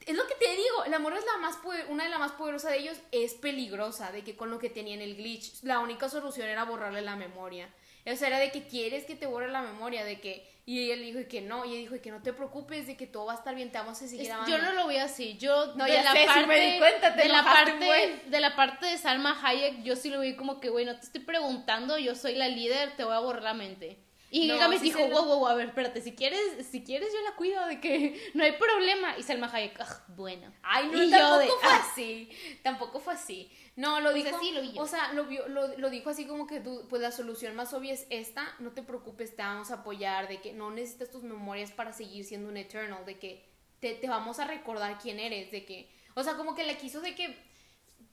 es 0.06 0.14
lo 0.14 0.26
que 0.26 0.34
te 0.34 0.50
digo, 0.50 0.84
la 0.88 0.98
morra 0.98 1.18
es 1.18 1.24
la 1.24 1.38
más 1.38 1.56
poder- 1.56 1.86
una 1.88 2.04
de 2.04 2.10
las 2.10 2.18
más 2.18 2.32
poderosas 2.32 2.70
de 2.72 2.78
ellos, 2.78 2.98
es 3.12 3.34
peligrosa, 3.34 4.12
de 4.12 4.24
que 4.24 4.36
con 4.36 4.50
lo 4.50 4.58
que 4.58 4.68
tenía 4.70 4.94
en 4.94 5.00
el 5.02 5.16
glitch, 5.16 5.62
la 5.62 5.78
única 5.78 6.08
solución 6.10 6.48
era 6.48 6.64
borrarle 6.64 7.00
la 7.00 7.16
memoria. 7.16 7.68
O 8.06 8.14
sea, 8.16 8.28
era 8.28 8.38
de 8.38 8.52
que 8.52 8.66
quieres 8.66 9.06
que 9.06 9.14
te 9.16 9.24
borre 9.26 9.50
la 9.50 9.62
memoria, 9.62 10.04
de 10.04 10.20
que, 10.20 10.46
y 10.66 10.84
ella 10.84 10.96
le 10.96 11.02
dijo 11.12 11.28
que 11.28 11.40
no, 11.42 11.64
y 11.64 11.70
ella 11.72 11.78
dijo 11.90 12.00
que 12.02 12.10
no 12.10 12.22
te 12.22 12.32
preocupes, 12.32 12.86
de 12.86 12.96
que 12.96 13.06
todo 13.06 13.26
va 13.26 13.32
a 13.34 13.36
estar 13.36 13.54
bien, 13.54 13.70
te 13.70 13.76
vamos 13.78 14.00
a 14.00 14.06
seguir 14.08 14.22
Es- 14.26 14.30
amando. 14.32 14.50
yo 14.56 14.62
no 14.62 14.72
lo 14.72 14.84
voy 14.84 14.96
así. 14.96 15.36
Yo 15.38 15.74
No, 15.76 15.84
de 15.84 15.92
ya 15.92 16.02
la 16.02 16.12
sé, 16.12 16.24
parte 16.26 16.46
me 16.46 16.58
di 16.72 16.78
cuenta, 16.78 17.14
te 17.14 17.22
de 17.22 17.28
la 17.28 17.44
parte 17.44 17.84
buen. 17.84 18.30
de 18.30 18.40
la 18.40 18.56
parte 18.56 18.86
de 18.86 18.96
Salma 18.98 19.38
Hayek, 19.42 19.82
yo 19.82 19.94
sí 19.96 20.08
lo 20.10 20.20
vi 20.20 20.36
como 20.36 20.60
que, 20.60 20.70
güey, 20.70 20.84
no 20.86 20.94
te 20.98 21.04
estoy 21.06 21.20
preguntando, 21.22 21.98
yo 21.98 22.14
soy 22.14 22.34
la 22.34 22.48
líder, 22.48 22.96
te 22.96 23.04
voy 23.04 23.14
a 23.14 23.18
borrar 23.18 23.42
la 23.42 23.54
mente. 23.54 23.98
Y 24.36 24.48
No, 24.48 24.72
sí 24.72 24.78
dijo, 24.80 24.98
lo- 24.98 25.10
wow, 25.10 25.24
wow, 25.38 25.46
a 25.46 25.54
ver, 25.54 25.68
espérate, 25.68 26.00
si 26.02 26.12
quieres, 26.16 26.66
si 26.68 26.82
quieres 26.82 27.12
yo 27.12 27.20
la 27.22 27.36
cuido 27.36 27.64
de 27.66 27.80
que 27.80 28.20
no 28.34 28.42
hay 28.42 28.50
problema. 28.52 29.16
Y 29.16 29.22
Salma 29.22 29.48
Hayek, 29.52 29.78
"Ah, 29.80 30.04
bueno. 30.08 30.52
Ay, 30.62 30.88
no, 30.90 31.00
Y 31.04 31.08
tampoco 31.10 31.38
de, 31.38 31.46
fue 31.46 31.58
"Ah". 31.62 31.88
así. 31.92 32.28
Tampoco 32.64 32.98
fue 32.98 33.12
así. 33.14 33.52
No, 33.76 34.00
lo 34.00 34.10
Pues 34.10 34.24
dijo. 34.24 34.36
así 34.36 34.50
lo 34.50 34.60
vi 34.60 34.72
yo. 34.72 34.82
O 34.82 34.88
sea, 34.88 35.12
lo, 35.12 35.26
vio- 35.26 35.46
lo, 35.46 35.68
lo 35.78 35.88
dijo 35.88 36.10
así 36.10 36.26
como 36.26 36.48
que 36.48 36.58
tú, 36.58 36.84
pues 36.88 37.00
la 37.00 37.12
solución 37.12 37.54
más 37.54 37.72
obvia 37.74 37.92
es 37.92 38.08
esta. 38.10 38.56
No 38.58 38.72
te 38.72 38.82
preocupes, 38.82 39.36
te 39.36 39.42
vamos 39.42 39.70
a 39.70 39.74
apoyar. 39.74 40.26
De 40.26 40.40
que 40.40 40.52
no 40.52 40.72
necesitas 40.72 41.12
tus 41.12 41.22
memorias 41.22 41.70
para 41.70 41.92
seguir 41.92 42.24
siendo 42.24 42.48
un 42.48 42.56
Eternal. 42.56 43.06
De 43.06 43.18
que 43.20 43.44
te, 43.78 43.94
te 43.94 44.08
vamos 44.08 44.40
a 44.40 44.46
recordar 44.48 44.98
quién 45.00 45.20
eres. 45.20 45.52
De 45.52 45.64
que. 45.64 45.88
O 46.14 46.24
sea, 46.24 46.34
como 46.36 46.56
que 46.56 46.64
le 46.64 46.76
quiso 46.76 47.00
de 47.00 47.14
que. 47.14 47.36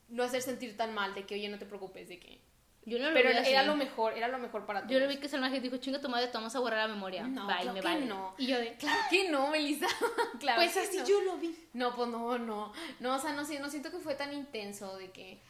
No 0.08 0.22
hacer 0.22 0.40
sentir 0.42 0.76
tan 0.76 0.94
mal. 0.94 1.14
De 1.16 1.26
que, 1.26 1.34
oye, 1.34 1.48
no 1.48 1.58
te 1.58 1.66
preocupes. 1.66 2.08
De 2.08 2.20
que. 2.20 2.40
Yo 2.84 2.98
no 2.98 3.08
lo 3.08 3.14
Pero 3.14 3.30
vi 3.30 3.36
así. 3.36 3.50
era 3.50 3.62
lo 3.62 3.76
mejor, 3.76 4.12
era 4.16 4.26
lo 4.28 4.38
mejor 4.38 4.66
para 4.66 4.80
todos. 4.80 4.92
Yo 4.92 4.98
lo 4.98 5.06
vi 5.06 5.18
que 5.18 5.28
Salma 5.28 5.46
Hayek 5.46 5.62
dijo, 5.62 5.76
chinga 5.76 6.00
tu 6.00 6.08
madre, 6.08 6.26
te 6.26 6.32
vamos 6.34 6.54
a 6.56 6.58
borrar 6.58 6.88
la 6.88 6.94
memoria. 6.94 7.22
No, 7.22 7.46
Bye, 7.46 7.56
claro 7.58 7.72
me 7.74 7.80
que 7.80 7.86
vale. 7.86 8.06
no. 8.06 8.34
Y 8.38 8.46
yo 8.48 8.58
de, 8.58 8.74
Claro 8.76 9.00
que 9.08 9.28
no, 9.30 9.48
Melissa. 9.50 9.86
claro 10.40 10.60
pues 10.60 10.76
así 10.76 10.98
no. 10.98 11.06
yo 11.06 11.20
lo 11.22 11.36
vi. 11.36 11.56
No, 11.74 11.94
pues 11.94 12.08
no, 12.08 12.38
no. 12.38 12.72
No, 12.98 13.14
o 13.14 13.18
sea, 13.20 13.32
no, 13.32 13.42
no 13.42 13.70
siento 13.70 13.90
que 13.90 13.98
fue 13.98 14.14
tan 14.16 14.32
intenso 14.32 14.96
de 14.96 15.10
que. 15.12 15.40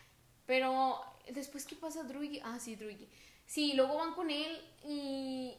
Pero 0.46 1.00
después, 1.30 1.64
¿qué 1.64 1.74
pasa, 1.76 2.02
Druigi? 2.02 2.40
Ah, 2.44 2.58
sí, 2.60 2.76
Druigi. 2.76 3.08
Sí, 3.46 3.72
luego 3.74 3.96
van 3.96 4.12
con 4.14 4.30
él 4.30 4.60
y. 4.84 5.56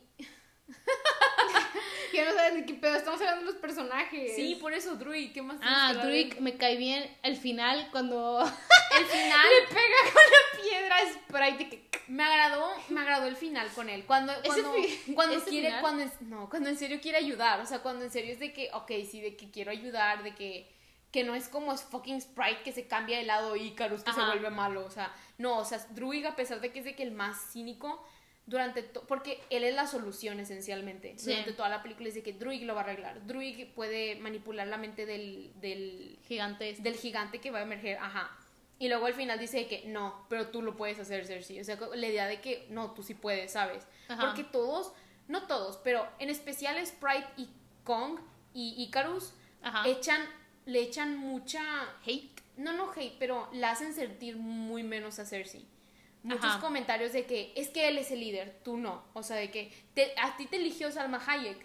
Ya 2.13 2.25
no 2.25 2.33
saben 2.35 2.57
de 2.61 2.65
qué 2.67 2.75
pedo, 2.75 2.95
estamos 2.95 3.19
hablando 3.21 3.45
de 3.45 3.51
los 3.53 3.55
personajes. 3.59 4.35
Sí, 4.35 4.55
por 4.61 4.71
eso, 4.73 4.95
Druig, 4.97 5.33
¿qué 5.33 5.41
más 5.41 5.57
Ah, 5.63 5.93
él? 6.03 6.35
me 6.41 6.55
cae 6.57 6.77
bien 6.77 7.09
al 7.23 7.35
final 7.35 7.87
cuando 7.91 8.39
El 8.43 9.05
final 9.07 9.47
le 9.49 9.67
pega 9.67 9.97
con 10.13 10.21
la 10.21 10.61
piedra 10.63 10.95
Sprite 11.11 11.69
que 11.69 11.89
me 12.07 12.23
agradó, 12.23 12.69
me 12.89 13.01
agradó 13.01 13.25
el 13.25 13.35
final 13.35 13.67
con 13.73 13.89
él. 13.89 14.05
Cuando, 14.05 14.31
cuando, 14.45 14.73
fi- 14.73 15.13
cuando 15.15 15.37
ese 15.37 15.49
quiere, 15.49 15.67
final. 15.69 15.81
cuando 15.81 16.03
en- 16.03 16.11
no, 16.29 16.49
cuando 16.51 16.69
en 16.69 16.77
serio 16.77 16.99
quiere 17.01 17.17
ayudar. 17.17 17.59
O 17.61 17.65
sea, 17.65 17.79
cuando 17.79 18.05
en 18.05 18.11
serio 18.11 18.31
es 18.31 18.39
de 18.39 18.53
que, 18.53 18.69
ok, 18.73 18.91
sí, 19.09 19.19
de 19.19 19.35
que 19.35 19.49
quiero 19.49 19.71
ayudar, 19.71 20.21
de 20.21 20.35
que, 20.35 20.71
que 21.11 21.23
no 21.23 21.33
es 21.33 21.47
como 21.47 21.73
es 21.73 21.81
fucking 21.81 22.21
Sprite 22.21 22.61
que 22.63 22.73
se 22.73 22.85
cambia 22.87 23.17
de 23.17 23.23
lado 23.23 23.55
y 23.55 23.69
Icarus 23.69 24.03
que 24.03 24.13
se 24.13 24.21
vuelve 24.23 24.51
malo. 24.51 24.85
O 24.85 24.91
sea, 24.91 25.11
no, 25.39 25.57
o 25.57 25.65
sea, 25.65 25.79
Druig, 25.89 26.27
a 26.27 26.35
pesar 26.35 26.61
de 26.61 26.71
que 26.71 26.79
es 26.79 26.85
de 26.85 26.95
que 26.95 27.01
el 27.03 27.11
más 27.11 27.51
cínico 27.51 28.05
durante 28.45 28.83
porque 28.83 29.39
él 29.49 29.63
es 29.63 29.73
la 29.73 29.87
solución 29.87 30.39
esencialmente 30.39 31.13
Sí. 31.17 31.29
durante 31.31 31.53
toda 31.53 31.69
la 31.69 31.81
película 31.81 32.09
de 32.09 32.21
que 32.21 32.33
Druig 32.33 32.63
lo 32.65 32.75
va 32.75 32.81
a 32.81 32.83
arreglar 32.83 33.25
Druig 33.25 33.73
puede 33.73 34.15
manipular 34.17 34.67
la 34.67 34.77
mente 34.77 35.05
del, 35.05 35.51
del 35.61 36.19
gigante 36.27 36.69
este. 36.69 36.83
del 36.83 36.95
gigante 36.95 37.39
que 37.39 37.51
va 37.51 37.59
a 37.59 37.63
emerger, 37.63 37.97
ajá. 37.97 38.29
Y 38.79 38.89
luego 38.89 39.05
al 39.05 39.13
final 39.13 39.39
dice 39.39 39.67
que 39.67 39.83
no, 39.87 40.25
pero 40.29 40.49
tú 40.49 40.61
lo 40.61 40.75
puedes 40.75 40.99
hacer, 40.99 41.25
Cersei. 41.25 41.61
O 41.61 41.63
sea, 41.63 41.79
la 41.95 42.07
idea 42.07 42.27
de 42.27 42.41
que 42.41 42.65
no, 42.69 42.91
tú 42.91 43.01
sí 43.01 43.13
puedes, 43.13 43.51
¿sabes? 43.53 43.87
Ajá. 44.09 44.25
Porque 44.25 44.43
todos, 44.43 44.91
no 45.29 45.47
todos, 45.47 45.77
pero 45.77 46.05
en 46.19 46.29
especial 46.29 46.85
Sprite 46.85 47.27
y 47.37 47.47
Kong 47.85 48.19
y 48.53 48.75
Icarus 48.83 49.33
Ajá. 49.61 49.87
echan, 49.87 50.21
le 50.65 50.81
echan 50.81 51.15
mucha 51.17 51.61
Hate. 52.05 52.41
no, 52.57 52.73
no 52.73 52.91
hate, 52.93 53.15
pero 53.19 53.47
la 53.53 53.71
hacen 53.71 53.93
sentir 53.93 54.35
muy 54.35 54.83
menos 54.83 55.17
a 55.19 55.25
Cersei. 55.25 55.65
Muchos 56.23 56.45
Ajá. 56.45 56.59
comentarios 56.61 57.11
de 57.13 57.25
que 57.25 57.51
es 57.55 57.67
que 57.69 57.87
él 57.89 57.97
es 57.97 58.09
el 58.11 58.21
líder, 58.21 58.59
tú 58.63 58.77
no. 58.77 59.03
O 59.13 59.23
sea, 59.23 59.35
de 59.35 59.51
que 59.51 59.71
te- 59.93 60.13
a 60.21 60.37
ti 60.37 60.45
te 60.45 60.55
eligió 60.55 60.89
Salma 60.91 61.21
Hayek, 61.25 61.57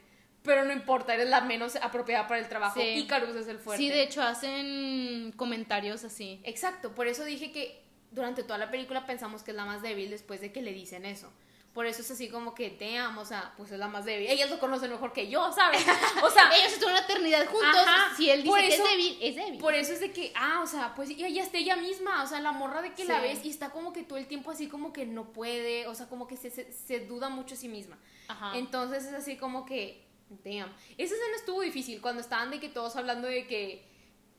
pero 0.43 0.65
no 0.65 0.73
importa, 0.73 1.15
eres 1.15 1.29
la 1.29 1.41
menos 1.43 1.77
apropiada 1.77 2.27
para 2.27 2.41
el 2.41 2.49
trabajo. 2.49 2.81
Sí. 2.81 2.87
Icarus 2.99 3.37
es 3.37 3.47
el 3.49 3.59
fuerte. 3.59 3.83
Sí, 3.83 3.89
de 3.89 4.03
hecho 4.03 4.21
hacen 4.23 5.33
comentarios 5.37 6.05
así. 6.05 6.41
Exacto, 6.45 6.95
por 6.95 7.07
eso 7.07 7.25
dije 7.25 7.53
que 7.53 7.81
durante 8.11 8.43
toda 8.43 8.59
la 8.59 8.71
película 8.71 9.07
pensamos 9.07 9.43
que 9.43 9.51
es 9.53 9.57
la 9.57 9.65
más 9.65 9.83
débil 9.83 10.11
después 10.11 10.41
de 10.41 10.51
que 10.53 10.63
le 10.63 10.73
dicen 10.73 11.05
eso. 11.07 11.33
Por 11.75 11.87
eso 11.87 12.03
es 12.03 12.11
así 12.11 12.29
como 12.29 12.55
que 12.55 12.71
te 12.71 12.97
amo, 12.97 13.21
o 13.21 13.25
sea, 13.25 13.53
pues 13.57 13.71
es 13.71 13.79
la 13.79 13.87
más 13.87 14.05
débil. 14.05 14.27
Ellas 14.29 14.51
lo 14.51 14.59
conocen 14.59 14.91
mejor 14.91 15.13
que 15.13 15.29
yo, 15.29 15.53
¿sabes? 15.53 15.85
O 16.23 16.31
sea, 16.31 16.51
Ellos 16.59 16.73
estuvieron 16.73 16.97
una 16.97 17.05
eternidad 17.05 17.47
juntos. 17.47 17.77
Ajá, 17.87 18.17
si 18.17 18.29
él 18.31 18.43
dice 18.43 18.51
por 18.51 18.61
que 18.61 18.67
eso- 18.69 18.83
es 18.85 18.91
débil, 18.91 19.19
es 19.21 19.37
débil. 19.37 19.61
Por 19.61 19.75
eso 19.75 19.93
es 19.93 20.01
de 20.01 20.11
que, 20.11 20.33
ah, 20.35 20.61
o 20.65 20.67
sea, 20.67 20.95
pues 20.97 21.11
y 21.11 21.25
ella 21.25 21.43
está 21.43 21.59
ella 21.59 21.77
misma, 21.77 22.25
o 22.25 22.27
sea, 22.27 22.41
la 22.41 22.51
morra 22.53 22.83
de 22.83 22.95
que 22.95 23.05
la 23.05 23.21
ves 23.21 23.45
y 23.45 23.51
está 23.51 23.71
como 23.71 23.93
que 23.93 24.03
todo 24.03 24.19
el 24.19 24.27
tiempo 24.27 24.51
así 24.51 24.67
como 24.67 24.93
que 24.93 25.07
no 25.07 25.33
puede, 25.33 25.87
o 25.87 25.95
sea, 25.95 26.09
como 26.09 26.27
que 26.27 26.37
se, 26.37 26.51
se, 26.51 26.73
se 26.73 27.01
duda 27.07 27.29
mucho 27.29 27.55
a 27.55 27.59
sí 27.59 27.69
misma. 27.69 27.97
Ajá. 28.27 28.57
Entonces 28.59 29.05
es 29.05 29.13
así 29.13 29.37
como 29.37 29.65
que, 29.65 30.05
damn. 30.45 30.75
Esa 30.97 31.15
escena 31.15 31.37
estuvo 31.37 31.61
difícil 31.61 32.01
cuando 32.01 32.21
estaban 32.23 32.51
de 32.51 32.59
que 32.59 32.69
todos 32.71 32.97
hablando 32.97 33.29
de 33.29 33.47
que, 33.47 33.85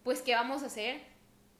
pues, 0.03 0.21
¿qué 0.21 0.35
vamos 0.35 0.61
a 0.63 0.65
hacer? 0.65 1.01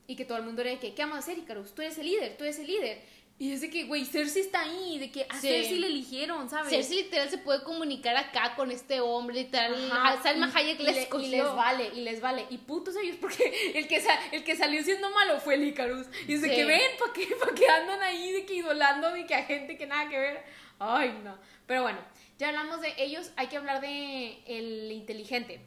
Y 0.08 0.16
que 0.16 0.26
todo 0.26 0.40
el 0.40 0.44
mundo 0.44 0.62
era 0.62 0.72
de 0.72 0.80
que, 0.80 0.94
¿qué 0.96 1.04
vamos 1.04 1.18
a 1.18 1.20
hacer, 1.20 1.38
Icarus? 1.38 1.74
Tú 1.76 1.84
eres 1.84 1.98
el 2.00 2.08
líder, 2.08 2.36
tú 2.36 2.44
eres 2.44 2.58
el 2.60 2.66
líder. 2.68 3.02
Y 3.42 3.54
es 3.54 3.62
de 3.62 3.70
que, 3.70 3.86
güey, 3.86 4.04
Cersei 4.06 4.42
está 4.42 4.60
ahí, 4.64 5.00
de 5.00 5.10
que 5.12 5.26
a 5.30 5.36
Sí. 5.40 5.48
Cersei 5.48 5.80
le 5.80 5.88
eligieron, 5.88 6.50
¿sabes? 6.50 6.70
Cersei 6.70 7.04
literal 7.04 7.30
se 7.30 7.38
puede 7.38 7.64
comunicar 7.64 8.18
acá 8.18 8.54
con 8.58 8.70
este 8.70 9.00
hombre, 9.00 9.34
literal. 9.38 9.90
Ajá, 9.92 10.22
Salma 10.22 10.52
y- 10.54 10.58
Hayek 10.58 10.80
y 10.82 10.84
les 10.84 10.96
le- 10.96 11.02
escogió. 11.04 11.26
Y 11.28 11.32
les 11.32 11.46
vale, 11.56 11.92
y 11.96 12.02
les 12.02 12.20
vale. 12.20 12.46
Y 12.50 12.58
putos 12.58 12.96
ellos, 13.02 13.16
porque 13.22 13.72
el 13.76 13.88
que, 13.88 14.04
el 14.34 14.44
que 14.44 14.56
salió 14.58 14.84
siendo 14.84 15.10
malo 15.12 15.40
fue 15.40 15.56
el 15.56 15.64
Icarus. 15.64 16.08
Y 16.28 16.34
es 16.34 16.42
de 16.42 16.50
Sí. 16.50 16.56
que 16.56 16.66
ven, 16.66 16.82
¿para 17.00 17.14
qué, 17.14 17.28
pa' 17.40 17.56
qué 17.56 17.66
andan 17.70 18.04
ahí 18.04 18.30
de 18.34 18.46
que 18.46 18.56
idolando 18.56 19.10
de 19.12 19.26
que 19.26 19.36
a 19.36 19.44
gente 19.46 19.78
que 19.78 19.88
nada 19.88 20.10
que 20.10 20.20
ver? 20.20 20.44
Ay, 20.78 21.18
no. 21.24 21.38
Pero 21.66 21.84
bueno, 21.84 22.00
ya 22.38 22.50
hablamos 22.50 22.82
de 22.82 22.94
ellos, 22.98 23.32
hay 23.38 23.48
que 23.48 23.56
hablar 23.56 23.80
de 23.80 24.38
el 24.48 24.92
inteligente, 24.92 25.62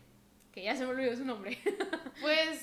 que 0.52 0.62
ya 0.62 0.76
se 0.76 0.84
me 0.84 0.90
olvidó 0.90 1.16
su 1.16 1.24
nombre. 1.24 1.58
Pues. 2.20 2.60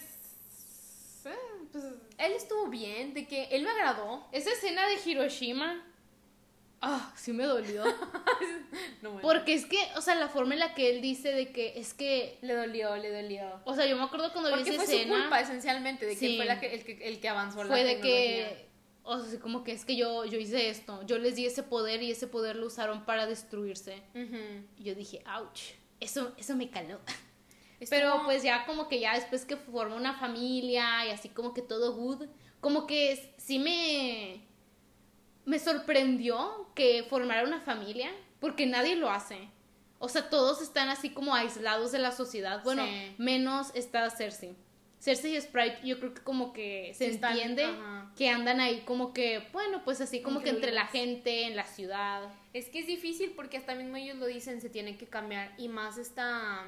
eh, 1.26 1.30
pues, 1.72 1.84
él 2.18 2.32
estuvo 2.34 2.68
bien, 2.68 3.14
de 3.14 3.26
que 3.28 3.46
él 3.52 3.64
me 3.64 3.70
agradó. 3.70 4.28
esa 4.32 4.52
escena 4.52 4.88
de 4.88 4.96
Hiroshima. 5.06 5.86
Ah, 6.82 7.12
sí 7.18 7.34
me 7.34 7.44
dolió. 7.44 7.84
No, 9.02 9.12
bueno. 9.12 9.22
Porque 9.28 9.54
es 9.54 9.66
que, 9.66 9.78
o 9.96 10.02
sea, 10.02 10.16
la 10.16 10.28
forma 10.28 10.54
en 10.54 10.60
la 10.60 10.74
que 10.74 10.90
él 10.90 11.02
dice 11.02 11.32
de 11.32 11.52
que 11.52 11.80
es 11.80 11.94
que. 11.94 12.38
Le 12.42 12.54
dolió, 12.54 12.96
le 12.98 13.10
dolió. 13.12 13.62
O 13.66 13.74
sea, 13.76 13.86
yo 13.86 13.96
me 13.98 14.04
acuerdo 14.04 14.32
cuando 14.34 14.50
vi 14.50 14.56
Porque 14.58 14.72
esa 14.72 14.84
fue 14.84 14.94
escena. 14.96 15.16
su 15.16 15.22
culpa, 15.22 15.40
esencialmente, 15.42 16.06
de 16.06 16.14
que 16.14 16.20
Sí. 16.20 16.36
fue 16.38 16.46
la 16.46 16.60
que, 16.60 16.74
el, 16.74 16.84
que, 16.84 17.08
el 17.08 17.20
que 17.22 17.30
avanzó 17.30 17.64
la 17.64 17.70
fue 17.70 17.84
de 17.86 18.00
que. 18.02 18.68
O 19.04 19.20
sea, 19.20 19.40
como 19.40 19.64
que 19.64 19.72
es 19.72 19.86
que 19.86 19.96
yo, 19.96 20.26
yo 20.26 20.38
hice 20.38 20.70
esto. 20.70 21.02
Yo 21.06 21.18
les 21.18 21.36
di 21.36 21.46
ese 21.46 21.64
poder 21.64 22.04
y 22.04 22.12
ese 22.12 22.28
poder 22.28 22.56
lo 22.58 22.68
usaron 22.68 23.06
para 23.06 23.26
destruirse. 23.26 24.02
Y 24.78 24.84
yo 24.84 24.96
dije, 24.96 25.24
ouch. 25.40 25.62
Eso, 26.02 26.34
eso 26.38 26.56
me 26.56 26.70
caló. 26.70 27.00
Estuvo- 27.80 27.90
Pero 28.00 28.22
pues 28.26 28.44
ya 28.44 28.66
como 28.66 28.88
que 28.90 29.00
ya 29.00 29.16
después 29.16 29.46
que 29.46 29.56
forma 29.56 29.96
una 29.96 30.14
familia 30.20 31.06
y 31.08 31.12
así 31.12 31.30
como 31.30 31.54
que 31.54 31.62
todo 31.62 31.94
good, 31.96 32.28
como 32.60 32.86
que 32.88 33.34
sí 33.38 33.60
me 33.60 34.42
me 35.46 35.58
sorprendió 35.58 36.68
que 36.76 37.04
formara 37.10 37.44
una 37.44 37.62
familia 37.62 38.12
porque 38.40 38.66
nadie 38.66 38.96
lo 38.96 39.10
hace. 39.10 39.50
O 39.98 40.08
sea, 40.08 40.30
todos 40.30 40.62
están 40.62 40.90
así 40.90 41.10
como 41.10 41.34
aislados 41.34 41.92
de 41.92 42.00
la 42.00 42.12
sociedad. 42.12 42.62
Bueno, 42.64 42.86
Sí. 42.86 43.16
menos 43.18 43.72
está 43.74 44.10
Cersei. 44.12 44.56
Cersei 45.00 45.36
y 45.36 45.42
Sprite 45.42 45.80
yo 45.84 46.00
creo 46.00 46.14
que 46.14 46.22
como 46.22 46.54
que 46.54 46.94
se 46.94 47.10
entiende 47.12 47.68
que 48.16 48.30
andan 48.30 48.60
ahí 48.60 48.82
como 48.86 49.14
que, 49.14 49.48
bueno, 49.54 49.82
pues 49.84 50.02
así 50.02 50.22
como 50.22 50.42
que 50.42 50.50
entre 50.50 50.72
la 50.72 50.86
gente, 50.88 51.44
en 51.46 51.56
la 51.56 51.64
ciudad. 51.66 52.30
Es 52.54 52.68
que 52.70 52.80
es 52.80 52.88
difícil 52.88 53.32
porque 53.36 53.58
hasta 53.58 53.76
mismo 53.76 53.96
ellos 53.96 54.18
lo 54.18 54.26
dicen, 54.28 54.62
se 54.62 54.70
tienen 54.70 54.98
que 54.98 55.08
cambiar. 55.08 55.54
Y 55.58 55.68
más 55.70 55.98
esta 55.98 56.64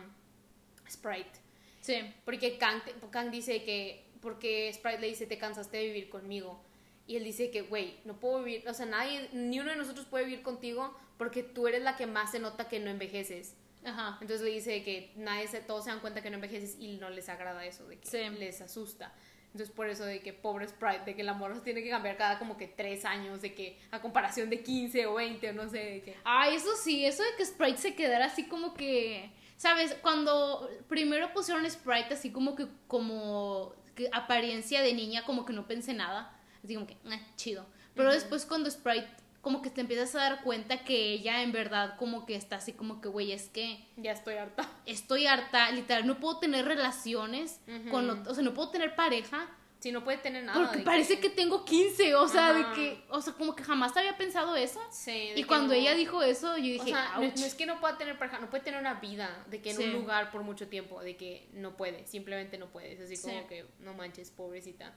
Sprite. 0.91 1.39
Sí. 1.81 1.95
Porque 2.25 2.57
Kang, 2.57 3.31
dice 3.31 3.63
que, 3.63 4.05
porque 4.21 4.71
Sprite 4.73 4.99
le 4.99 5.07
dice, 5.07 5.25
te 5.25 5.37
cansaste 5.37 5.77
de 5.77 5.85
vivir 5.87 6.09
conmigo. 6.09 6.61
Y 7.07 7.15
él 7.15 7.23
dice 7.23 7.49
que, 7.49 7.61
güey, 7.61 7.97
no 8.05 8.19
puedo 8.19 8.43
vivir, 8.43 8.67
o 8.69 8.73
sea, 8.73 8.85
nadie, 8.85 9.29
ni 9.33 9.59
uno 9.59 9.71
de 9.71 9.77
nosotros 9.77 10.05
puede 10.05 10.25
vivir 10.25 10.43
contigo 10.43 10.95
porque 11.17 11.43
tú 11.43 11.67
eres 11.67 11.81
la 11.81 11.95
que 11.97 12.05
más 12.05 12.31
se 12.31 12.39
nota 12.39 12.67
que 12.67 12.79
no 12.79 12.89
envejeces. 12.89 13.55
Ajá. 13.83 14.17
Entonces 14.21 14.45
le 14.45 14.51
dice 14.51 14.83
que 14.83 15.11
nadie 15.15 15.47
se, 15.47 15.59
todos 15.61 15.85
se 15.85 15.89
dan 15.89 15.99
cuenta 16.01 16.21
que 16.21 16.29
no 16.29 16.35
envejeces 16.35 16.77
y 16.79 16.97
no 16.97 17.09
les 17.09 17.27
agrada 17.29 17.65
eso, 17.65 17.87
de 17.87 17.97
que 17.99 18.07
Sí. 18.07 18.17
les 18.37 18.61
asusta. 18.61 19.13
Entonces 19.53 19.69
por 19.75 19.89
eso 19.89 20.05
de 20.05 20.21
que 20.21 20.31
pobre 20.31 20.67
Sprite, 20.67 21.03
de 21.05 21.15
que 21.15 21.23
la 21.23 21.33
morra 21.33 21.55
se 21.55 21.61
tiene 21.61 21.83
que 21.83 21.89
cambiar 21.89 22.15
cada 22.15 22.39
como 22.39 22.55
que 22.57 22.67
tres 22.67 23.03
años, 23.03 23.41
de 23.41 23.53
que 23.53 23.77
a 23.91 24.01
comparación 24.01 24.49
de 24.49 24.63
15 24.63 25.05
o 25.07 25.15
20 25.15 25.49
o 25.49 25.53
no 25.53 25.69
sé, 25.69 25.77
de 25.77 26.01
que... 26.01 26.15
Ay, 26.23 26.55
eso 26.55 26.69
sí, 26.81 27.05
eso 27.05 27.21
de 27.23 27.29
que 27.37 27.45
Sprite 27.45 27.77
se 27.77 27.95
quedara 27.95 28.25
así 28.25 28.47
como 28.47 28.73
que, 28.73 29.29
¿sabes? 29.57 29.93
Cuando 30.01 30.69
primero 30.87 31.33
pusieron 31.33 31.69
Sprite 31.69 32.13
así 32.13 32.31
como 32.31 32.55
que 32.55 32.67
como 32.87 33.73
que 33.93 34.09
apariencia 34.13 34.81
de 34.81 34.93
niña, 34.93 35.25
como 35.25 35.45
que 35.45 35.51
no 35.51 35.67
pensé 35.67 35.93
nada, 35.93 36.33
así 36.63 36.75
como 36.75 36.87
que, 36.87 36.93
"Eh, 36.93 37.21
chido. 37.35 37.65
Pero 37.93 38.11
después 38.13 38.45
cuando 38.45 38.71
Sprite 38.71 39.09
como 39.41 39.61
que 39.61 39.69
te 39.71 39.81
empiezas 39.81 40.13
a 40.15 40.19
dar 40.19 40.43
cuenta 40.43 40.83
que 40.83 41.13
ella 41.13 41.41
en 41.41 41.51
verdad 41.51 41.95
como 41.97 42.25
que 42.25 42.35
está 42.35 42.57
así 42.57 42.73
como 42.73 43.01
que, 43.01 43.09
güey, 43.09 43.31
es 43.31 43.49
que 43.49 43.83
Ya 43.97 44.11
estoy 44.11 44.35
harta. 44.35 44.69
estoy 44.85 45.25
harta, 45.27 45.71
literal, 45.71 46.05
no 46.05 46.19
puedo 46.19 46.37
tener 46.39 46.65
relaciones 46.65 47.59
con, 47.89 48.09
o 48.27 48.33
sea, 48.35 48.43
no 48.43 48.53
puedo 48.53 48.69
tener 48.69 48.95
pareja 48.95 49.49
Si 49.79 49.91
no 49.91 50.03
puede 50.03 50.19
tener 50.19 50.43
nada. 50.43 50.63
porque 50.67 50.83
parece 50.83 51.19
que 51.19 51.31
tengo 51.31 51.65
15, 51.65 52.13
o 52.13 52.27
sea, 52.27 52.49
Ajá. 52.49 52.53
de 52.69 52.75
que, 52.75 53.03
o 53.09 53.19
sea, 53.19 53.33
como 53.33 53.55
que 53.55 53.63
jamás 53.63 53.97
había 53.97 54.15
pensado 54.15 54.55
eso. 54.55 54.79
Sí, 54.91 55.31
Y 55.35 55.43
cuando 55.45 55.69
no- 55.69 55.73
ella 55.73 55.95
dijo 55.95 56.21
eso, 56.21 56.55
yo 56.57 56.63
dije, 56.63 56.81
O 56.81 56.85
sea, 56.85 57.13
no, 57.17 57.23
es 57.23 57.55
que 57.55 57.65
no 57.65 57.79
pueda 57.79 57.97
tener 57.97 58.19
pareja, 58.19 58.37
no 58.37 58.47
puede 58.47 58.63
tener 58.63 58.79
una 58.79 58.93
vida, 58.99 59.43
de 59.49 59.59
que 59.59 59.71
en 59.71 59.77
Sí. 59.77 59.83
un 59.85 59.93
lugar 59.93 60.29
por 60.29 60.43
mucho 60.43 60.67
tiempo, 60.67 61.01
de 61.01 61.17
que 61.17 61.47
no 61.53 61.75
puede, 61.77 62.05
simplemente 62.05 62.59
no 62.59 62.67
puede. 62.67 62.93
Es 62.93 63.01
así 63.01 63.15
Sí. 63.15 63.27
como 63.27 63.47
que, 63.47 63.65
no 63.79 63.95
manches, 63.95 64.29
pobrecita. 64.29 64.93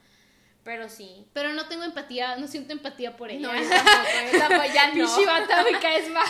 Pero 0.64 0.88
sí. 0.88 1.26
Pero 1.34 1.52
no 1.52 1.68
tengo 1.68 1.84
empatía, 1.84 2.36
no 2.36 2.46
siento 2.48 2.72
empatía 2.72 3.16
por 3.16 3.30
ella. 3.30 3.52
No, 3.52 3.54
yo 3.54 3.68
tampoco, 3.68 4.08
yo 4.32 4.38
tampoco, 4.38 4.64
ya 4.74 4.86
no. 4.94 5.70
Me 5.70 5.78
caes 5.78 6.08
mal. 6.10 6.24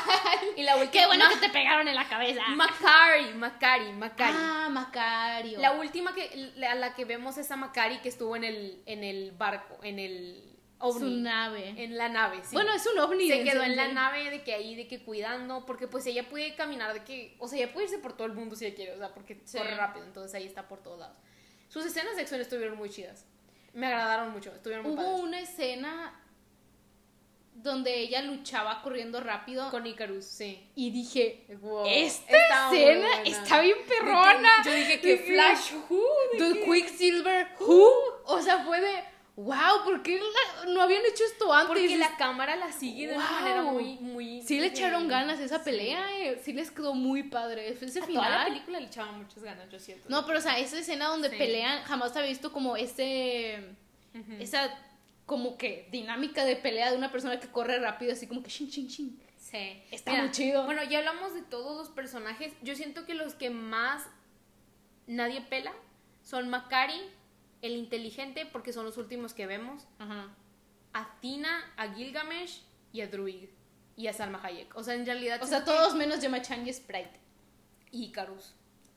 Y 0.57 0.63
la 0.65 0.75
última. 0.77 0.91
Qué 0.91 1.07
bueno 1.07 1.25
que 1.31 1.37
te 1.37 1.49
pegaron 1.51 1.87
en 1.87 1.95
la 1.95 2.09
cabeza. 2.09 2.43
Macari, 2.49 3.33
Macari, 3.35 3.93
Macari. 3.93 4.35
Ah, 4.37 4.69
Macario. 4.71 5.61
La 5.61 5.73
última 5.73 6.15
que 6.15 6.53
a 6.69 6.75
la 6.75 6.95
que 6.95 7.05
vemos 7.05 7.39
es 7.39 7.51
a 7.53 7.57
Macari 7.57 7.99
que 7.99 8.09
estuvo 8.09 8.35
en 8.35 8.43
el 8.45 8.83
en 8.87 9.05
el 9.05 9.31
barco, 9.33 9.79
en 9.85 10.01
el 10.01 10.43
Su 10.81 10.87
ovni, 10.89 11.21
nave. 11.21 11.69
en 11.85 11.97
la 11.97 12.09
nave, 12.09 12.41
sí. 12.43 12.55
Bueno, 12.57 12.73
es 12.75 12.85
un 12.87 12.99
ovni. 12.99 13.29
se 13.29 13.45
quedó 13.45 13.63
en 13.63 13.77
la 13.77 13.87
nave 13.93 14.31
de 14.31 14.43
que 14.43 14.53
ahí 14.53 14.75
de 14.75 14.89
que 14.89 15.05
cuidando, 15.05 15.65
porque 15.65 15.87
pues 15.87 16.05
ella 16.07 16.29
puede 16.29 16.57
caminar 16.57 16.93
de 16.93 17.05
que, 17.05 17.37
o 17.39 17.47
sea, 17.47 17.59
ella 17.61 17.73
puede 17.73 17.87
irse 17.87 17.99
por 17.99 18.17
todo 18.17 18.27
el 18.27 18.33
mundo 18.35 18.57
si 18.57 18.67
ella 18.67 18.75
quiere, 18.75 18.93
o 18.95 18.99
sea, 18.99 19.15
porque 19.15 19.41
Sí. 19.45 19.59
corre 19.59 19.77
rápido, 19.77 20.05
entonces 20.05 20.35
ahí 20.35 20.45
está 20.45 20.67
por 20.67 20.83
todos 20.83 20.99
lados. 20.99 21.17
Sus 21.69 21.87
escenas 21.87 22.17
de 22.17 22.23
acción 22.23 22.41
estuvieron 22.41 22.77
muy 22.77 22.91
chidas. 22.91 23.27
Me 23.75 23.87
agradaron 23.87 24.33
mucho, 24.33 24.53
estuvieron 24.55 24.87
muy 24.87 24.95
Hubo 24.95 25.03
padres. 25.03 25.21
una 25.23 25.41
escena 25.41 26.21
donde 27.55 27.99
ella 28.01 28.21
luchaba 28.23 28.83
corriendo 28.83 29.21
rápido 29.21 29.71
Con 29.71 29.87
Icarus, 29.87 30.25
sí. 30.25 30.69
y 30.75 30.91
dije, 30.91 31.45
Wow, 31.61 31.85
esta 31.87 32.71
escena 32.73 33.23
está 33.25 33.61
bien 33.61 33.79
perrona. 33.89 34.63
Yo 34.65 34.73
dije 34.73 35.01
que 35.01 35.19
Flash, 35.19 35.73
who, 35.89 36.03
The 36.37 36.65
Quicksilver, 36.65 37.49
who? 37.61 37.89
O 38.27 38.41
sea, 38.43 38.65
fue 38.65 38.81
de, 38.81 39.05
wow, 39.37 39.83
¿por 39.85 40.03
qué 40.03 40.19
la- 40.21 40.71
no 40.73 40.81
habían 40.83 41.03
hecho 41.07 41.25
esto 41.25 41.53
antes? 41.53 41.69
porque 41.69 41.97
la 41.99 42.17
cámara 42.17 42.55
la 42.57 42.71
sigue 42.73 43.09
de 43.09 43.15
una 43.17 43.27
Wow. 43.29 43.41
manera 43.41 43.63
muy 43.63 43.95
muy 43.97 44.43
Sí 44.43 44.61
le 44.61 44.67
echaron 44.69 45.09
ganas 45.09 45.41
a 45.41 45.45
esa 45.45 45.59
sí. 45.59 45.65
pelea, 45.65 46.07
eh. 46.21 46.41
sí 46.45 46.53
les 46.53 46.71
quedó 46.71 46.95
muy 46.95 47.25
padre. 47.25 47.69
Ese 47.69 47.85
A 47.87 47.89
toda 47.89 48.01
la 48.01 48.07
final. 48.07 48.47
película 48.47 48.81
le 48.81 48.87
echaban 48.87 49.19
muchas 49.19 49.43
ganas, 49.43 49.69
yo 49.71 49.79
siento. 49.81 50.07
No, 50.09 50.25
pero 50.27 50.39
o 50.39 50.43
sea, 50.43 50.59
esa 50.59 50.79
escena 50.79 51.09
donde 51.09 51.31
Sí. 51.31 51.37
pelean, 51.37 51.83
jamás 51.85 52.15
había 52.17 52.29
visto 52.29 52.53
como 52.53 52.77
ese, 52.77 53.59
esa 54.39 54.73
como 55.27 55.57
que 55.59 55.89
dinámica 55.91 56.45
de 56.45 56.55
pelea 56.55 56.91
de 56.91 56.97
una 56.99 57.11
persona 57.11 57.41
que 57.41 57.49
corre 57.49 57.79
rápido, 57.81 58.13
así 58.13 58.27
como 58.29 58.43
que 58.43 58.51
shin, 58.51 58.69
shin, 58.69 58.87
shin. 58.89 59.21
Sí. 59.39 59.83
Está 59.91 60.13
muy 60.15 60.31
chido. 60.31 60.65
Bueno, 60.65 60.83
ya 60.85 60.99
hablamos 60.99 61.35
de 61.35 61.43
todos 61.43 61.77
los 61.77 61.89
personajes. 61.89 62.53
Yo 62.63 62.75
siento 62.77 63.05
que 63.07 63.15
los 63.15 63.35
que 63.35 63.51
más 63.51 64.05
nadie 65.07 65.41
pela 65.43 65.73
son 66.23 66.49
Macari, 66.49 67.01
el 67.67 67.77
inteligente, 67.77 68.47
porque 68.47 68.73
son 68.73 68.85
los 68.85 68.97
últimos 68.99 69.35
que 69.35 69.47
vemos, 69.47 69.87
Ajá. 69.99 70.29
a 70.93 71.21
Tina, 71.21 71.73
a 71.77 71.93
Gilgamesh 71.93 72.63
y 72.93 73.01
a 73.01 73.09
Druid. 73.09 73.49
Y 73.97 74.09
a 74.09 74.13
Salma 74.13 74.41
Hayek. 74.43 74.75
O 74.77 74.83
sea, 74.83 74.95
en 74.95 75.07
realidad. 75.07 75.41
O 75.43 75.47
sea, 75.47 75.61
que- 75.61 75.67
todos 75.67 75.95
menos 75.95 76.21
Yamachan 76.21 76.67
y 76.67 76.73
Sprite. 76.73 77.21
Y 77.93 78.07
Icarus. 78.07 78.55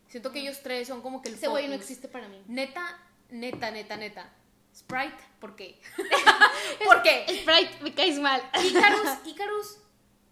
Siento 0.08 0.32
que 0.32 0.40
ellos 0.40 0.60
tres 0.64 0.88
son 0.88 1.02
como 1.04 1.22
que 1.22 1.30
el 1.30 1.36
Ese 1.36 1.48
güey 1.48 1.68
no 1.68 1.74
existe 1.76 2.08
para 2.08 2.28
mí. 2.28 2.42
Neta, 2.48 3.00
neta, 3.30 3.70
neta, 3.70 3.96
neta. 3.96 4.34
Sprite, 4.76 5.18
¿por 5.40 5.56
qué? 5.56 5.80
¿Por 6.86 7.04
qué? 7.04 7.26
Sprite, 7.42 7.84
me 7.84 7.94
caes 7.94 8.20
mal. 8.20 8.42
Icarus, 8.64 9.10
Icarus, 9.28 9.78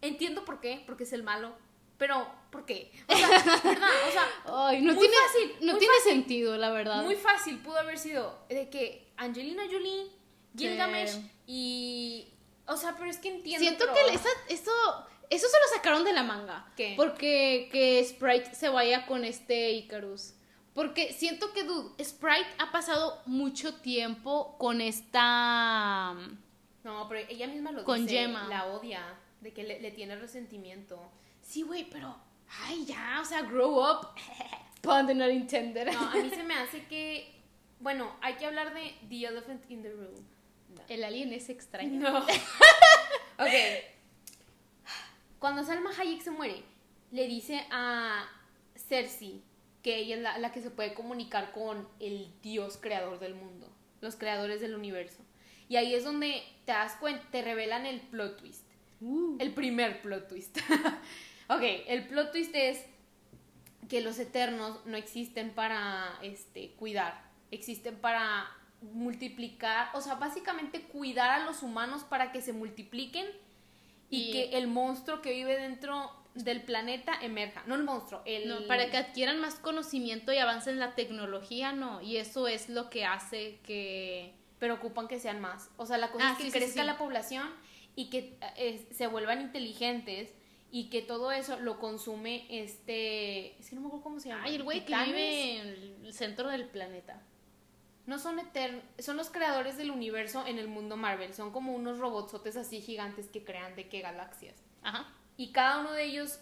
entiendo 0.02 0.46
por 0.46 0.60
qué, 0.62 0.84
porque 0.88 1.04
es 1.04 1.14
el 1.14 1.22
malo, 1.24 1.56
pero 1.98 2.28
¿por 2.52 2.66
qué? 2.66 2.92
O 3.08 3.16
sea, 3.16 3.28
¿verdad? 3.30 3.90
O 4.08 4.12
sea, 4.12 4.28
Ay, 4.68 4.82
no 4.82 4.94
muy 4.94 5.08
tiene, 5.08 5.16
fácil, 5.26 5.56
no 5.66 5.72
muy 5.74 5.80
tiene 5.80 5.96
fácil. 5.98 6.12
sentido, 6.14 6.58
la 6.58 6.70
verdad. 6.72 7.04
muy 7.04 7.16
fácil 7.16 7.58
pudo 7.60 7.78
haber 7.78 7.98
sido 8.00 8.38
de 8.50 8.70
que 8.70 9.12
Angelina 9.18 9.64
Jolie, 9.72 10.12
Gilgamesh 10.58 11.10
Sí. 11.12 11.32
y... 11.48 12.28
O 12.68 12.78
sea, 12.78 12.96
pero 12.98 13.10
es 13.10 13.18
que 13.20 13.30
entiendo. 13.30 13.60
Siento 13.64 13.86
pero- 13.94 14.08
que 14.08 14.14
esa, 14.16 14.30
eso, 14.50 14.72
eso 15.30 15.48
se 15.48 15.58
lo 15.60 15.76
sacaron 15.76 16.04
de 16.04 16.14
la 16.14 16.24
manga. 16.24 16.72
¿Qué? 16.76 16.94
Porque 16.98 17.70
que 17.72 18.04
Sprite 18.04 18.56
se 18.56 18.70
vaya 18.70 19.06
con 19.06 19.24
este 19.24 19.72
Icarus. 19.74 20.34
Porque 20.74 21.14
siento 21.14 21.54
que, 21.54 21.64
dude, 21.64 22.04
Sprite 22.04 22.48
ha 22.58 22.72
pasado 22.72 23.22
mucho 23.28 23.76
tiempo 23.76 24.58
con 24.58 24.82
esta... 24.82 26.16
No, 26.84 27.08
pero 27.08 27.26
ella 27.30 27.48
misma 27.48 27.72
lo 27.72 27.84
Con 27.84 28.06
dice, 28.06 28.20
Gemma. 28.22 28.48
la 28.48 28.66
odia, 28.68 29.02
de 29.42 29.54
que 29.54 29.64
le, 29.64 29.80
le 29.80 29.92
tiene 29.92 30.16
resentimiento. 30.16 31.00
Sí, 31.46 31.62
güey, 31.62 31.88
pero... 31.90 32.16
Ay, 32.64 32.86
ya, 32.86 33.20
o 33.22 33.26
sea, 33.26 33.44
grow 33.44 33.80
up. 33.80 34.10
Pun 34.82 35.10
intended. 35.22 35.92
No, 35.92 36.10
a 36.10 36.16
mí 36.16 36.30
se 36.30 36.44
me 36.44 36.56
hace 36.56 36.86
que... 36.86 37.34
Bueno, 37.80 38.16
hay 38.22 38.36
que 38.36 38.46
hablar 38.46 38.74
de 38.74 38.96
The 39.08 39.28
Elephant 39.28 39.70
in 39.70 39.82
the 39.82 39.92
Room. 39.92 40.16
El 40.90 41.04
alien 41.04 41.34
es 41.34 41.50
extraño. 41.50 42.00
No. 42.00 42.20
ok. 43.40 43.54
Cuando 45.40 45.64
Salma 45.64 45.92
Hayek 45.98 46.22
se 46.22 46.32
muere, 46.32 46.64
le 47.12 47.28
dice 47.28 47.66
a 47.72 48.28
Cersei 48.76 49.42
que 49.84 49.98
ella 49.98 50.16
es 50.16 50.22
la, 50.22 50.38
la 50.40 50.52
que 50.52 50.62
se 50.62 50.72
puede 50.72 50.94
comunicar 50.94 51.52
con 51.52 51.88
el 52.00 52.34
dios 52.42 52.78
creador 52.82 53.20
del 53.20 53.36
mundo, 53.36 53.72
los 54.02 54.16
creadores 54.16 54.62
del 54.62 54.74
universo. 54.74 55.24
Y 55.70 55.76
ahí 55.76 55.94
es 55.94 56.04
donde 56.04 56.44
te 56.66 56.72
das 56.72 56.96
cuenta, 56.96 57.26
te 57.30 57.42
revelan 57.42 57.86
el 57.86 58.02
plot 58.02 58.38
twist. 58.38 58.68
Uh. 59.02 59.38
El 59.40 59.54
primer 59.54 60.02
plot 60.02 60.28
twist. 60.28 60.58
Ok, 61.50 61.62
el 61.88 62.08
plot 62.08 62.32
twist 62.32 62.54
es 62.56 62.86
que 63.90 64.02
los 64.02 64.18
eternos 64.20 64.84
no 64.86 64.98
existen 64.98 65.52
para 65.52 66.18
este, 66.22 66.72
cuidar, 66.72 67.24
existen 67.52 67.96
para 67.98 68.48
multiplicar, 68.82 69.90
o 69.94 70.02
sea, 70.02 70.16
básicamente 70.16 70.82
cuidar 70.82 71.30
a 71.30 71.46
los 71.46 71.64
humanos 71.64 72.04
para 72.04 72.32
que 72.32 72.42
se 72.42 72.54
multipliquen 72.54 73.26
y, 74.10 74.30
Y- 74.30 74.32
que 74.32 74.58
el 74.58 74.68
monstruo 74.68 75.22
que 75.22 75.32
vive 75.32 75.58
dentro 75.58 76.12
del 76.36 76.62
planeta 76.64 77.14
emerja. 77.22 77.64
No 77.66 77.76
el 77.76 77.84
monstruo, 77.84 78.22
el... 78.26 78.48
No, 78.50 78.68
para 78.68 78.90
que 78.92 78.98
adquieran 78.98 79.40
más 79.40 79.56
conocimiento 79.56 80.34
y 80.34 80.38
avancen 80.38 80.80
la 80.80 80.94
tecnología, 80.94 81.72
no. 81.72 82.02
Y 82.02 82.18
eso 82.18 82.48
es 82.50 82.68
lo 82.68 82.90
que 82.90 83.06
hace 83.06 83.60
que... 83.64 84.34
Pero 84.60 84.74
ocupan 84.76 85.08
que 85.08 85.20
sean 85.20 85.40
más. 85.40 85.70
O 85.78 85.86
sea, 85.86 85.98
la 85.98 86.12
cosa 86.12 86.28
Ah, 86.28 86.32
es 86.34 86.38
que 86.38 86.44
sí, 86.46 86.52
sí, 86.52 86.58
crezca 86.58 86.82
sí. 86.82 86.88
la 86.88 86.98
población 86.98 87.48
y 87.96 88.10
que 88.10 88.38
eh, 88.58 88.86
se 88.92 89.08
vuelvan 89.08 89.42
inteligentes 89.42 90.34
y 90.78 90.90
que 90.90 91.02
todo 91.02 91.32
eso 91.32 91.58
lo 91.62 91.80
consume 91.80 92.46
este... 92.50 93.58
Es 93.60 93.70
que 93.70 93.76
no 93.76 93.82
me 93.82 93.88
acuerdo 93.88 94.04
cómo 94.04 94.20
se 94.20 94.28
llama. 94.28 94.44
Ay, 94.44 94.56
el 94.56 94.64
güey 94.64 94.84
que 94.84 94.94
vive 95.06 95.58
en 95.60 95.68
el 96.06 96.14
centro 96.14 96.50
del 96.50 96.66
planeta. 96.68 97.22
No 98.06 98.20
son 98.20 98.40
eternos, 98.40 98.84
son 99.00 99.16
los 99.16 99.30
creadores 99.30 99.78
del 99.78 99.90
universo 99.90 100.46
en 100.46 100.60
el 100.60 100.68
mundo 100.68 100.98
Marvel. 100.98 101.34
Son 101.34 101.52
como 101.52 101.74
unos 101.74 102.00
robotsotes 102.00 102.58
así 102.58 102.82
gigantes 102.82 103.30
que 103.30 103.46
crean 103.46 103.74
de 103.78 103.88
qué 103.88 104.02
galaxias. 104.02 104.56
Ajá. 104.84 105.08
Y 105.38 105.54
cada 105.54 105.80
uno 105.80 105.94
de 105.94 106.04
ellos 106.04 106.40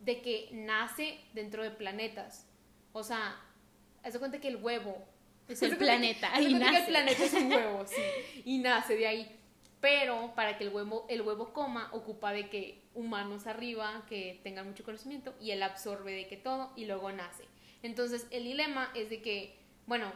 de 0.00 0.22
que 0.22 0.50
nace 0.52 1.18
dentro 1.32 1.64
de 1.64 1.72
planetas. 1.72 2.46
O 2.92 3.02
sea, 3.02 3.36
haz 4.04 4.12
de 4.12 4.20
cuenta 4.20 4.40
que 4.40 4.46
el 4.48 4.56
huevo 4.62 4.96
Es 5.48 5.60
el 5.62 5.76
planeta. 5.76 6.32
que- 6.34 6.42
y 6.42 6.56
que 6.56 6.76
el 6.76 6.86
planeta 6.86 7.24
es 7.24 7.34
un 7.34 7.52
huevo, 7.52 7.84
sí. 7.84 8.42
Y 8.44 8.58
nace 8.58 8.94
de 8.96 9.08
ahí. 9.08 9.40
Pero 9.84 10.32
para 10.34 10.56
que 10.56 10.64
el 10.64 10.70
huevo, 10.72 11.04
el 11.10 11.20
huevo 11.20 11.52
coma, 11.52 11.90
ocupa 11.92 12.32
de 12.32 12.48
que 12.48 12.80
humanos 12.94 13.46
arriba 13.46 14.06
que 14.08 14.40
tengan 14.42 14.66
mucho 14.66 14.82
conocimiento 14.82 15.34
y 15.38 15.50
él 15.50 15.62
absorbe 15.62 16.14
de 16.14 16.26
que 16.26 16.38
todo 16.38 16.72
y 16.74 16.86
luego 16.86 17.12
nace. 17.12 17.44
Entonces 17.82 18.26
el 18.30 18.44
dilema 18.44 18.90
es 18.94 19.10
de 19.10 19.20
que, 19.20 19.58
bueno, 19.86 20.10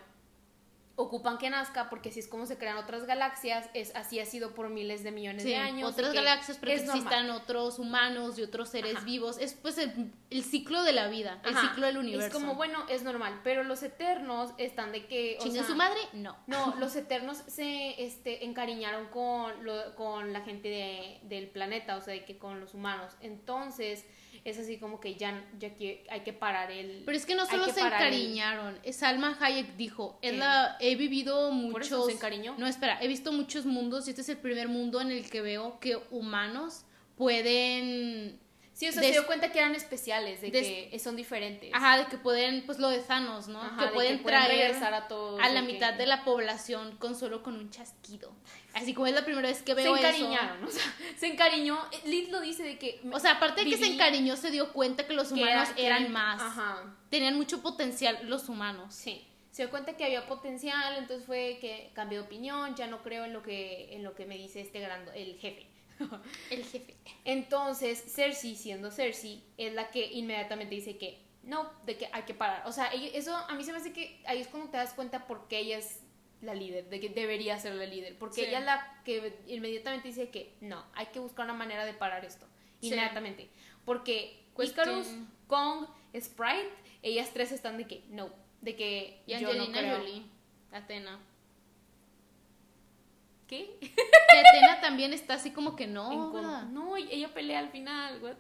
ocupan 1.01 1.39
que 1.39 1.49
nazca 1.49 1.89
porque 1.89 2.09
así 2.09 2.19
es 2.19 2.27
como 2.27 2.45
se 2.45 2.59
crean 2.59 2.77
otras 2.77 3.05
galaxias, 3.07 3.71
es 3.73 3.95
así 3.95 4.19
ha 4.19 4.27
sido 4.27 4.53
por 4.53 4.69
miles 4.69 5.05
de 5.05 5.13
millones 5.13 5.45
Sí, 5.45 5.51
de 5.51 5.57
años. 5.57 5.93
otras 5.93 6.13
galaxias 6.13 6.59
para 6.59 6.75
que 6.75 6.81
existan 6.83 7.31
otros 7.31 7.79
humanos 7.79 8.37
y 8.37 8.43
otros 8.43 8.69
seres 8.69 8.97
Ajá. 8.97 9.05
vivos. 9.05 9.39
Es 9.39 9.55
pues 9.55 9.79
el, 9.79 10.13
el 10.31 10.43
ciclo 10.43 10.83
de 10.83 10.93
la 10.93 11.07
vida, 11.07 11.41
el 11.45 11.57
ciclo 11.57 11.87
del 11.87 11.99
universo. 11.99 12.27
Es 12.27 12.33
como, 12.33 12.57
bueno, 12.57 12.85
es 12.89 13.05
normal, 13.05 13.41
pero 13.45 13.63
los 13.63 13.83
eternos 13.85 14.51
están 14.59 14.91
de 14.91 15.07
que... 15.07 15.37
o 15.39 15.45
¿Chinguen 15.45 15.63
sea, 15.63 15.71
su 15.71 15.77
madre? 15.77 16.01
No. 16.15 16.37
No, 16.49 16.75
los 16.81 16.97
eternos 16.97 17.39
se 17.47 18.03
este, 18.05 18.45
encariñaron 18.45 19.07
con, 19.07 19.65
lo- 19.65 19.95
con 19.95 20.33
la 20.33 20.41
gente 20.41 20.69
de- 20.69 21.21
del 21.23 21.47
planeta, 21.49 21.97
o 21.97 22.01
sea, 22.01 22.13
de 22.15 22.25
que 22.25 22.39
con 22.39 22.59
los 22.61 22.75
humanos. 22.75 23.13
Entonces, 23.21 24.05
es 24.45 24.59
así 24.59 24.79
como 24.79 25.01
que 25.01 25.15
ya, 25.15 25.45
ya 25.59 25.75
que 25.75 26.05
hay 26.11 26.21
que 26.21 26.33
parar 26.33 26.71
el... 26.71 27.03
Pero 27.05 27.17
es 27.17 27.27
que 27.27 27.35
no 27.35 27.47
solo 27.47 27.67
se 27.67 27.81
parar 27.81 28.03
el- 28.03 28.09
encariñaron. 28.15 28.79
Salma 28.93 29.37
Hayek 29.41 29.77
dijo, 29.77 30.19
es 30.23 30.35
he 30.81 30.97
vivido 30.97 31.51
¿Por 31.71 31.83
eso 31.83 31.97
muchos... 31.99 32.07
se 32.07 32.13
encariñó? 32.13 32.55
No, 32.59 32.67
espera, 32.67 32.99
he 33.03 33.09
visto 33.09 33.33
muchos 33.33 33.67
mundos 33.67 34.07
y 34.07 34.11
este 34.11 34.23
es 34.23 34.29
el 34.31 34.39
primer 34.39 34.69
mundo 34.69 35.01
en 35.01 35.11
el 35.11 35.29
que 35.29 35.41
veo 35.41 35.79
que 35.81 35.99
humanos 36.11 36.85
pueden... 37.17 38.39
Sí, 38.79 38.89
o 38.89 38.93
sea, 38.93 39.03
se 39.03 39.11
dio 39.11 39.27
cuenta 39.27 39.51
que 39.51 39.59
eran 39.59 39.75
especiales, 39.75 40.41
de 40.41 40.53
que 40.53 40.99
son 41.01 41.17
diferentes. 41.17 41.69
Ajá, 41.75 41.99
de 41.99 42.07
que 42.07 42.17
pueden, 42.17 42.65
pues 42.65 42.79
lo 42.79 42.89
de 42.89 43.01
Thanos, 43.01 43.49
¿no? 43.49 43.61
Ajá, 43.61 43.77
que 43.77 43.85
de 43.87 43.91
pueden 43.91 44.23
pueden 44.23 44.39
traer 44.41 44.85
a 44.85 45.09
todos. 45.09 45.41
a 45.43 45.49
la 45.49 45.61
que- 45.63 45.67
mitad 45.73 45.95
de 45.95 46.07
la 46.07 46.23
población 46.25 46.97
con 46.99 47.17
solo 47.17 47.43
con 47.43 47.57
un 47.57 47.71
chasquido. 47.71 48.33
Así 48.75 48.95
como 48.95 49.09
es 49.09 49.15
la 49.15 49.25
primera 49.25 49.49
vez 49.49 49.63
que 49.63 49.75
Se 49.75 49.83
veo 49.83 49.97
encariñaron, 49.97 50.63
o 50.63 50.71
sea, 50.71 50.83
se 51.19 51.27
encariñó. 51.27 51.77
Liz 52.05 52.29
lo 52.31 52.41
dice 52.41 52.63
de 52.63 52.79
que... 52.79 53.01
O 53.13 53.19
sea, 53.19 53.33
aparte 53.33 53.65
de 53.65 53.71
que 53.71 53.77
se 53.79 53.87
encariñó, 53.87 54.37
se 54.37 54.53
dio 54.53 54.73
cuenta 54.73 55.09
que 55.09 55.13
los 55.15 55.33
que 55.33 55.35
humanos 55.43 55.67
era- 55.71 55.75
que 55.75 55.85
eran 55.87 56.13
más. 56.13 56.41
Ajá. 56.41 56.95
Tenían 57.11 57.37
mucho 57.37 57.61
potencial 57.63 58.17
los 58.29 58.49
humanos. 58.49 58.95
Sí, 58.95 59.27
se 59.51 59.63
dio 59.65 59.71
cuenta 59.71 59.97
que 59.97 60.05
había 60.05 60.25
potencial, 60.29 60.99
entonces 60.99 61.27
fue 61.27 61.59
que 61.61 61.91
cambió 61.95 62.21
de 62.21 62.27
opinión, 62.27 62.77
ya 62.77 62.87
no 62.87 63.03
creo 63.03 63.25
en 63.25 63.33
lo 63.33 63.43
que 63.43 63.93
en 63.93 64.05
lo 64.05 64.15
que 64.15 64.25
me 64.25 64.37
dice 64.39 64.61
este 64.61 64.79
gran 64.79 65.05
el 65.17 65.37
jefe. 65.41 65.67
El 66.51 66.65
jefe. 66.65 66.95
Entonces, 67.25 68.03
Cersei, 68.15 68.55
siendo 68.57 68.91
Cersei, 68.91 69.43
es 69.57 69.73
la 69.75 69.91
que 69.91 70.07
inmediatamente 70.13 70.75
dice 70.75 70.97
que 70.99 71.19
no, 71.43 71.71
de 71.87 71.97
que 71.97 72.09
hay 72.13 72.23
que 72.23 72.35
parar. 72.35 72.67
O 72.67 72.73
sea, 72.73 72.87
eso 72.93 73.35
a 73.37 73.55
mí 73.55 73.65
se 73.65 73.73
me 73.73 73.79
hace 73.79 73.93
que 73.93 74.21
ahí 74.27 74.41
es 74.41 74.49
cuando 74.49 74.71
te 74.71 74.77
das 74.77 74.93
cuenta 74.93 75.27
por 75.27 75.49
qué 75.49 75.61
ella 75.61 75.79
es 75.79 76.03
la 76.43 76.55
líder, 76.55 76.89
de 76.89 77.01
que 77.01 77.09
debería 77.09 77.59
ser 77.59 77.75
la 77.75 77.87
líder, 77.87 78.17
porque 78.19 78.37
Sí. 78.37 78.45
ella 78.45 78.59
es 78.61 78.65
la 78.65 79.03
que 79.05 79.35
inmediatamente 79.49 80.09
dice 80.09 80.29
que 80.31 80.55
no, 80.61 80.85
hay 80.95 81.07
que 81.07 81.19
buscar 81.21 81.45
una 81.47 81.55
manera 81.55 81.85
de 81.85 81.95
parar 81.95 82.25
esto, 82.25 82.47
Sí. 82.81 82.89
inmediatamente, 82.89 83.49
porque 83.85 84.45
Icarus, 84.57 85.09
Kong, 85.47 85.87
Sprite, 86.19 86.71
ellas 87.03 87.31
tres 87.33 87.51
están 87.53 87.77
de 87.79 87.87
que 87.87 88.05
no, 88.11 88.31
de 88.61 88.77
que 88.77 89.23
Y 89.27 89.33
yo 89.33 89.41
no 89.41 89.63
Angelina 89.63 89.79
creo. 89.81 89.99
Jolie. 89.99 90.23
Atena. 90.71 91.19
¿Qué? 93.49 93.77
Que 93.81 94.39
Atena 94.39 94.81
también 94.81 95.13
está 95.13 95.35
así 95.35 95.51
como 95.51 95.75
que 95.75 95.87
no. 95.89 96.31
Con- 96.31 96.73
no, 96.75 96.97
ella 96.97 97.33
pelea 97.35 97.59
al 97.59 97.71
final, 97.71 98.23
what? 98.23 98.35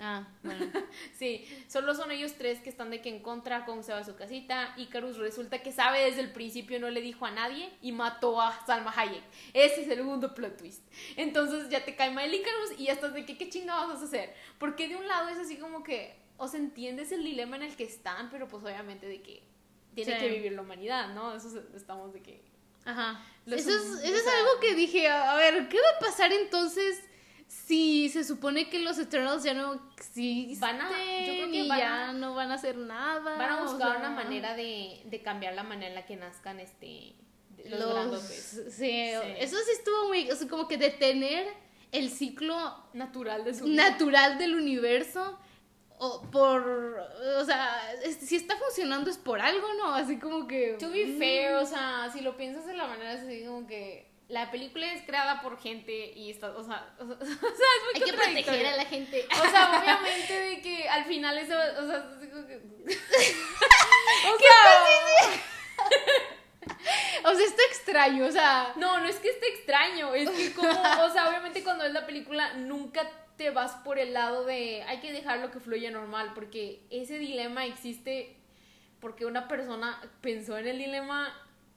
Ah, 0.00 0.28
bueno. 0.44 0.64
Sí, 1.18 1.44
solo 1.68 1.92
son 1.94 2.10
ellos 2.12 2.34
tres 2.38 2.60
que 2.60 2.68
están 2.70 2.90
de 2.90 3.00
que 3.00 3.08
en 3.08 3.20
contra, 3.20 3.64
Kong 3.64 3.82
se 3.82 3.92
va 3.92 3.98
a 3.98 4.04
su 4.04 4.14
casita, 4.14 4.72
Icarus 4.76 5.16
resulta 5.16 5.60
que 5.62 5.72
sabe 5.72 6.04
desde 6.04 6.20
el 6.20 6.30
principio, 6.32 6.78
no 6.78 6.88
le 6.90 7.00
dijo 7.00 7.26
a 7.26 7.30
nadie 7.32 7.68
y 7.82 7.90
mató 7.92 8.40
a 8.40 8.64
Salma 8.66 8.92
Hayek. 8.96 9.22
Ese 9.54 9.82
es 9.82 9.88
el 9.88 9.96
segundo 9.96 10.34
plot 10.34 10.56
twist. 10.56 10.82
Entonces 11.16 11.68
ya 11.68 11.84
te 11.84 11.96
cae 11.96 12.10
mal 12.12 12.32
Icarus 12.32 12.78
y 12.78 12.84
ya 12.84 12.92
estás 12.92 13.12
de 13.14 13.24
que 13.26 13.36
qué 13.36 13.48
chingados 13.48 13.88
vas 13.94 14.02
a 14.02 14.04
hacer. 14.04 14.34
Porque 14.58 14.86
de 14.88 14.94
un 14.96 15.06
lado 15.08 15.28
es 15.30 15.38
así 15.38 15.56
como 15.56 15.82
que, 15.82 16.14
o 16.36 16.46
sea, 16.46 16.60
entiendes 16.60 17.10
el 17.10 17.24
dilema 17.24 17.56
en 17.56 17.62
el 17.62 17.74
que 17.76 17.84
están, 17.84 18.30
pero 18.30 18.46
pues 18.46 18.62
obviamente 18.62 19.06
de 19.08 19.20
que 19.22 19.42
tiene 19.94 20.12
Sí. 20.14 20.18
que 20.20 20.28
vivir 20.28 20.52
la 20.52 20.62
humanidad, 20.62 21.12
¿no? 21.14 21.34
Eso 21.34 21.60
estamos 21.74 22.12
de 22.12 22.22
que... 22.22 22.40
Ajá. 22.88 23.20
Los 23.46 23.60
eso 23.60 23.70
es, 23.70 24.02
eso 24.04 24.16
es 24.16 24.26
algo 24.26 24.60
que 24.60 24.74
dije, 24.74 25.08
a 25.08 25.34
ver, 25.36 25.68
¿qué 25.68 25.76
va 25.78 25.88
a 25.96 26.00
pasar 26.10 26.32
entonces 26.32 27.00
si 27.46 28.08
se 28.10 28.24
supone 28.24 28.68
que 28.68 28.78
los 28.80 28.98
Eternals 28.98 29.42
ya 29.42 29.54
no 29.54 29.80
existen 29.96 30.60
Van 30.60 30.80
a- 30.80 30.88
yo 30.90 31.32
creo 31.34 31.50
que 31.50 31.56
y 31.64 31.68
van 31.68 31.78
ya 31.78 32.08
a- 32.10 32.12
no 32.12 32.34
van 32.34 32.50
a 32.50 32.54
hacer 32.54 32.76
nada? 32.76 33.36
Van 33.38 33.50
a 33.50 33.60
o 33.62 33.64
buscar 33.64 33.90
sea, 33.92 33.98
una 34.00 34.10
manera 34.10 34.54
de, 34.54 35.00
de 35.04 35.22
cambiar 35.22 35.54
la 35.54 35.62
manera 35.62 35.88
en 35.88 35.94
la 35.94 36.04
que 36.06 36.16
nazcan 36.16 36.60
este... 36.60 37.14
Los, 37.68 37.80
los- 37.80 37.90
grandotes. 37.92 38.62
Sí, 38.70 38.74
Sí. 38.80 39.32
eso 39.38 39.56
sí 39.56 39.70
estuvo 39.72 40.08
muy, 40.08 40.30
o 40.30 40.36
sea, 40.36 40.46
como 40.48 40.68
que 40.68 40.76
detener 40.76 41.46
el 41.90 42.10
ciclo 42.10 42.84
Natural 42.92 43.44
de 43.44 43.54
su 43.54 43.66
natural 43.66 44.38
del 44.38 44.54
universo 44.54 45.38
o 45.98 46.22
por, 46.30 47.00
o 47.38 47.44
sea, 47.44 47.92
es- 48.04 48.16
si 48.16 48.36
está 48.36 48.56
funcionando 48.56 49.10
es 49.10 49.18
por 49.18 49.40
algo, 49.40 49.66
¿no? 49.74 49.94
Así 49.94 50.18
como 50.18 50.46
que... 50.46 50.76
To 50.78 50.90
be 50.90 51.06
mm, 51.06 51.18
fair, 51.18 51.54
o 51.54 51.66
sea, 51.66 52.08
si 52.12 52.20
lo 52.20 52.36
piensas 52.36 52.66
de 52.66 52.74
la 52.74 52.86
manera 52.86 53.12
así 53.12 53.44
como 53.44 53.66
que 53.66 54.08
la 54.28 54.50
película 54.50 54.92
es 54.92 55.02
creada 55.02 55.40
por 55.40 55.58
gente 55.58 56.12
y 56.14 56.30
está, 56.30 56.50
o 56.50 56.62
sea, 56.62 56.94
o 57.00 57.06
sea, 57.06 57.16
o 57.16 57.24
sea, 57.24 57.34
es 57.34 57.82
muy 57.84 57.94
Hay 57.94 58.02
que 58.02 58.12
proteger 58.12 58.66
a 58.66 58.76
la 58.76 58.84
gente. 58.84 59.26
O 59.30 59.50
sea, 59.50 59.80
obviamente 59.80 60.32
de 60.32 60.60
que 60.60 60.88
al 60.88 61.04
final 61.04 61.38
eso, 61.38 61.54
o 61.54 61.86
sea, 61.86 62.08
como 62.30 62.46
que... 62.46 62.56
o 64.26 64.38
sea, 64.38 64.84
O 67.24 67.34
sea, 67.34 67.44
está 67.46 67.62
extraño, 67.70 68.26
o 68.26 68.30
sea... 68.30 68.72
no, 68.76 69.00
no 69.00 69.08
es 69.08 69.16
que 69.16 69.30
esté 69.30 69.48
extraño, 69.48 70.14
es 70.14 70.30
que 70.30 70.52
como, 70.52 70.70
o 70.70 71.10
sea, 71.10 71.28
obviamente 71.28 71.64
cuando 71.64 71.84
ves 71.84 71.92
la 71.92 72.06
película 72.06 72.54
nunca 72.54 73.10
te 73.38 73.50
vas 73.50 73.72
por 73.84 73.98
el 73.98 74.12
lado 74.12 74.44
de 74.44 74.82
hay 74.82 74.98
que 75.00 75.12
dejarlo 75.12 75.50
que 75.50 75.60
fluya 75.60 75.90
normal, 75.90 76.32
porque 76.34 76.82
ese 76.90 77.18
dilema 77.18 77.64
existe 77.64 78.36
porque 79.00 79.24
una 79.24 79.46
persona 79.48 79.98
pensó 80.20 80.58
en 80.58 80.66
el 80.66 80.78
dilema 80.78 81.32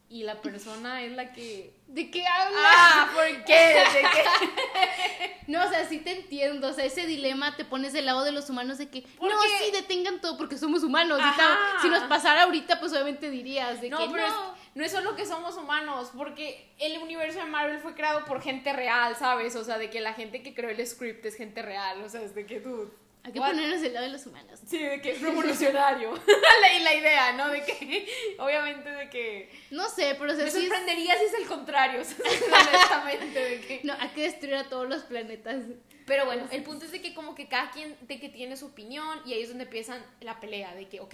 y 0.10 0.24
la 0.24 0.42
persona 0.42 1.02
es 1.04 1.14
la 1.14 1.32
que... 1.32 1.74
¿De 1.88 2.10
qué 2.12 2.26
hablas? 2.26 2.62
Ah, 2.66 3.12
¿por 3.14 3.46
qué? 3.46 3.54
¿De 3.54 4.02
qué? 4.02 5.32
No, 5.48 5.66
o 5.66 5.70
sea, 5.70 5.86
sí 5.90 5.98
te 6.00 6.12
entiendo. 6.18 6.68
O 6.70 6.74
sea, 6.74 6.86
ese 6.86 7.06
dilema 7.06 7.58
te 7.58 7.66
pones 7.66 7.92
del 7.92 8.06
lado 8.06 8.24
de 8.24 8.32
los 8.32 8.50
humanos 8.50 8.78
de 8.78 8.90
que, 8.90 9.02
¿Por 9.02 9.30
no, 9.30 9.42
qué? 9.42 9.66
sí, 9.66 9.72
detengan 9.72 10.22
todo 10.22 10.38
porque 10.38 10.58
somos 10.58 10.84
humanos. 10.84 11.20
y 11.20 11.38
tal. 11.38 11.58
Si 11.82 11.90
nos 11.90 12.04
pasara 12.04 12.44
ahorita, 12.44 12.80
pues 12.80 12.94
obviamente 12.94 13.30
dirías 13.30 13.82
de 13.82 13.90
No, 13.90 13.98
que 13.98 14.06
pero 14.14 14.28
no. 14.28 14.51
Es, 14.51 14.51
no 14.76 14.86
es 14.86 14.92
solo 14.92 15.16
que 15.16 15.26
somos 15.26 15.58
humanos, 15.58 16.12
porque 16.16 16.70
el 16.80 16.98
universo 17.00 17.40
de 17.40 17.46
Marvel 17.46 17.80
fue 17.80 17.94
creado 17.94 18.24
por 18.26 18.42
gente 18.42 18.72
real, 18.74 19.16
¿sabes? 19.18 19.56
O 19.56 19.64
sea, 19.64 19.78
de 19.78 19.90
que 19.90 20.00
la 20.02 20.14
gente 20.14 20.42
que 20.44 20.54
creó 20.54 20.70
el 20.70 20.86
script 20.88 21.26
es 21.26 21.36
gente 21.36 21.62
real, 21.62 22.02
o 22.04 22.10
sea, 22.10 22.22
es 22.22 22.34
de 22.36 22.46
que 22.46 22.60
tú... 22.60 22.90
Hay 23.24 23.34
que 23.34 23.40
what? 23.40 23.50
ponernos 23.52 23.82
del 23.82 23.94
lado 23.94 24.08
de 24.08 24.14
los 24.14 24.26
humanos. 24.26 24.60
Sí, 24.66 24.80
de 24.80 25.00
que 25.00 25.12
es 25.12 25.22
revolucionario. 25.22 26.12
la, 26.62 26.80
la 26.80 26.96
idea, 26.96 27.34
¿no? 27.34 27.50
De 27.50 27.62
que, 27.64 28.08
obviamente, 28.40 28.90
de 28.90 29.10
que... 29.12 29.52
No 29.70 29.88
sé, 29.90 30.16
pero 30.18 30.32
o 30.32 30.36
sea, 30.36 30.46
Me 30.46 30.50
sí 30.50 30.58
es- 30.58 30.64
sorprendería 30.64 31.16
si 31.20 31.26
es 31.26 31.34
el 31.36 31.46
contrario, 31.46 32.02
o 32.02 32.04
sea, 32.04 32.18
honestamente, 32.18 33.40
de 33.40 33.62
que... 33.62 33.82
No, 33.84 33.94
hay 34.00 34.10
que 34.10 34.22
destruir 34.24 34.56
a 34.56 34.64
todos 34.70 34.90
los 34.90 35.04
planetas. 35.04 35.64
Pero 36.08 36.26
bueno, 36.26 36.48
el 36.52 36.64
punto 36.64 36.86
es 36.86 36.92
de 36.92 37.00
que 37.02 37.14
como 37.14 37.36
que 37.36 37.48
cada 37.48 37.70
quien 37.70 37.96
de 38.02 38.20
que 38.20 38.28
tiene 38.30 38.58
su 38.58 38.66
opinión 38.68 39.22
y 39.26 39.34
ahí 39.34 39.44
es 39.44 39.50
donde 39.50 39.66
empiezan 39.66 40.04
la 40.22 40.40
pelea 40.40 40.74
de 40.74 40.88
que, 40.90 41.00
ok, 41.00 41.14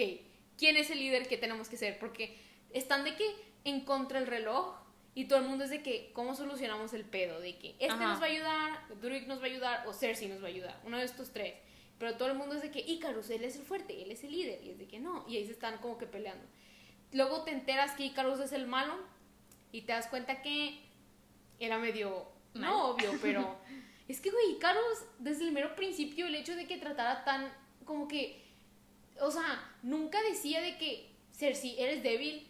¿quién 0.57 0.77
es 0.77 0.89
el 0.89 0.99
líder 0.99 1.27
que 1.27 1.37
tenemos 1.37 1.67
que 1.67 1.75
ser? 1.75 1.99
Porque 1.99 2.37
están 2.71 3.03
de 3.03 3.15
que 3.17 3.25
en 3.67 3.81
contra 3.81 4.19
el 4.19 4.27
reloj 4.27 4.75
Y 5.13 5.25
todo 5.25 5.39
el 5.39 5.45
mundo 5.45 5.63
es 5.63 5.69
de 5.69 5.81
que, 5.81 6.11
¿cómo 6.13 6.35
solucionamos 6.35 6.93
el 6.93 7.03
pedo? 7.03 7.39
De 7.39 7.57
que 7.57 7.71
este 7.79 7.87
Ajá. 7.87 8.07
nos 8.07 8.21
va 8.21 8.25
a 8.25 8.29
ayudar, 8.29 8.99
Druid 9.01 9.27
nos 9.27 9.39
va 9.39 9.43
a 9.43 9.47
ayudar 9.47 9.87
o 9.87 9.93
Cersei 9.93 10.27
nos 10.29 10.41
va 10.41 10.45
a 10.45 10.49
ayudar. 10.49 10.79
Uno 10.85 10.97
de 10.97 11.05
estos 11.05 11.31
tres. 11.31 11.55
Pero 11.97 12.15
todo 12.17 12.29
el 12.29 12.37
mundo 12.37 12.55
es 12.55 12.61
de 12.61 12.69
que 12.69 12.79
Icarus, 12.79 13.29
él 13.31 13.43
es 13.43 13.55
el 13.55 13.63
fuerte, 13.63 14.03
él 14.03 14.11
es 14.11 14.23
el 14.23 14.31
líder. 14.31 14.63
Y 14.63 14.69
es 14.69 14.77
de 14.77 14.87
que 14.87 14.99
no. 14.99 15.25
Y 15.27 15.37
ahí 15.37 15.45
se 15.45 15.53
están 15.53 15.79
como 15.79 15.97
que 15.97 16.05
peleando. 16.05 16.45
Luego 17.11 17.43
te 17.43 17.51
enteras 17.51 17.95
que 17.95 18.05
Icarus 18.05 18.39
es 18.39 18.51
el 18.51 18.67
malo 18.67 18.93
y 19.71 19.81
te 19.81 19.93
das 19.93 20.07
cuenta 20.07 20.41
que 20.41 20.79
era 21.59 21.79
medio, 21.79 22.27
Mal. 22.53 22.69
no 22.69 22.89
obvio, 22.89 23.11
pero 23.21 23.57
es 24.07 24.21
que, 24.21 24.29
güey, 24.29 24.51
Icarus, 24.51 24.99
desde 25.19 25.45
el 25.45 25.51
mero 25.51 25.75
principio, 25.75 26.27
el 26.27 26.35
hecho 26.35 26.55
de 26.55 26.67
que 26.67 26.77
tratara 26.77 27.23
tan, 27.25 27.51
como 27.85 28.07
que, 28.07 28.43
o 29.19 29.31
sea, 29.31 29.75
nunca 29.81 30.21
decía 30.21 30.61
de 30.61 30.77
que, 30.77 31.09
Cersei, 31.31 31.79
eres 31.79 32.03
débil, 32.03 32.47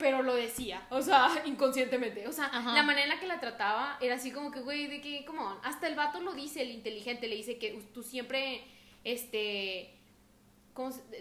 pero 0.00 0.22
lo 0.22 0.34
decía, 0.34 0.84
o 0.90 1.00
sea, 1.02 1.28
inconscientemente, 1.44 2.26
o 2.26 2.32
sea, 2.32 2.46
Ajá. 2.46 2.74
la 2.74 2.82
manera 2.82 3.04
en 3.04 3.10
la 3.10 3.20
que 3.20 3.26
la 3.28 3.38
trataba 3.38 3.96
era 4.00 4.16
así 4.16 4.32
como 4.32 4.50
que, 4.50 4.60
güey, 4.60 4.88
de 4.88 5.00
que, 5.00 5.24
como, 5.24 5.60
hasta 5.62 5.86
el 5.86 5.94
vato 5.94 6.20
lo 6.20 6.32
dice, 6.32 6.62
el 6.62 6.70
inteligente, 6.72 7.28
le 7.28 7.36
dice 7.36 7.58
que 7.58 7.70
tú 7.94 8.02
siempre, 8.02 8.62
este, 9.04 9.38
¿cómo 9.60 9.90
se- 9.90 9.99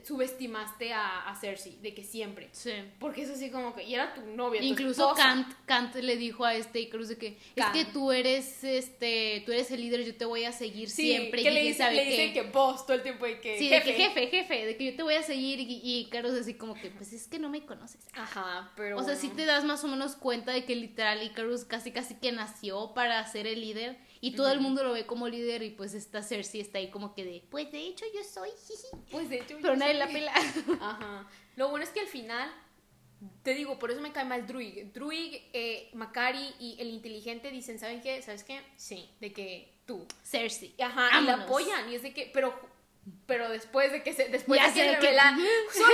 subestimaste 0.03 0.93
a, 0.93 1.29
a 1.29 1.35
Cersei, 1.35 1.77
de 1.81 1.93
que 1.93 2.03
siempre. 2.03 2.49
Sí. 2.51 2.71
Porque 2.99 3.23
es 3.23 3.29
así 3.29 3.49
como 3.49 3.73
que, 3.73 3.83
y 3.83 3.93
era 3.95 4.13
tu 4.13 4.21
novia, 4.21 4.61
Incluso. 4.61 5.13
Kant, 5.15 5.47
Kant 5.65 5.95
le 5.95 6.17
dijo 6.17 6.45
a 6.45 6.55
este 6.55 6.79
Icarus 6.79 7.09
de 7.09 7.17
que 7.17 7.37
Kant. 7.55 7.75
es 7.75 7.85
que 7.85 7.91
tú 7.91 8.11
eres 8.11 8.63
este 8.63 9.43
tú 9.45 9.51
eres 9.51 9.71
el 9.71 9.81
líder, 9.81 10.03
yo 10.05 10.15
te 10.15 10.25
voy 10.25 10.43
a 10.45 10.51
seguir 10.51 10.89
Sí, 10.89 11.03
siempre 11.03 11.43
que 11.43 11.49
y 11.49 11.53
le 11.53 11.61
dice, 11.63 11.77
sabe 11.79 11.95
le 11.95 12.05
dice 12.05 12.33
que 12.33 12.43
vos 12.43 12.85
todo 12.85 12.95
el 12.97 13.03
tiempo 13.03 13.25
de 13.25 13.39
que 13.39 13.57
Sí, 13.57 13.69
jefe. 13.69 13.89
de 13.91 13.95
que 13.95 14.03
jefe, 14.03 14.27
jefe, 14.27 14.65
de 14.65 14.77
que 14.77 14.85
yo 14.91 14.95
te 14.95 15.03
voy 15.03 15.15
a 15.15 15.23
seguir 15.23 15.59
y, 15.59 15.81
y 15.83 16.09
así 16.39 16.53
como 16.55 16.73
que 16.75 16.89
pues 16.91 17.13
es 17.13 17.27
que 17.27 17.39
no 17.39 17.49
me 17.49 17.65
conoces. 17.65 18.01
Ajá, 18.13 18.71
pero 18.75 18.97
O 18.97 19.03
sea, 19.03 19.15
sí 19.15 19.27
te 19.29 19.33
bueno. 19.35 19.51
das 19.53 19.63
más 19.65 19.83
o 19.83 19.87
menos 19.87 20.15
cuenta 20.15 20.51
de 20.51 20.65
que 20.65 20.75
literal 20.75 21.21
Icarus 21.23 21.65
casi 21.65 21.91
casi 21.91 22.15
que 22.15 22.31
nació 22.31 22.93
para 22.93 23.25
ser 23.25 23.47
el 23.47 23.61
líder 23.61 23.97
y 24.21 24.35
todo 24.35 24.51
el 24.51 24.59
mundo 24.59 24.83
lo 24.83 24.91
ve 24.93 25.05
como 25.05 25.27
líder 25.29 25.63
y 25.63 25.69
pues 25.71 25.93
esta 25.93 26.21
Cersei 26.23 26.61
está 26.61 26.77
ahí 26.77 26.89
como 26.89 27.13
que 27.13 27.23
de 27.23 27.43
pues 27.49 27.71
de 27.71 27.79
hecho 27.79 28.05
yo 28.13 28.21
soy 28.23 28.49
jiji. 28.67 28.87
Pues 29.11 29.29
de 29.29 29.37
hecho. 29.37 29.57
Pero 29.61 29.73
yo 29.73 29.75
nadie 29.75 29.91
soy- 29.93 29.99
la 29.99 30.07
pela. 30.07 30.33
Ajá. 30.81 31.27
Lo 31.55 31.69
bueno 31.69 31.83
es 31.83 31.91
que 31.91 31.99
al 32.01 32.07
final, 32.07 32.49
te 33.43 33.53
digo, 33.53 33.79
por 33.79 33.91
eso 33.91 33.99
me 34.01 34.11
cae 34.11 34.25
mal 34.25 34.45
Druig. 34.47 34.91
Druig, 34.93 35.49
eh, 35.53 35.89
Macari 35.93 36.53
y 36.59 36.77
el 36.79 36.89
inteligente 36.89 37.51
dicen, 37.51 37.79
¿saben 37.79 38.01
qué? 38.01 38.21
¿Sabes 38.21 38.43
qué? 38.43 38.61
Sí, 38.77 39.09
de 39.19 39.31
que 39.33 39.73
tú. 39.85 40.05
Cersei. 40.23 40.73
Ajá, 40.81 41.19
y 41.21 41.25
la 41.25 41.33
apoyan. 41.35 41.89
Y 41.91 41.95
es 41.95 42.01
de 42.03 42.13
que, 42.13 42.29
pero, 42.33 42.57
pero 43.25 43.49
después 43.49 43.91
de 43.91 44.03
que 44.03 44.13
se, 44.13 44.29
después 44.29 44.59
Ya 44.61 44.67
de 44.67 44.73
que 44.73 44.81
de 44.83 44.95
que- 44.95 45.01
revela, 45.01 45.35
solo, 45.73 45.93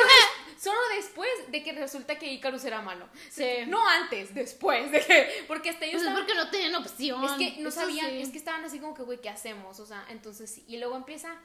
solo 0.58 0.78
después 0.96 1.30
de 1.50 1.64
que 1.64 1.72
resulta 1.74 2.18
que 2.18 2.32
Icarus 2.34 2.64
era 2.66 2.82
malo. 2.82 3.08
Sí. 3.30 3.46
No 3.68 3.88
antes, 3.88 4.34
después 4.34 4.92
de 4.92 5.02
que, 5.02 5.44
porque 5.48 5.70
hasta 5.70 5.86
ellos 5.86 6.02
Pues 6.02 6.04
es 6.04 6.08
estaban- 6.10 6.26
porque 6.26 6.36
no 6.36 6.50
tenían 6.52 6.76
opción. 6.76 7.24
Es 7.24 7.32
que 7.34 7.62
no 7.62 7.70
Eso 7.70 7.82
sabían, 7.82 8.10
sí. 8.12 8.22
es 8.22 8.30
que 8.30 8.38
estaban 8.38 8.64
así 8.66 8.80
como 8.80 8.94
que, 8.94 9.04
güey, 9.04 9.20
¿qué 9.22 9.30
hacemos? 9.30 9.80
O 9.80 9.86
sea, 9.86 10.06
entonces 10.10 10.50
sí. 10.54 10.64
Y 10.68 10.78
luego 10.78 10.96
empieza 10.96 11.36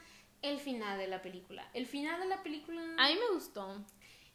el 0.43 0.59
final 0.61 0.99
de 0.99 1.07
la 1.09 1.21
película. 1.23 1.69
El 1.75 1.87
final 1.87 2.19
de 2.21 2.27
la 2.27 2.43
película, 2.43 2.81
A 2.99 3.09
mí 3.09 3.15
me 3.15 3.35
gustó. 3.35 3.77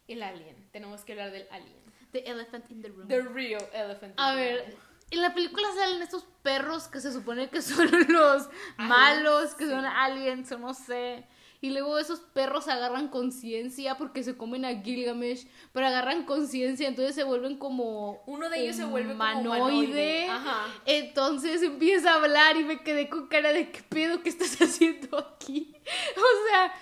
el 0.07 0.21
alien. 0.23 0.55
Tenemos 0.71 1.01
que 1.03 1.13
hablar 1.13 1.31
del 1.31 1.47
alien. 1.51 1.83
The 2.11 2.19
Elephant 2.29 2.69
in 2.71 2.81
the 2.81 2.89
Room. 2.89 3.07
The 3.07 3.21
real 3.21 3.67
elephant. 3.73 4.13
in 4.13 4.19
A 4.19 4.33
the 4.35 4.39
ver, 4.39 4.59
room. 4.67 4.79
en 5.11 5.21
la 5.21 5.33
película 5.33 5.67
salen 5.75 6.01
estos 6.01 6.23
perros 6.43 6.87
que 6.87 6.99
se 7.01 7.11
supone 7.11 7.49
que 7.49 7.61
son 7.61 7.89
los 8.09 8.47
malos, 8.77 9.55
que 9.55 9.65
sí. 9.65 9.69
son 9.71 9.85
aliens 9.85 10.51
o 10.51 10.57
no 10.59 10.73
sé. 10.73 11.25
Y 11.61 11.69
luego 11.71 11.97
esos 11.97 12.19
perros 12.19 12.67
agarran 12.67 13.07
conciencia 13.07 13.97
porque 13.97 14.23
se 14.23 14.37
comen 14.37 14.65
a 14.65 14.81
Gilgamesh, 14.81 15.47
pero 15.71 15.87
agarran 15.87 16.23
conciencia, 16.25 16.87
entonces 16.87 17.15
se 17.15 17.23
vuelven 17.23 17.57
como 17.57 18.21
Uno 18.27 18.49
de 18.49 18.59
ellos 18.61 18.75
se 18.75 18.85
vuelve 18.85 19.13
como 19.17 19.39
humanoide. 19.41 20.27
Ajá. 20.29 20.67
Entonces 20.85 21.61
empieza 21.63 22.11
a 22.11 22.15
hablar 22.15 22.57
y 22.57 22.63
me 22.65 22.81
quedé 22.83 23.09
con 23.09 23.27
cara 23.27 23.51
de 23.53 23.71
qué 23.71 23.81
pedo 23.83 24.21
que 24.21 24.29
estás 24.29 24.55
haciendo 24.61 25.17
aquí. 25.17 25.75
O 26.15 26.49
sea, 26.49 26.73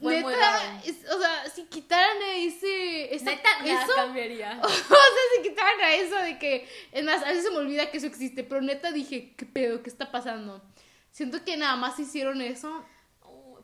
Fue 0.00 0.16
neta, 0.22 0.82
es- 0.84 1.08
o 1.10 1.18
sea, 1.20 1.48
si 1.54 1.64
quitaran 1.64 2.16
a 2.22 2.34
ese 2.36 3.14
esa- 3.14 3.30
Neta, 3.30 3.48
nada 3.64 3.84
eso, 3.84 3.92
cambiaría. 3.96 4.60
o 4.64 4.68
sea, 4.68 4.96
se 5.36 5.42
quitaban 5.42 5.80
a 5.80 5.94
eso 5.94 6.16
de 6.16 6.38
que. 6.38 6.68
Es 6.92 7.04
más, 7.04 7.22
a 7.22 7.28
veces 7.28 7.44
se 7.44 7.50
me 7.50 7.56
olvida 7.58 7.90
que 7.90 7.98
eso 7.98 8.06
existe, 8.06 8.44
pero 8.44 8.60
neta 8.60 8.92
dije, 8.92 9.34
¿qué 9.36 9.46
pedo? 9.46 9.82
¿Qué 9.82 9.90
está 9.90 10.10
pasando? 10.10 10.62
Siento 11.10 11.42
que 11.44 11.56
nada 11.56 11.76
más 11.76 11.98
hicieron 11.98 12.40
eso 12.42 12.84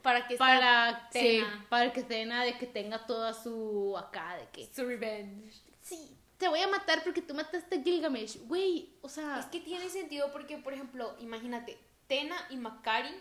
Para 0.05 0.29
que 0.29 0.37
para, 0.37 1.09
sí, 1.11 1.43
para 1.71 1.91
que 1.91 2.03
Tena 2.03 2.45
de 2.45 2.59
que 2.59 2.67
tenga 2.67 3.07
toda 3.07 3.33
su 3.33 3.97
acá, 3.97 4.37
de 4.37 4.47
que. 4.53 4.73
Su 4.73 4.85
revenge. 4.85 5.63
Sí, 5.81 6.15
te 6.37 6.47
voy 6.47 6.61
a 6.61 6.69
matar 6.69 7.03
porque 7.03 7.23
tú 7.23 7.33
mataste 7.33 7.77
a 7.79 7.83
Gilgamesh. 7.83 8.39
Güey, 8.47 8.91
o 9.01 9.09
sea. 9.09 9.41
Es 9.41 9.47
que 9.47 9.61
tiene 9.61 9.89
sentido 9.89 10.31
porque, 10.31 10.59
por 10.59 10.75
ejemplo, 10.75 11.17
imagínate, 11.21 11.79
Tena 12.07 12.37
y 12.51 12.57
Macari 12.57 13.15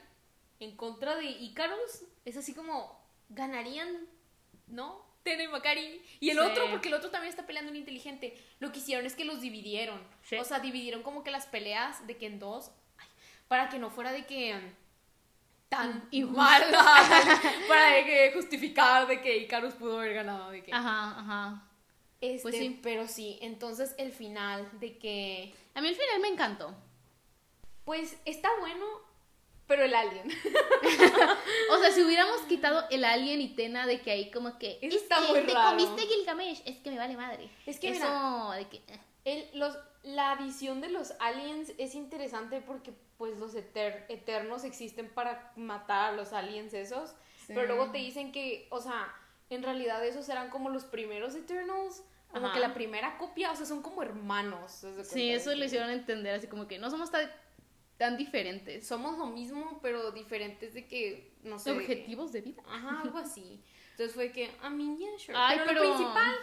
en 0.60 0.76
contra 0.76 1.16
de 1.16 1.24
Icarus, 1.24 2.04
es 2.26 2.36
así 2.36 2.54
como 2.54 3.02
ganarían, 3.30 4.06
¿no? 4.68 5.06
Tena 5.24 5.44
y 5.44 5.48
Macari. 5.48 6.02
Y 6.20 6.32
el 6.32 6.38
Sí. 6.38 6.44
otro, 6.44 6.70
porque 6.70 6.90
el 6.90 6.96
otro 6.96 7.12
también 7.12 7.30
está 7.30 7.46
peleando 7.46 7.72
en 7.72 7.78
inteligente. 7.78 8.38
Lo 8.60 8.74
que 8.74 8.80
hicieron 8.80 9.06
es 9.06 9.16
que 9.16 9.24
los 9.24 9.40
dividieron. 9.40 10.06
Sí. 10.24 10.36
O 10.36 10.44
sea, 10.44 10.60
dividieron 10.60 11.02
como 11.02 11.24
que 11.24 11.32
las 11.32 11.46
peleas 11.46 12.06
de 12.08 12.18
que 12.18 12.26
en 12.26 12.40
dos, 12.40 12.72
ay, 12.98 13.08
para 13.48 13.70
que 13.70 13.80
no 13.80 13.90
fuera 13.90 14.12
de 14.12 14.26
que 14.26 14.60
tan 15.76 16.08
Injusto. 16.12 16.38
mala, 16.42 17.42
para 17.68 17.88
de 17.96 18.06
que 18.06 18.32
justificar 18.34 19.08
de 19.08 19.22
que 19.22 19.38
Icarus 19.38 19.74
pudo 19.76 20.00
haber 20.00 20.14
ganado, 20.14 20.50
de 20.52 20.64
que 20.64 20.74
Ajá, 20.74 21.20
ajá. 21.20 21.64
este, 22.22 22.42
pues 22.44 22.56
sí. 22.56 22.80
pero 22.84 23.08
sí, 23.08 23.38
entonces 23.42 23.96
el 23.98 24.12
final 24.12 24.68
de 24.80 24.98
que 24.98 25.54
A 25.76 25.82
mí 25.82 25.88
el 25.90 25.96
final 25.96 26.20
me 26.22 26.28
encantó. 26.30 26.74
Pues 27.86 28.18
está 28.26 28.50
bueno, 28.62 28.86
pero 29.68 29.84
el 29.84 29.94
alien. 29.94 30.30
O 31.72 31.78
sea, 31.80 31.92
si 31.92 32.02
hubiéramos 32.04 32.42
quitado 32.48 32.86
el 32.92 33.04
alien 33.04 33.42
y 33.42 33.50
Tena 33.56 33.86
de 33.88 34.02
que 34.02 34.12
ahí 34.12 34.32
como 34.32 34.58
que. 34.60 34.78
Eso 34.82 34.96
es 34.98 35.04
está 35.04 35.16
que 35.18 35.34
muy 35.34 35.42
te 35.42 35.54
raro. 35.54 35.72
comiste 35.78 36.02
Gilgamesh. 36.08 36.62
Es 36.66 36.78
que 36.78 36.92
me 36.92 36.98
vale 36.98 37.18
madre. 37.18 37.50
Es 37.66 37.80
que 37.80 37.90
Eso 37.90 38.06
mira, 38.06 38.56
de 38.58 38.68
que. 38.70 38.78
eh. 38.78 39.00
el- 39.26 39.60
los, 39.60 39.78
la 40.04 40.36
visión 40.36 40.82
de 40.82 40.90
los 40.90 41.14
aliens 41.20 41.72
es 41.78 41.96
interesante 41.96 42.62
porque 42.62 42.94
pues 43.18 43.38
los 43.40 43.56
eter- 43.56 44.06
eternos 44.10 44.64
existen 44.66 45.10
para 45.10 45.52
matar 45.56 46.12
a 46.14 46.16
los 46.16 46.34
aliens 46.34 46.74
esos. 46.74 47.12
Sí. 47.48 47.54
Pero 47.54 47.68
luego 47.68 47.92
te 47.92 47.98
dicen 48.00 48.32
que, 48.32 48.68
o 48.70 48.82
sea, 48.82 49.14
en 49.50 49.64
realidad 49.64 50.06
esos 50.06 50.28
eran 50.30 50.50
como 50.50 50.70
los 50.70 50.86
primeros 50.86 51.36
Eternals. 51.36 52.04
Como 52.30 52.48
Ajá. 52.48 52.56
que 52.56 52.62
la 52.62 52.74
primera 52.74 53.18
copia, 53.20 53.52
o 53.52 53.56
sea, 53.56 53.66
son 53.68 53.84
como 53.84 54.02
hermanos. 54.02 54.84
¿haz 54.84 54.96
de 54.98 55.04
Sí, 55.06 55.30
eso 55.30 55.54
lo 55.54 55.64
hicieron 55.66 55.92
entender 55.92 56.34
así 56.34 56.48
como 56.48 56.68
que 56.68 56.80
no 56.80 56.90
somos 56.90 57.12
tan, 57.12 57.30
tan 57.98 58.18
diferentes. 58.18 58.88
Somos 58.88 59.20
lo 59.20 59.28
mismo, 59.28 59.80
pero 59.84 60.12
diferentes 60.12 60.74
de 60.74 60.88
que, 60.88 61.32
no 61.44 61.60
sé. 61.60 61.70
de 61.72 61.78
que- 61.78 61.84
Objetivos 61.94 62.32
de 62.32 62.42
vida. 62.42 62.64
Ajá, 62.68 63.02
algo 63.02 63.20
así. 63.20 63.62
Entonces 63.92 64.16
fue 64.16 64.32
que, 64.32 64.50
a 64.64 64.70
mí, 64.72 64.98
yeah, 64.98 65.12
sure. 65.20 65.38
Ay, 65.38 65.60
pero, 65.60 65.68
pero- 65.80 65.84
lo 65.84 65.96
principal 65.96 66.36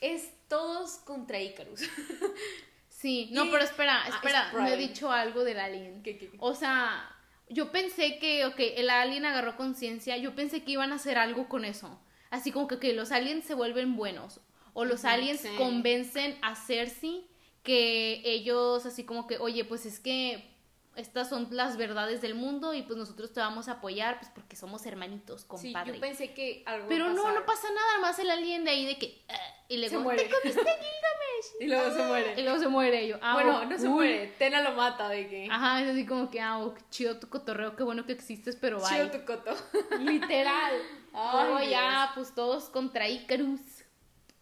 es 0.00 0.32
todos 0.48 0.92
contra 1.04 1.38
Icarus. 1.38 1.82
Sí, 3.06 3.28
no, 3.30 3.48
pero 3.52 3.62
espera, 3.62 4.02
espera, 4.08 4.50
no 4.52 4.66
he 4.66 4.76
dicho 4.76 5.12
algo 5.12 5.44
del 5.44 5.60
alien. 5.60 6.02
¿Qué, 6.02 6.18
qué, 6.18 6.28
qué? 6.28 6.36
O 6.40 6.56
sea, 6.56 7.08
yo 7.48 7.70
pensé 7.70 8.18
que, 8.18 8.44
ok, 8.46 8.58
el 8.58 8.90
alien 8.90 9.24
agarró 9.24 9.56
conciencia, 9.56 10.16
yo 10.16 10.34
pensé 10.34 10.64
que 10.64 10.72
iban 10.72 10.90
a 10.90 10.96
hacer 10.96 11.16
algo 11.16 11.48
con 11.48 11.64
eso. 11.64 12.00
Así 12.30 12.50
como 12.50 12.66
que, 12.66 12.92
los 12.94 13.12
aliens 13.12 13.44
se 13.44 13.54
vuelven 13.54 13.94
buenos. 13.94 14.40
O 14.72 14.84
los 14.84 15.04
aliens 15.04 15.42
sí. 15.42 15.48
convencen 15.56 16.36
a 16.42 16.56
Cersei 16.56 17.24
que 17.62 18.22
ellos 18.24 18.84
así 18.86 19.04
como 19.04 19.28
que, 19.28 19.38
oye, 19.38 19.64
pues 19.64 19.86
es 19.86 20.00
que 20.00 20.55
estas 20.96 21.28
son 21.28 21.48
las 21.50 21.76
verdades 21.76 22.20
del 22.20 22.34
mundo 22.34 22.74
y 22.74 22.82
pues 22.82 22.98
nosotros 22.98 23.32
te 23.32 23.40
vamos 23.40 23.68
a 23.68 23.72
apoyar 23.72 24.18
pues 24.18 24.30
porque 24.34 24.56
somos 24.56 24.84
hermanitos, 24.86 25.42
Sí, 25.42 25.46
compadre. 25.48 25.94
yo 25.94 26.00
pensé 26.00 26.32
que 26.34 26.62
algo 26.66 26.88
Pero 26.88 27.10
no, 27.10 27.32
no 27.32 27.44
pasa 27.46 27.68
nada, 27.72 28.00
más 28.00 28.18
el 28.18 28.30
alien 28.30 28.64
de 28.64 28.70
ahí 28.70 28.86
de 28.86 28.98
que... 28.98 29.24
"Ah", 29.28 29.34
y 29.68 29.76
luego, 29.78 29.96
Se 29.96 29.98
muere. 29.98 30.22
¿te 30.24 30.30
comiste 30.30 30.60
Gilgamesh? 30.60 31.60
Y 31.60 31.66
luego 31.66 31.90
se 31.94 32.00
Y 32.00 32.04
muere. 32.06 32.42
luego 32.42 32.58
se 32.58 32.68
muere 32.68 33.04
y 33.04 33.08
yo. 33.08 33.18
ah, 33.20 33.34
bueno, 33.34 33.64
no 33.64 33.78
se 33.78 33.88
muere. 33.88 34.28
Tena 34.38 34.60
lo 34.62 34.72
mata 34.72 35.08
de 35.08 35.28
que. 35.28 35.48
Ajá, 35.50 35.82
es 35.82 35.90
así 35.90 36.06
como 36.06 36.30
que, 36.30 36.40
ah, 36.40 36.58
oh, 36.60 36.74
chido 36.90 37.18
tu 37.18 37.28
cotorreo, 37.28 37.76
qué 37.76 37.82
bueno 37.82 38.06
que 38.06 38.12
existes, 38.12 38.56
pero 38.56 38.78
bye. 38.78 38.88
Chido 38.88 39.10
tu 39.10 39.24
coto. 39.26 39.54
Literal. 40.00 40.74
Luego 41.12 41.60
ya, 41.68 42.10
pues 42.14 42.34
todos 42.34 42.68
contra 42.70 43.08
Icarus. 43.08 43.60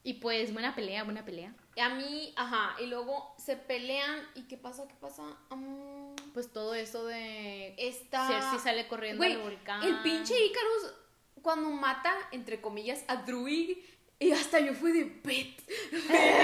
Y 0.03 0.15
pues, 0.15 0.53
buena 0.53 0.75
pelea, 0.75 1.03
buena 1.05 1.25
pelea. 1.25 1.55
Y 1.77 1.81
a 1.81 1.89
mí, 1.89 2.33
ajá. 2.37 2.77
Y 2.83 2.87
luego 2.87 3.35
se 3.39 3.57
pelean. 3.57 4.21
¿Y 4.35 4.43
qué 4.43 4.57
pasa? 4.59 4.87
¿Qué 4.87 4.95
pasa? 5.01 5.23
Mm, 5.51 6.15
Pues 6.35 6.53
todo 6.53 6.75
eso 6.75 7.07
de. 7.07 7.75
Esta. 7.79 8.27
Cersei 8.29 8.59
sale 8.59 8.87
corriendo 8.89 9.19
Güey, 9.23 9.33
al 9.35 9.39
volcán. 9.41 9.83
El 9.83 10.03
pinche 10.03 10.35
Icarus, 10.45 10.93
cuando 11.43 11.71
mata, 11.71 12.13
entre 12.33 12.61
comillas, 12.61 13.03
a 13.09 13.17
Druig. 13.17 13.79
Y 14.19 14.31
hasta 14.31 14.61
yo 14.61 14.75
fui 14.75 14.93
de 14.93 15.05
bet. 15.25 15.61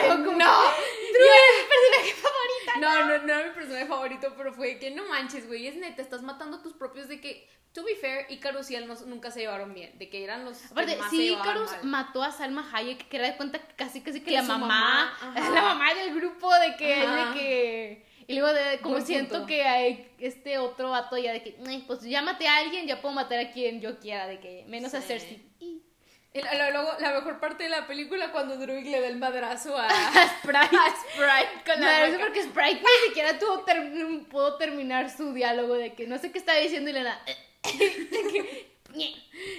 como- 0.09 0.33
no. 0.33 0.63
Druid, 0.63 1.69
personaje 1.69 2.15
favorita. 2.15 2.79
No, 2.81 3.05
no, 3.07 3.27
no 3.27 3.33
era 3.35 3.49
mi 3.49 3.55
personaje 3.55 3.87
favorito, 3.87 4.35
pero 4.37 4.53
fue 4.53 4.79
que 4.79 4.91
no 4.91 5.05
manches, 5.09 5.47
güey, 5.47 5.67
es 5.67 5.77
neta, 5.77 6.03
estás 6.03 6.23
matando 6.23 6.59
a 6.59 6.63
tus 6.63 6.73
propios 6.75 7.09
de 7.09 7.21
que, 7.21 7.49
to 7.73 7.85
be 7.85 7.95
fair, 7.97 8.27
Icarus 8.29 8.71
y 8.71 8.75
él 8.77 8.87
no- 8.89 8.95
nunca 9.07 9.31
se 9.31 9.41
llevaron 9.41 9.73
bien, 9.73 9.97
de 9.99 10.11
que 10.11 10.23
eran 10.25 10.45
los 10.45 10.65
Aparte, 10.67 10.99
sí, 11.11 11.29
llevaban 11.31 11.49
Icarus 11.49 11.71
mató 11.85 12.23
a 12.25 12.33
Salma 12.33 12.69
Hayek, 12.73 13.09
que 13.09 13.17
era 13.17 13.29
de 13.29 13.37
cuenta 13.37 13.59
que 13.61 13.75
casi 13.77 14.01
casi 14.03 14.19
que, 14.21 14.27
Que 14.27 14.37
la 14.37 14.43
mamá, 14.43 15.17
la 15.55 15.63
mamá 15.63 15.95
del 15.95 16.13
grupo 16.15 16.53
de 16.57 16.77
que, 16.77 16.95
Ajá. 17.03 17.31
de 17.33 17.39
que 17.39 18.07
y 18.27 18.35
luego 18.39 18.53
de 18.53 18.79
como 18.81 18.95
Buen 18.97 19.07
siento 19.07 19.35
punto. 19.35 19.47
que 19.47 19.63
hay 19.65 20.11
este 20.19 20.59
otro 20.59 20.91
vato 20.91 21.17
ya 21.19 21.33
de 21.33 21.43
que, 21.43 21.57
"Ay, 21.67 21.85
pues 21.87 22.01
ya 22.03 22.23
maté 22.23 22.47
a 22.49 22.57
alguien, 22.59 22.87
ya 22.87 23.01
puedo 23.01 23.15
matar 23.15 23.39
a 23.39 23.51
quien 23.53 23.81
yo 23.81 23.99
quiera, 23.99 24.27
de 24.27 24.39
que 24.41 24.65
menos 24.69 24.95
a 24.95 25.01
Sí. 25.01 25.07
Cersei. 25.09 25.43
Y- 25.61 25.83
Y 26.33 26.43
la- 26.43 26.55
la- 26.55 26.71
luego, 26.71 26.93
la 27.01 27.13
mejor 27.13 27.41
parte 27.41 27.65
de 27.65 27.71
la 27.71 27.89
película 27.89 28.31
cuando 28.31 28.57
Druid 28.57 28.87
le 28.87 29.01
da 29.01 29.09
el 29.09 29.17
madrazo 29.17 29.77
a, 29.77 29.87
a 29.89 30.29
Sprite. 30.39 30.77
a 30.77 30.95
Sprite 30.95 31.65
con 31.67 31.81
No, 31.81 31.87
la 31.87 32.07
boca. 32.07 32.19
porque 32.21 32.43
Sprite 32.45 32.81
ni 32.81 33.09
siquiera 33.09 33.37
tuvo 33.39 33.65
ter- 33.65 33.91
pudo 34.31 34.57
terminar 34.57 35.11
su 35.11 35.33
diálogo 35.33 35.75
de 35.75 35.95
que 35.95 36.07
no 36.07 36.19
sé 36.19 36.31
qué 36.31 36.39
estaba 36.39 36.59
diciendo 36.61 36.89
y 36.91 36.93
le 36.93 37.03
da. 37.03 37.21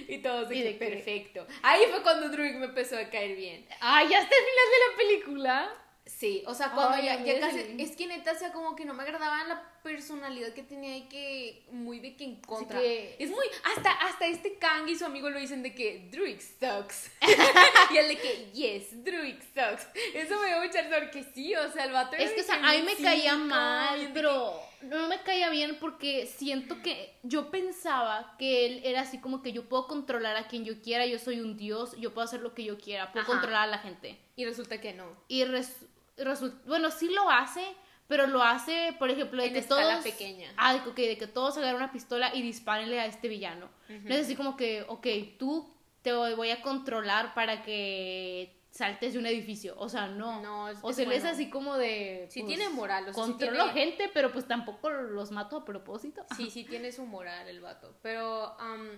Y 0.08 0.18
todos 0.18 0.50
de 0.50 0.56
Y 0.56 0.60
que 0.60 0.66
de 0.66 0.78
que- 0.78 0.86
perfecto. 0.86 1.48
Ahí 1.64 1.84
fue 1.90 2.02
cuando 2.04 2.30
Druid 2.30 2.56
me 2.56 2.66
empezó 2.66 2.98
a 2.98 3.10
caer 3.10 3.36
bien. 3.36 3.66
Ay, 3.80 4.10
ya 4.10 4.20
hasta 4.20 4.36
el 4.36 4.44
final 4.44 4.66
de 4.70 4.80
la 4.92 4.98
película. 4.98 5.74
Sí, 6.06 6.44
o 6.48 6.54
sea, 6.56 6.72
cuando 6.72 6.96
Ay, 6.98 7.06
ya, 7.06 7.40
casi, 7.40 7.76
es 7.78 7.96
que 7.96 8.08
neta, 8.08 8.32
o 8.32 8.36
sea, 8.36 8.52
como 8.52 8.76
que 8.76 8.86
no 8.86 8.94
me 8.96 9.04
agradaba 9.04 9.44
la 9.44 9.72
personalidad 9.84 10.52
que 10.54 10.64
tenía 10.64 10.98
y 10.98 11.04
que 11.08 11.64
muy 11.72 12.00
de 12.00 12.16
que 12.16 12.24
en 12.24 12.42
contra. 12.42 12.80
que- 12.80 13.16
Es 13.20 13.30
muy, 13.30 13.46
hasta, 13.64 13.92
hasta 13.92 14.26
este 14.28 14.58
Kang 14.58 14.88
y 14.90 14.96
su 14.96 15.06
amigo 15.06 15.30
lo 15.30 15.40
dicen 15.40 15.62
de 15.62 15.76
que 15.76 16.10
Druid 16.12 16.40
sucks. 16.40 17.12
y 17.94 17.98
él 17.98 18.08
de 18.08 18.18
que, 18.18 18.52
yes, 18.52 19.04
Druid 19.04 19.36
sucks. 19.54 19.88
Eso 20.14 20.40
me 20.40 20.48
dio 20.48 20.62
mucha 20.62 20.88
porque 20.90 21.24
sí, 21.36 21.56
o 21.56 21.72
sea, 21.72 21.86
el 21.86 21.92
vato 21.92 22.16
Es 22.16 22.32
que, 22.32 22.42
o 22.42 22.44
sea, 22.44 22.56
a 22.56 22.74
mí 22.74 22.82
me 22.82 22.96
caía 22.96 23.36
mal, 23.36 24.12
pero 24.14 24.60
no 24.82 25.08
me 25.08 25.22
caía 25.22 25.50
bien 25.52 25.78
porque 25.80 26.26
siento 26.26 26.82
que 26.82 27.14
yo 27.24 27.52
pensaba 27.52 28.36
que 28.40 28.66
él 28.66 28.82
era 28.84 29.02
así 29.02 29.20
como 29.20 29.42
que 29.44 29.52
yo 29.54 29.70
puedo 29.70 29.88
controlar 29.88 30.36
a 30.36 30.48
quien 30.48 30.66
yo 30.66 30.82
quiera, 30.82 31.06
yo 31.06 31.20
soy 31.20 31.40
un 31.40 31.58
dios, 31.58 31.96
yo 31.98 32.14
puedo 32.14 32.26
hacer 32.26 32.42
lo 32.42 32.54
que 32.56 32.64
yo 32.64 32.78
quiera, 32.80 33.12
puedo 33.12 33.24
Ajá. 33.24 33.32
controlar 33.34 33.64
a 33.64 33.68
la 33.72 33.78
gente. 33.80 34.18
Y 34.42 34.46
resulta 34.46 34.80
que 34.82 34.94
no. 34.94 35.06
Y 35.28 35.44
res- 35.46 35.86
resul- 36.18 36.60
bueno, 36.66 36.92
sí 36.92 37.10
lo 37.14 37.30
hace, 37.30 37.64
pero 38.08 38.28
lo 38.28 38.42
hace, 38.44 38.96
por 39.00 39.10
ejemplo, 39.10 39.42
de 39.42 39.48
En 39.50 39.54
que 39.54 39.62
todos 39.62 40.04
pequeña. 40.04 40.52
Ah, 40.58 40.74
de 40.74 40.82
que, 40.84 40.90
ok, 40.90 40.96
de 40.98 41.18
que 41.18 41.28
todos 41.28 41.58
agarren 41.58 41.76
una 41.78 41.92
pistola 41.92 42.34
y 42.36 42.42
dispárenle 42.42 43.00
a 43.00 43.06
este 43.06 43.28
villano. 43.28 43.70
No 43.88 44.16
es 44.16 44.22
así 44.26 44.36
como 44.36 44.56
que, 44.58 44.84
ok, 44.88 45.08
tú 45.38 45.74
te 46.02 46.14
voy 46.14 46.50
a 46.50 46.62
controlar 46.62 47.34
para 47.34 47.62
que 47.64 48.58
saltes 48.72 49.14
de 49.14 49.20
un 49.20 49.26
edificio. 49.26 49.76
O 49.78 49.90
sea, 49.90 50.08
no. 50.08 50.42
No, 50.42 50.70
es- 50.70 50.80
o 50.82 50.94
se 50.94 51.06
les 51.06 51.22
bueno. 51.22 51.36
así 51.36 51.50
como 51.50 51.78
de. 51.78 52.28
Sí 52.30 52.42
pues, 52.42 52.56
tiene 52.56 52.70
moral, 52.70 53.04
o 53.10 53.14
sea, 53.14 53.14
sí 53.14 53.20
controlo 53.32 53.66
tiene- 53.72 53.74
gente, 53.92 54.10
pero 54.14 54.32
pues 54.32 54.48
tampoco 54.48 54.90
los 54.90 55.32
mato 55.32 55.58
a 55.58 55.66
propósito. 55.66 56.26
Sí, 56.38 56.50
sí 56.50 56.64
tiene 56.64 56.92
su 56.92 57.06
moral 57.06 57.48
el 57.50 57.60
vato. 57.62 57.94
Pero 58.02 58.58
am, 58.60 58.90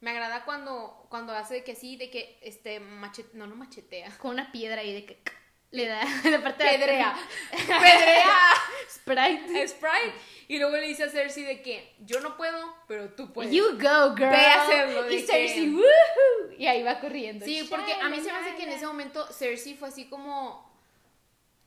me 0.00 0.10
agrada 0.10 0.44
cuando, 0.44 1.06
cuando 1.08 1.32
hace 1.32 1.54
de 1.54 1.64
que 1.64 1.74
sí, 1.74 1.96
de 1.96 2.10
que 2.10 2.38
este 2.42 2.80
machete, 2.80 3.30
no, 3.36 3.46
no 3.46 3.56
machetea. 3.56 4.16
Con 4.18 4.32
una 4.32 4.50
piedra 4.52 4.80
ahí 4.80 4.94
de 4.94 5.04
que 5.06 5.22
le 5.72 5.86
da 5.86 6.04
de 6.24 6.38
parte 6.38 6.64
de 6.64 6.70
Pedrea. 6.70 7.16
Pedrea 7.66 8.36
Sprite. 8.88 9.68
Sprite. 9.68 10.14
Y 10.48 10.58
luego 10.58 10.76
le 10.76 10.86
dice 10.88 11.04
a 11.04 11.08
Cersei 11.10 11.44
de 11.44 11.62
que 11.62 11.94
yo 12.00 12.20
no 12.20 12.36
puedo, 12.36 12.74
pero 12.88 13.10
tú 13.10 13.32
puedes. 13.32 13.52
You 13.52 13.72
go, 13.74 14.14
girl. 14.16 14.30
Ve 14.30 14.36
a 14.36 14.62
hacerlo, 14.64 15.02
de 15.04 15.14
Y 15.14 15.20
que- 15.20 15.26
Cersei, 15.26 15.70
woohoo. 15.74 16.52
Y 16.58 16.66
ahí 16.66 16.82
va 16.82 16.98
corriendo. 17.00 17.44
Sí, 17.44 17.66
porque 17.70 17.92
a 17.94 18.08
mí 18.08 18.16
se 18.20 18.32
me 18.32 18.38
hace 18.38 18.56
que 18.56 18.64
en 18.64 18.70
ese 18.72 18.86
momento 18.86 19.26
Cersei 19.32 19.74
fue 19.74 19.88
así 19.88 20.06
como. 20.08 20.68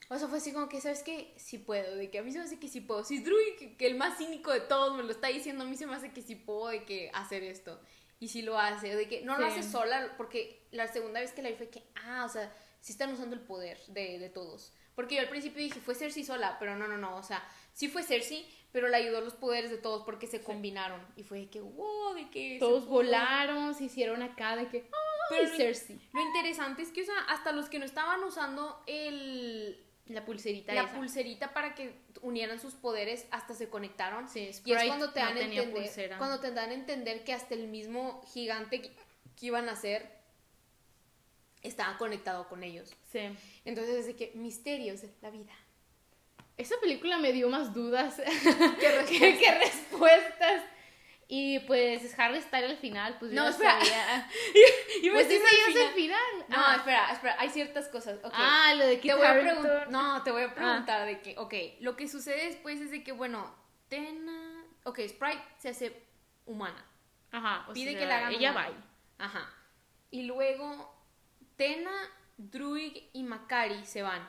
O 0.09 0.19
sea, 0.19 0.27
fue 0.27 0.37
así 0.39 0.51
como 0.51 0.67
que, 0.69 0.81
¿sabes 0.81 1.01
qué? 1.01 1.33
Sí 1.37 1.57
puedo, 1.57 1.95
de 1.95 2.11
que 2.11 2.19
a 2.19 2.23
mí 2.23 2.31
se 2.31 2.37
me 2.37 2.43
hace 2.43 2.59
que 2.59 2.67
sí 2.67 2.81
puedo. 2.81 3.03
Si 3.05 3.19
Druid, 3.19 3.55
que, 3.57 3.77
que 3.77 3.87
el 3.87 3.95
más 3.95 4.17
cínico 4.17 4.51
de 4.51 4.59
todos, 4.59 4.95
me 4.97 5.01
lo 5.03 5.11
está 5.11 5.27
diciendo, 5.29 5.63
a 5.63 5.67
mí 5.67 5.77
se 5.77 5.87
me 5.87 5.95
hace 5.95 6.11
que 6.11 6.21
sí 6.21 6.35
puedo 6.35 6.67
de 6.67 6.83
que 6.83 7.09
hacer 7.13 7.41
esto. 7.43 7.79
Y 8.23 8.29
sí 8.29 8.41
lo 8.41 8.57
hace, 8.57 8.95
de 8.95 9.09
que 9.09 9.21
no 9.23 9.37
lo 9.37 9.45
hace 9.45 9.61
sola, 9.61 10.13
porque 10.15 10.65
la 10.71 10.87
segunda 10.87 11.19
vez 11.19 11.33
que 11.33 11.41
la 11.41 11.49
vi 11.49 11.55
fue 11.55 11.67
que, 11.67 11.83
ah, 12.05 12.23
o 12.23 12.29
sea, 12.29 12.55
sí 12.79 12.93
están 12.93 13.11
usando 13.11 13.35
el 13.35 13.41
poder 13.41 13.77
de, 13.87 14.17
de 14.17 14.29
todos. 14.29 14.71
Porque 14.95 15.15
yo 15.15 15.21
al 15.21 15.27
principio 15.27 15.61
dije, 15.61 15.81
fue 15.81 15.93
Cersei 15.93 16.23
sola, 16.23 16.55
pero 16.57 16.77
no, 16.77 16.87
no, 16.87 16.97
no, 16.97 17.17
o 17.17 17.23
sea, 17.23 17.43
sí 17.73 17.89
fue 17.89 18.01
Cersei, 18.01 18.47
pero 18.71 18.87
le 18.87 18.95
ayudó 18.95 19.19
los 19.19 19.33
poderes 19.33 19.71
de 19.71 19.77
todos 19.77 20.03
porque 20.05 20.25
se 20.25 20.41
combinaron. 20.41 21.05
Y 21.17 21.23
fue 21.23 21.39
de 21.39 21.49
que, 21.49 21.59
wow, 21.59 22.13
de 22.13 22.29
que... 22.29 22.59
Todos 22.61 22.87
volaron, 22.87 23.75
se 23.75 23.83
hicieron 23.83 24.21
acá 24.21 24.55
de 24.55 24.69
que. 24.69 24.77
¡Ay, 24.77 25.39
Pero 25.41 25.57
Cersei! 25.57 25.99
Lo 26.13 26.21
interesante 26.21 26.81
es 26.81 26.93
que, 26.93 27.01
o 27.01 27.05
sea, 27.05 27.19
hasta 27.27 27.51
los 27.51 27.67
que 27.67 27.77
no 27.77 27.83
estaban 27.83 28.23
usando 28.23 28.81
el, 28.87 29.85
La 30.07 30.25
pulserita 30.25 30.73
la 30.73 30.83
esa. 30.83 30.93
pulserita 30.95 31.53
para 31.53 31.75
que 31.75 31.95
unieran 32.21 32.59
sus 32.59 32.73
poderes, 32.73 33.25
hasta 33.31 33.53
se 33.53 33.69
conectaron. 33.69 34.27
Sí, 34.27 34.51
y 34.65 34.73
es 34.73 34.83
cuando 34.85 35.11
te 35.11 35.21
no 35.21 35.27
dan 35.27 35.37
entender, 35.37 35.71
pulsera. 35.71 36.17
cuando 36.17 36.39
te 36.39 36.51
dan 36.51 36.71
a 36.71 36.73
entender 36.73 37.23
que 37.23 37.33
hasta 37.33 37.53
el 37.55 37.67
mismo 37.67 38.21
gigante 38.33 38.81
que, 38.81 38.89
que 38.89 39.45
iban 39.45 39.69
a 39.69 39.75
ser 39.75 40.11
estaba 41.61 41.97
conectado 41.97 42.49
con 42.49 42.63
ellos. 42.63 42.93
Sí. 43.11 43.21
Entonces 43.63 43.95
es 43.95 44.05
de 44.07 44.15
que 44.15 44.31
misterios 44.35 45.01
de 45.01 45.09
la 45.21 45.29
vida. 45.29 45.53
Esa 46.57 46.75
película 46.81 47.17
me 47.17 47.31
dio 47.31 47.49
más 47.49 47.73
dudas 47.73 48.15
¿Qué 48.79 49.05
que, 49.07 49.37
que 49.39 49.51
respuestas. 49.55 50.63
Y 51.27 51.59
pues 51.59 52.17
Harry 52.19 52.41
Styles 52.41 52.71
al 52.71 52.77
final, 52.77 53.17
pues 53.17 53.31
yo 53.31 53.37
No, 53.37 53.43
no 53.43 53.49
espera. 53.49 53.79
sabía. 53.79 54.29
Iba 55.01 55.13
a 55.13 55.23
Pues 55.23 55.27
sí, 55.27 55.39
sabías 55.39 55.87
el 55.87 55.93
final. 55.95 56.19
No, 56.49 56.57
ah. 56.57 56.75
espera, 56.77 57.11
espera, 57.11 57.35
hay 57.39 57.49
ciertas 57.49 57.87
cosas. 57.87 58.19
Ah, 58.33 58.73
lo 58.77 58.85
de 58.85 58.99
Kit 58.99 59.11
te 59.11 59.17
voy 59.17 59.25
a 59.25 59.39
preguntar. 59.39 59.89
No, 59.89 60.21
te 60.23 60.31
voy 60.31 60.43
a 60.43 60.53
preguntar 60.53 61.05
de 61.05 61.21
que, 61.21 61.37
ok, 61.37 61.53
lo 61.79 61.95
que 61.95 62.07
sucede 62.07 62.47
después 62.47 62.79
es 62.81 62.91
de 62.91 63.03
que, 63.03 63.11
bueno, 63.11 63.55
Tena. 63.87 64.65
Ok, 64.83 64.99
Sprite 65.07 65.43
se 65.57 65.69
hace 65.69 66.05
humana. 66.45 66.85
Ajá, 67.31 67.65
o 67.69 67.73
Pide 67.73 67.91
sea, 67.91 67.99
que 67.99 68.05
la 68.05 68.17
hagan 68.17 68.33
Ella 68.33 68.51
va. 68.51 68.69
Ajá. 69.17 69.49
Y 70.11 70.23
luego, 70.23 70.93
Tena, 71.55 71.91
Druid 72.37 72.95
y 73.13 73.23
Makari 73.23 73.85
se 73.85 74.01
van 74.03 74.27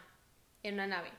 en 0.63 0.75
una 0.75 0.87
nave. 0.87 1.11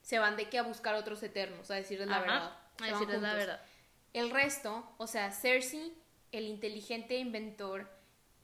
Se 0.00 0.18
van 0.18 0.36
de 0.36 0.48
que 0.48 0.58
a 0.58 0.62
buscar 0.62 0.94
otros 0.94 1.22
eternos, 1.22 1.70
a 1.70 1.74
decirles 1.74 2.08
la 2.08 2.20
verdad. 2.20 2.56
Se 2.78 2.84
A 2.84 2.92
decirles 2.92 3.20
la 3.22 3.34
verdad. 3.34 3.62
El 4.12 4.30
resto, 4.30 4.94
o 4.98 5.06
sea, 5.06 5.30
Cersei, 5.30 5.92
el 6.32 6.44
inteligente 6.46 7.16
inventor 7.18 7.90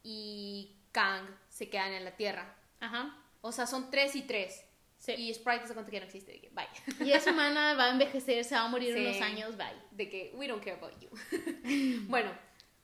y 0.03 0.77
Kang 0.93 1.27
se 1.49 1.69
quedan 1.69 1.93
en 1.93 2.05
la 2.05 2.17
Tierra. 2.17 2.55
Ajá. 2.81 3.17
O 3.41 3.53
sea, 3.53 3.67
son 3.67 3.91
tres 3.91 4.17
y 4.17 4.23
tres. 4.23 4.65
Sí. 4.99 5.13
Y 5.13 5.33
Sprite 5.33 5.67
se 5.69 5.75
cuenta 5.75 5.91
que 5.91 6.01
no 6.01 6.07
existe. 6.07 6.33
De 6.33 6.41
que, 6.41 6.49
bye. 6.51 6.67
Y 7.07 7.13
esa 7.13 7.31
humana 7.31 7.75
va 7.75 7.87
a 7.87 7.91
envejecer, 7.91 8.45
se 8.45 8.55
va 8.55 8.63
a 8.63 8.69
morir 8.69 8.95
Sí. 8.95 9.01
unos 9.01 9.21
años, 9.21 9.57
bye. 9.57 9.67
De 9.93 10.09
que, 10.09 10.33
we 10.35 10.49
don't 10.49 10.63
care 10.65 10.77
about 10.77 10.99
you. 11.01 11.09
bueno, 12.09 12.33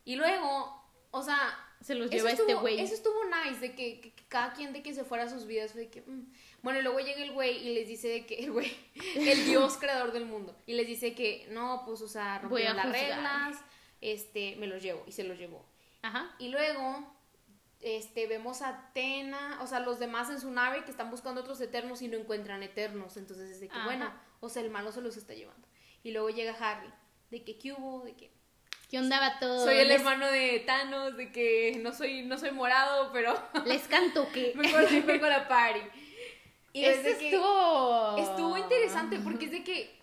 y 0.05 0.15
luego, 0.15 0.81
o 1.11 1.21
sea. 1.23 1.59
Se 1.81 1.93
los 1.95 2.09
lleva 2.09 2.29
este 2.31 2.43
estuvo- 2.43 2.61
güey. 2.61 2.79
Eso 2.79 2.93
estuvo 2.95 3.15
nice, 3.25 3.59
de 3.59 3.75
que, 3.75 4.01
que- 4.01 4.13
que 4.13 4.23
cada 4.27 4.53
quien 4.53 4.73
de 4.73 4.81
que 4.81 4.93
se 4.93 5.03
fuera 5.03 5.25
a 5.25 5.29
sus 5.29 5.45
vidas. 5.45 5.71
Fue 5.73 5.81
de 5.81 5.89
que, 5.89 6.01
mm. 6.01 6.31
Bueno, 6.63 6.79
y 6.79 6.81
luego 6.81 6.99
llega 6.99 7.21
el 7.23 7.31
güey 7.31 7.57
y 7.67 7.75
les 7.75 7.87
dice 7.87 8.07
de 8.07 8.25
que, 8.25 8.35
el 8.43 8.51
güey, 8.51 8.71
el 9.15 9.45
dios 9.45 9.77
creador 9.77 10.11
del 10.11 10.25
mundo. 10.25 10.57
Y 10.65 10.73
les 10.73 10.87
dice 10.87 11.13
que, 11.13 11.47
no, 11.51 11.83
pues, 11.85 12.01
o 12.01 12.07
sea, 12.07 12.39
rompieron 12.39 12.75
las 12.77 12.85
juzgar. 12.87 13.03
reglas. 13.09 13.57
Este, 14.01 14.55
me 14.57 14.67
los 14.67 14.81
llevo. 14.81 15.03
Y 15.07 15.11
se 15.11 15.23
los 15.23 15.37
llevó. 15.37 15.65
Ajá. 16.01 16.35
Y 16.39 16.49
luego, 16.49 17.13
este, 17.81 18.27
vemos 18.27 18.61
a 18.61 18.69
Atena, 18.69 19.59
o 19.61 19.67
sea, 19.67 19.79
los 19.79 19.99
demás 19.99 20.29
en 20.29 20.39
su 20.41 20.49
nave 20.51 20.83
que 20.85 20.91
están 20.91 21.11
buscando 21.11 21.41
otros 21.41 21.59
eternos 21.61 22.01
y 22.01 22.07
no 22.07 22.17
encuentran 22.17 22.63
eternos. 22.63 23.17
Entonces 23.17 23.49
es 23.51 23.59
de 23.59 23.67
que, 23.67 23.75
Ajá. 23.75 23.85
bueno, 23.85 24.13
o 24.39 24.49
sea, 24.49 24.61
el 24.63 24.69
malo 24.71 24.91
se 24.91 25.01
los 25.01 25.17
está 25.17 25.33
llevando. 25.33 25.67
Y 26.03 26.11
luego 26.11 26.29
llega 26.29 26.53
Harry, 26.59 26.89
de 27.31 27.43
que, 27.43 27.57
¿qué 27.57 27.73
hubo? 27.73 28.03
De 28.03 28.15
que, 28.15 28.31
¿Qué 28.89 28.99
onda 28.99 29.19
va 29.19 29.39
todo? 29.39 29.63
soy 29.63 29.77
el 29.79 29.87
les, 29.87 29.99
hermano 29.99 30.27
de 30.31 30.59
Thanos, 30.65 31.17
de 31.17 31.31
que 31.31 31.79
no 31.81 31.91
soy, 31.91 32.23
no 32.23 32.37
soy 32.37 32.51
morado, 32.51 33.11
pero 33.11 33.33
Les 33.65 33.83
canto 33.87 34.27
que. 34.31 34.53
vengo, 34.55 34.77
a- 34.77 34.81
vengo 35.05 35.25
a 35.25 35.29
la 35.29 35.47
party. 35.47 35.79
Y 36.73 36.85
es 36.85 36.97
Eso 36.99 37.09
de 37.09 37.17
que 37.17 37.29
estuvo. 37.29 38.17
estuvo 38.17 38.57
interesante 38.57 39.19
porque 39.23 39.45
es 39.45 39.51
de 39.51 39.63
que 39.63 39.95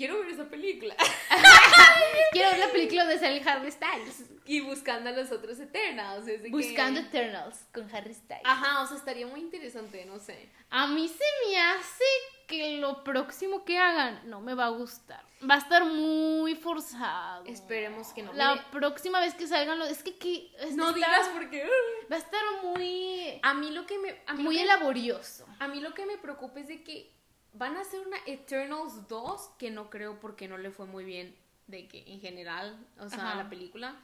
quiero 0.00 0.18
ver 0.20 0.30
esa 0.30 0.48
película. 0.48 0.96
Quiero 2.32 2.50
ver 2.50 2.58
la 2.60 2.72
película 2.72 3.04
donde 3.04 3.18
sale 3.18 3.42
Harry 3.44 3.70
Styles. 3.70 4.24
y 4.46 4.60
buscando 4.60 5.10
a 5.10 5.12
los 5.12 5.30
otros 5.32 5.58
Eternals. 5.60 6.24
que- 6.24 6.48
Buscando 6.50 7.00
Eternals 7.00 7.66
con 7.74 7.94
Harry 7.94 8.14
Styles. 8.14 8.42
Ajá, 8.44 8.82
o 8.82 8.86
sea, 8.86 8.96
estaría 8.96 9.26
muy 9.26 9.40
interesante, 9.40 10.04
no 10.06 10.18
sé. 10.18 10.48
A 10.70 10.86
mí 10.86 11.06
se 11.08 11.24
me 11.48 11.60
hace 11.60 12.04
que 12.46 12.78
lo 12.78 13.04
próximo 13.04 13.64
que 13.64 13.78
hagan 13.78 14.22
no 14.30 14.40
me 14.40 14.54
va 14.54 14.66
a 14.66 14.70
gustar. 14.70 15.22
Va 15.48 15.54
a 15.56 15.58
estar 15.58 15.84
muy 15.84 16.54
forzado. 16.54 17.44
Esperemos 17.46 18.08
que 18.14 18.22
no. 18.22 18.32
La 18.32 18.52
Mire, 18.54 18.64
próxima 18.72 19.20
vez 19.20 19.34
que 19.34 19.46
salgan 19.46 19.78
los. 19.78 19.88
Es 19.90 20.02
que. 20.02 20.16
que 20.16 20.50
es- 20.60 20.74
no 20.76 20.90
está- 20.90 20.94
digas 20.96 21.28
porque. 21.34 21.68
Va 22.10 22.16
a 22.16 22.18
estar 22.18 22.40
muy. 22.62 23.38
A 23.42 23.54
mí 23.54 23.70
lo 23.70 23.84
que 23.86 23.98
me. 23.98 24.22
A 24.26 24.34
mí, 24.34 24.42
Muy 24.44 24.56
que, 24.56 24.64
laborioso. 24.64 25.46
a 25.58 25.68
mí 25.68 25.80
lo 25.80 25.92
que 25.94 26.06
me 26.06 26.16
preocupa 26.18 26.60
es 26.60 26.68
de 26.68 26.82
que 26.82 27.12
van 27.52 27.76
a 27.76 27.80
hacer 27.80 28.00
una 28.06 28.16
Eternals 28.26 29.08
2 29.08 29.50
que 29.58 29.70
no 29.70 29.90
creo 29.90 30.20
porque 30.20 30.48
no 30.48 30.58
le 30.58 30.70
fue 30.70 30.86
muy 30.86 31.04
bien 31.04 31.34
de 31.66 31.86
que 31.88 32.04
en 32.12 32.20
general, 32.20 32.84
o 32.98 33.08
sea, 33.08 33.18
Ajá. 33.28 33.34
la 33.42 33.48
película. 33.50 33.96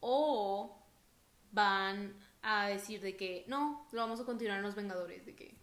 O 0.00 0.78
van 1.52 2.14
a 2.42 2.68
decir 2.68 3.00
de 3.00 3.16
que 3.16 3.44
no, 3.48 3.86
lo 3.92 4.00
vamos 4.02 4.20
a 4.20 4.24
continuar 4.24 4.58
en 4.58 4.62
Los 4.62 4.74
Vengadores, 4.74 5.24
de 5.26 5.34
que 5.34 5.56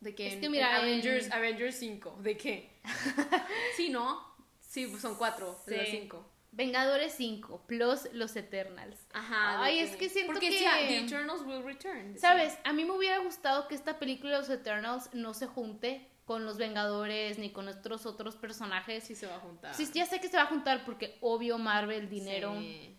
De 0.00 0.14
que, 0.14 0.28
Es 0.28 0.36
que 0.36 0.46
en 0.46 0.52
mira, 0.52 0.76
Avengers, 0.78 1.26
en- 1.26 1.32
Avengers 1.34 1.76
5. 1.76 2.18
¿De 2.22 2.36
qué? 2.36 2.70
sí, 3.76 3.90
¿no? 3.90 4.24
Sí, 4.60 4.86
pues 4.86 5.02
son 5.02 5.14
cuatro 5.16 5.58
Sí. 5.68 5.74
cinco. 5.90 6.26
Vengadores 6.52 7.12
5 7.14 7.62
plus 7.68 8.08
los 8.12 8.34
Eternals. 8.34 9.06
Ajá. 9.12 9.62
Ay, 9.62 9.78
es 9.80 9.94
que 9.96 10.08
siento 10.08 10.32
porque 10.32 10.50
que- 10.50 10.58
The 10.58 10.98
Eternals 11.04 11.42
will 11.42 11.62
return. 11.62 12.18
¿Sabes? 12.18 12.58
A 12.64 12.72
mí 12.72 12.84
me 12.84 12.90
hubiera 12.92 13.18
gustado 13.18 13.68
que 13.68 13.74
esta 13.76 13.98
película 14.00 14.32
de 14.32 14.38
los 14.38 14.50
Eternals 14.50 15.10
no 15.12 15.32
se 15.34 15.46
junte 15.46 16.09
con 16.30 16.46
los 16.46 16.58
Vengadores 16.58 17.40
ni 17.40 17.50
con 17.50 17.64
nuestros 17.64 18.06
otros 18.06 18.36
personajes. 18.36 19.02
Sí 19.02 19.16
se 19.16 19.26
va 19.26 19.34
a 19.34 19.40
juntar. 19.40 19.74
Sí, 19.74 19.90
ya 19.92 20.06
sé 20.06 20.20
que 20.20 20.28
se 20.28 20.36
va 20.36 20.44
a 20.44 20.46
juntar 20.46 20.84
porque 20.84 21.18
obvio 21.22 21.58
Marvel, 21.58 22.08
dinero. 22.08 22.54
Sí. 22.56 22.96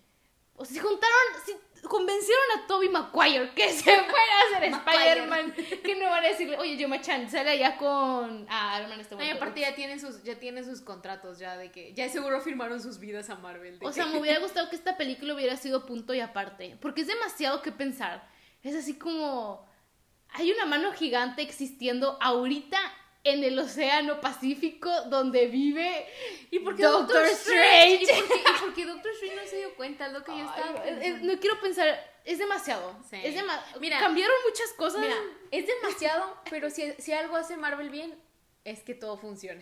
O 0.54 0.66
sea, 0.66 0.74
si 0.74 0.80
juntaron, 0.80 1.18
si 1.46 1.54
convencieron 1.88 2.44
a 2.58 2.68
Toby 2.68 2.90
Maguire 2.90 3.54
que 3.54 3.70
se 3.70 3.84
fuera 3.84 4.04
a 4.04 4.58
hacer. 4.58 4.74
Spider-Man, 4.74 5.54
que 5.82 5.96
no 5.96 6.10
van 6.10 6.26
a 6.26 6.28
decirle, 6.28 6.58
oye, 6.58 6.76
yo 6.76 6.90
Chan, 6.98 7.32
sale 7.32 7.52
allá 7.52 7.78
con... 7.78 8.46
Ah, 8.50 8.76
Iron 8.80 8.90
Man 8.90 9.00
este 9.00 9.16
Ay, 9.16 9.20
momento. 9.20 9.38
aparte 9.38 9.62
ya 9.62 9.76
tienen 9.76 10.02
sus 10.02 10.24
ya 10.24 10.38
tienen 10.38 10.66
sus 10.66 10.82
contratos 10.82 11.40
ya 11.40 11.56
de 11.56 11.72
que 11.72 11.94
ya 11.94 12.10
seguro 12.10 12.42
firmaron 12.42 12.82
sus 12.82 13.00
vidas 13.00 13.30
a 13.30 13.36
Marvel. 13.36 13.80
O 13.82 13.94
sea, 13.94 14.08
me 14.08 14.20
hubiera 14.20 14.42
gustado 14.42 14.70
que 14.70 14.76
esta 14.76 14.98
película 14.98 15.36
hubiera 15.36 15.56
sido 15.56 15.86
punto 15.86 16.14
y 16.14 16.20
aparte, 16.20 16.78
porque 16.82 17.00
es 17.00 17.08
demasiado 17.08 17.62
que 17.62 17.72
pensar. 17.72 18.28
Es 18.62 18.76
así 18.76 18.96
como 18.98 19.66
hay 20.34 20.52
una 20.52 20.66
mano 20.66 20.92
gigante 20.92 21.42
existiendo 21.42 22.18
ahorita 22.20 22.78
en 23.24 23.44
el 23.44 23.58
océano 23.60 24.20
Pacífico 24.20 24.90
donde 25.10 25.46
vive 25.48 26.08
¿Y 26.50 26.60
por 26.60 26.76
qué 26.76 26.82
Doctor, 26.84 27.08
Doctor 27.08 27.26
Strange. 27.28 28.04
¿Y 28.04 28.08
por, 28.60 28.74
qué, 28.74 28.82
y 28.82 28.84
Doctor 28.86 29.12
Strange 29.12 29.36
no 29.36 29.48
se 29.48 29.58
dio 29.58 29.76
cuenta? 29.76 30.08
Lo 30.08 30.24
que 30.24 30.32
yo 30.38 30.44
estaba 30.46 30.84
no 31.22 31.40
quiero 31.40 31.60
pensar, 31.62 32.20
es 32.26 32.38
demasiado. 32.40 32.98
Sí. 33.10 33.18
Es 33.24 33.36
dema- 33.36 33.64
Mira, 33.80 34.00
cambiaron 34.00 34.36
muchas 34.48 34.74
cosas. 34.74 35.02
Mira, 35.02 35.16
es 35.52 35.66
demasiado, 35.68 36.36
pero 36.50 36.70
si, 36.70 36.92
si 37.00 37.12
algo 37.14 37.36
hace 37.36 37.58
Marvel 37.58 37.90
bien, 37.90 38.14
es 38.66 38.82
que 38.82 38.96
todo 38.96 39.18
funcione. 39.18 39.62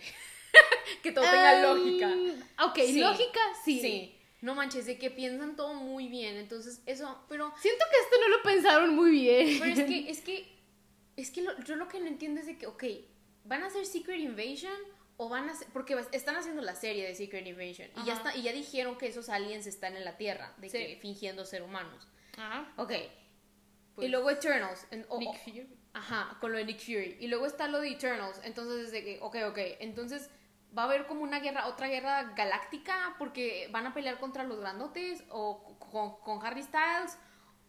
que 1.02 1.12
todo 1.12 1.24
tenga 1.24 1.70
Um, 1.72 1.76
lógica. 1.78 2.64
Ok, 2.64 2.76
Sí. 2.86 2.98
lógica, 3.00 3.40
sí. 3.64 3.80
Sí. 3.80 4.16
No 4.40 4.54
manches, 4.54 4.86
de 4.86 4.98
que 4.98 5.10
piensan 5.10 5.54
todo 5.54 5.74
muy 5.74 6.08
bien. 6.08 6.36
Entonces, 6.36 6.80
eso, 6.86 7.22
pero. 7.28 7.52
Siento 7.60 7.84
que 7.90 7.98
esto 7.98 8.16
no 8.22 8.28
lo 8.36 8.42
pensaron 8.42 8.94
muy 8.96 9.10
bien. 9.10 9.58
Pero 9.60 9.72
es 9.72 9.84
que, 9.84 10.10
es 10.10 10.20
que. 10.22 10.58
Es 11.16 11.30
que 11.30 11.42
lo- 11.42 11.58
yo 11.64 11.76
lo 11.76 11.88
que 11.88 12.00
no 12.00 12.06
entiendo 12.06 12.40
es 12.40 12.46
de 12.46 12.56
que, 12.56 12.66
ok, 12.66 12.84
¿van 13.44 13.62
a 13.62 13.66
hacer 13.66 13.84
Secret 13.86 14.20
Invasion? 14.20 14.72
O 15.16 15.28
van 15.28 15.48
a 15.48 15.52
hacer. 15.52 15.68
Porque 15.72 15.96
están 16.12 16.36
haciendo 16.36 16.62
la 16.62 16.74
serie 16.74 17.06
de 17.06 17.14
Secret 17.14 17.46
Invasion. 17.46 17.90
Y 18.02 18.06
ya, 18.06 18.14
está, 18.14 18.34
y 18.36 18.42
ya 18.42 18.52
dijeron 18.52 18.96
que 18.96 19.06
esos 19.08 19.28
aliens 19.28 19.66
están 19.66 19.96
en 19.96 20.04
la 20.04 20.16
Tierra. 20.16 20.54
De 20.58 20.68
Sí. 20.70 20.78
que 20.78 20.98
fingiendo 21.00 21.44
ser 21.44 21.62
humanos. 21.62 22.08
Ajá. 22.38 22.72
Ok. 22.76 22.92
Pues, 23.94 24.06
y 24.06 24.10
luego 24.10 24.30
Eternals. 24.30 24.86
en- 24.90 25.04
o- 25.08 25.18
Nick 25.18 25.36
Fury. 25.44 25.76
Ajá, 25.92 26.38
con 26.40 26.52
lo 26.52 26.58
de 26.58 26.64
Nick 26.64 26.78
Fury. 26.80 27.16
Y 27.20 27.26
luego 27.26 27.46
está 27.46 27.66
lo 27.68 27.80
de 27.80 27.90
Eternals. 27.90 28.40
Entonces 28.44 28.86
es 28.86 28.92
de 28.92 29.04
que, 29.04 29.18
ok, 29.20 29.36
ok. 29.48 29.58
Entonces 29.80 30.30
va 30.76 30.82
a 30.82 30.84
haber 30.86 31.06
como 31.06 31.22
una 31.22 31.40
guerra, 31.40 31.66
otra 31.66 31.88
guerra 31.88 32.32
galáctica 32.36 33.16
porque 33.18 33.68
van 33.72 33.86
a 33.88 33.92
pelear 33.92 34.18
contra 34.20 34.44
los 34.44 34.60
grandotes 34.60 35.24
o 35.28 35.76
con, 35.80 36.20
con 36.20 36.46
Harry 36.46 36.62
Styles 36.62 37.18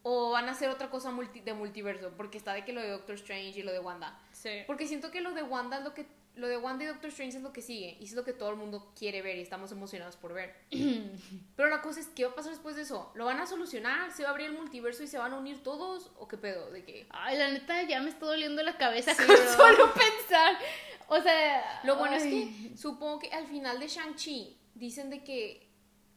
o 0.03 0.31
van 0.31 0.47
a 0.49 0.51
hacer 0.53 0.69
otra 0.69 0.89
cosa 0.89 1.11
multi- 1.11 1.41
de 1.41 1.53
multiverso 1.53 2.11
porque 2.17 2.37
está 2.37 2.53
de 2.53 2.65
que 2.65 2.73
lo 2.73 2.81
de 2.81 2.89
Doctor 2.89 3.15
Strange 3.15 3.59
y 3.59 3.63
lo 3.63 3.71
de 3.71 3.79
Wanda. 3.79 4.19
Sí. 4.31 4.49
Porque 4.67 4.87
siento 4.87 5.11
que 5.11 5.21
lo 5.21 5.31
de 5.33 5.43
Wanda 5.43 5.77
es 5.77 5.83
lo 5.83 5.93
que 5.93 6.05
lo 6.33 6.47
de 6.47 6.57
Wanda 6.57 6.85
y 6.85 6.87
Doctor 6.87 7.09
Strange 7.09 7.35
es 7.37 7.43
lo 7.43 7.51
que 7.51 7.61
sigue 7.61 7.97
y 7.99 8.05
es 8.05 8.13
lo 8.13 8.23
que 8.23 8.31
todo 8.31 8.49
el 8.51 8.55
mundo 8.55 8.89
quiere 8.97 9.21
ver 9.21 9.37
y 9.37 9.41
estamos 9.41 9.71
emocionados 9.73 10.15
por 10.15 10.33
ver. 10.33 10.55
Pero 11.55 11.69
la 11.69 11.81
cosa 11.81 11.99
es, 11.99 12.07
¿qué 12.07 12.25
va 12.25 12.31
a 12.31 12.35
pasar 12.35 12.51
después 12.51 12.75
de 12.77 12.83
eso? 12.83 13.11
¿Lo 13.15 13.25
van 13.25 13.39
a 13.41 13.45
solucionar? 13.45 14.11
¿Se 14.13 14.23
va 14.23 14.29
a 14.29 14.31
abrir 14.31 14.47
el 14.47 14.53
multiverso 14.53 15.03
y 15.03 15.07
se 15.07 15.17
van 15.17 15.33
a 15.33 15.37
unir 15.37 15.61
todos? 15.61 16.09
¿O 16.17 16.27
qué 16.29 16.37
pedo? 16.37 16.71
¿De 16.71 16.83
qué? 16.85 17.05
Ay, 17.09 17.37
la 17.37 17.49
neta 17.51 17.83
ya 17.83 17.99
me 18.01 18.09
está 18.09 18.25
doliendo 18.25 18.63
la 18.63 18.77
cabeza 18.77 19.13
Sí, 19.15 19.23
con 19.27 19.37
solo 19.37 19.93
pensar. 19.93 20.55
O 21.09 21.21
sea, 21.21 21.81
Lo 21.83 21.97
bueno 21.97 22.15
es 22.15 22.23
que 22.23 22.77
supongo 22.77 23.19
que 23.19 23.29
al 23.33 23.45
final 23.47 23.79
de 23.79 23.87
Shang-Chi 23.89 24.57
dicen 24.75 25.09
de 25.09 25.23
que. 25.23 25.69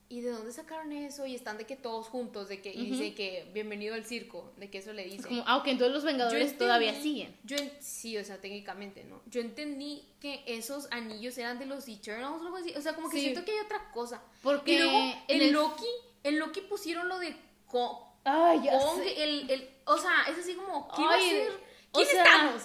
¿Y 0.08 0.20
de 0.20 0.30
dónde 0.30 0.52
sacaron 0.52 0.92
eso? 0.92 1.24
Y 1.26 1.34
están 1.34 1.56
de 1.56 1.64
que 1.66 1.76
todos 1.76 2.06
juntos, 2.08 2.48
de 2.48 2.60
que. 2.60 2.72
Y 2.72 2.90
dice 2.90 3.14
que 3.14 3.50
bienvenido 3.54 3.94
al 3.94 4.04
circo, 4.04 4.52
de 4.58 4.70
que 4.70 4.78
eso 4.78 4.92
le 4.92 5.04
dicen. 5.04 5.22
como, 5.24 5.44
ah, 5.46 5.56
ok, 5.56 5.66
entonces 5.68 5.94
los 5.94 6.04
Vengadores 6.04 6.56
todavía 6.58 6.94
siguen. 7.00 7.34
Yo 7.42 7.56
en- 7.56 7.72
sí, 7.80 8.16
o 8.18 8.24
sea, 8.24 8.38
técnicamente, 8.40 9.02
¿no? 9.04 9.22
Yo 9.26 9.40
entendí 9.40 10.04
que 10.20 10.44
esos 10.46 10.86
anillos 10.90 11.36
eran 11.38 11.58
de 11.58 11.66
los 11.66 11.88
Eternals 11.88 12.40
o 12.42 12.44
algo 12.46 12.56
así. 12.58 12.72
O 12.76 12.80
sea, 12.82 12.94
como 12.94 13.08
que 13.08 13.16
Sí. 13.16 13.22
siento 13.22 13.44
que 13.44 13.52
hay 13.52 13.58
otra 13.64 13.90
cosa. 13.92 14.22
Porque 14.42 14.74
y 14.74 14.78
luego 14.78 14.98
en 14.98 15.14
en 15.28 15.42
el- 15.42 15.52
Loki, 15.52 15.86
en 16.22 16.38
Loki 16.38 16.60
pusieron 16.60 17.08
lo 17.08 17.18
de 17.18 17.34
Co- 17.66 18.06
Ay, 18.24 18.60
ya 18.62 18.78
Kong, 18.78 19.02
sé. 19.02 19.24
el, 19.24 19.50
el, 19.50 19.70
o 19.86 19.96
sea, 19.98 20.24
es 20.30 20.38
así 20.38 20.54
como, 20.54 20.86
¿qué 20.94 21.02
iba 21.02 21.10
a 21.12 21.16
Ay, 21.16 21.30
ser? 21.30 21.50
o 21.92 21.96
¿Quién 21.98 22.08
sea- 22.08 22.22
estamos? 22.24 22.62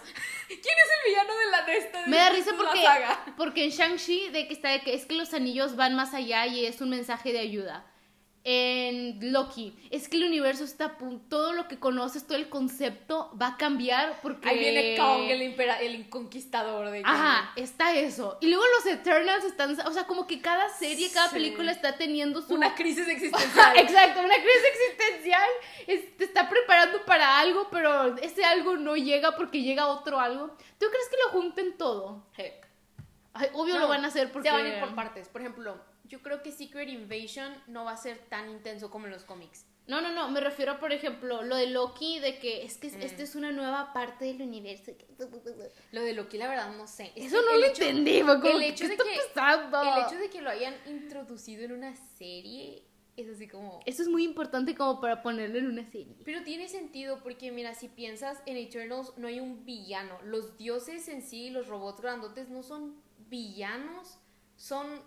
¿Quién 0.49 0.59
es 0.61 0.89
el 0.97 1.11
villano 1.11 1.37
de 1.37 1.51
la 1.51 1.61
de 1.61 1.77
esta? 1.77 2.01
de 2.01 2.07
Me 2.07 2.17
da 2.17 2.29
risa 2.31 2.51
porque, 2.57 2.81
saga? 2.83 3.23
porque 3.37 3.63
en 3.65 3.69
Shang-Chi 3.69 4.29
de 4.29 4.47
que 4.47 4.53
está 4.53 4.69
de 4.69 4.81
que 4.81 4.95
es 4.95 5.05
que 5.05 5.13
los 5.13 5.33
anillos 5.33 5.75
van 5.75 5.95
más 5.95 6.13
allá 6.13 6.47
y 6.47 6.65
es 6.65 6.81
un 6.81 6.89
mensaje 6.89 7.31
de 7.31 7.39
ayuda. 7.39 7.85
En 8.51 9.31
Loki, 9.31 9.77
es 9.91 10.09
que 10.09 10.17
el 10.17 10.23
universo 10.23 10.63
está 10.63 10.85
a 10.85 10.97
punto, 10.97 11.23
todo 11.29 11.53
lo 11.53 11.67
que 11.67 11.77
conoces, 11.77 12.25
todo 12.25 12.35
el 12.35 12.49
concepto 12.49 13.31
va 13.39 13.49
a 13.49 13.57
cambiar 13.57 14.19
porque... 14.23 14.49
Ahí 14.49 14.57
viene 14.57 14.97
Kong, 14.97 15.29
el, 15.29 15.43
impera- 15.43 15.79
el 15.81 16.09
conquistador 16.09 16.89
de 16.89 17.03
Ajá, 17.05 17.51
está 17.55 17.93
eso. 17.93 18.39
Y 18.41 18.47
luego 18.47 18.63
los 18.77 18.87
Eternals 18.91 19.43
están, 19.45 19.79
o 19.85 19.91
sea, 19.91 20.07
como 20.07 20.25
que 20.25 20.41
cada 20.41 20.67
serie, 20.69 21.11
cada 21.11 21.27
Sí. 21.29 21.35
película 21.35 21.71
está 21.71 21.95
teniendo 21.95 22.41
su... 22.41 22.55
Una 22.55 22.73
crisis 22.79 23.07
existencial. 23.07 23.77
Exacto, 23.77 24.19
una 24.21 24.33
crisis 24.33 24.63
existencial. 24.73 25.49
Es- 25.85 26.17
te 26.17 26.23
está 26.23 26.49
preparando 26.49 27.05
para 27.05 27.37
algo, 27.39 27.67
pero 27.69 28.17
ese 28.17 28.43
algo 28.45 28.77
no 28.77 28.95
llega 28.95 29.35
porque 29.35 29.61
llega 29.61 29.85
otro 29.85 30.19
algo. 30.19 30.47
¿Tú 30.79 30.87
crees 30.89 31.07
que 31.11 31.17
lo 31.23 31.29
junten 31.39 31.77
todo? 31.77 32.25
Heck. 32.35 32.67
Ay, 33.35 33.49
obvio 33.53 33.75
No, 33.75 33.81
lo 33.81 33.87
van 33.89 34.03
a 34.05 34.07
hacer 34.07 34.31
porque... 34.31 34.49
Se 34.49 34.55
van 34.55 34.65
a 34.65 34.69
ir 34.69 34.79
por 34.79 34.95
partes. 34.95 35.27
Por 35.29 35.41
ejemplo, 35.41 35.79
yo 36.09 36.21
creo 36.21 36.41
que 36.43 36.51
Secret 36.51 36.89
Invasion 36.89 37.53
no 37.67 37.85
va 37.85 37.91
a 37.91 37.97
ser 37.97 38.17
tan 38.29 38.49
intenso 38.49 38.89
como 38.91 39.05
en 39.05 39.11
los 39.13 39.23
cómics. 39.23 39.65
No, 39.87 40.01
no, 40.01 40.11
no, 40.11 40.29
me 40.29 40.39
refiero, 40.39 40.79
por 40.79 40.91
ejemplo, 40.91 41.41
lo 41.41 41.55
de 41.55 41.65
Loki, 41.67 42.19
de 42.19 42.37
que 42.37 42.63
es 42.63 42.77
que 42.77 42.89
Mm. 42.89 43.01
esta 43.01 43.23
es 43.23 43.33
una 43.35 43.51
nueva 43.51 43.91
parte 43.91 44.25
del 44.25 44.41
universo. 44.43 44.91
Lo 45.91 46.01
de 46.03 46.13
Loki, 46.13 46.37
la 46.37 46.47
verdad, 46.47 46.75
no 46.77 46.85
sé. 46.85 47.11
Es 47.15 47.27
Eso 47.27 47.41
no 47.41 47.51
el 47.55 47.61
lo 47.61 47.67
hecho- 47.67 47.83
entendí, 47.83 48.21
como, 48.21 48.33
el 48.45 48.61
hecho 48.63 48.83
¿qué 48.83 48.87
de 48.89 48.93
está 48.93 49.03
que- 49.03 49.33
pasando? 49.33 49.81
El 49.97 50.05
hecho 50.05 50.15
de 50.19 50.29
que 50.29 50.41
lo 50.41 50.49
hayan 50.51 50.75
introducido 50.85 51.63
en 51.63 51.71
una 51.71 51.95
serie 51.95 52.83
es 53.17 53.29
así 53.29 53.47
como... 53.47 53.79
Eso 53.87 54.03
es 54.03 54.07
muy 54.07 54.23
importante 54.23 54.75
como 54.75 55.01
para 55.01 55.23
ponerlo 55.23 55.57
en 55.57 55.65
una 55.67 55.83
serie. 55.89 56.15
Pero 56.23 56.43
tiene 56.43 56.67
sentido 56.69 57.19
porque, 57.23 57.51
mira, 57.51 57.73
si 57.73 57.87
piensas 57.89 58.37
en 58.45 58.57
Eternals, 58.57 59.13
no 59.17 59.27
hay 59.27 59.39
un 59.39 59.65
villano. 59.65 60.19
Los 60.23 60.55
dioses 60.55 61.07
en 61.09 61.23
sí, 61.23 61.49
los 61.49 61.67
robots 61.67 61.99
grandotes, 61.99 62.47
no 62.49 62.61
son 62.61 63.01
villanos, 63.27 64.19
son 64.55 65.01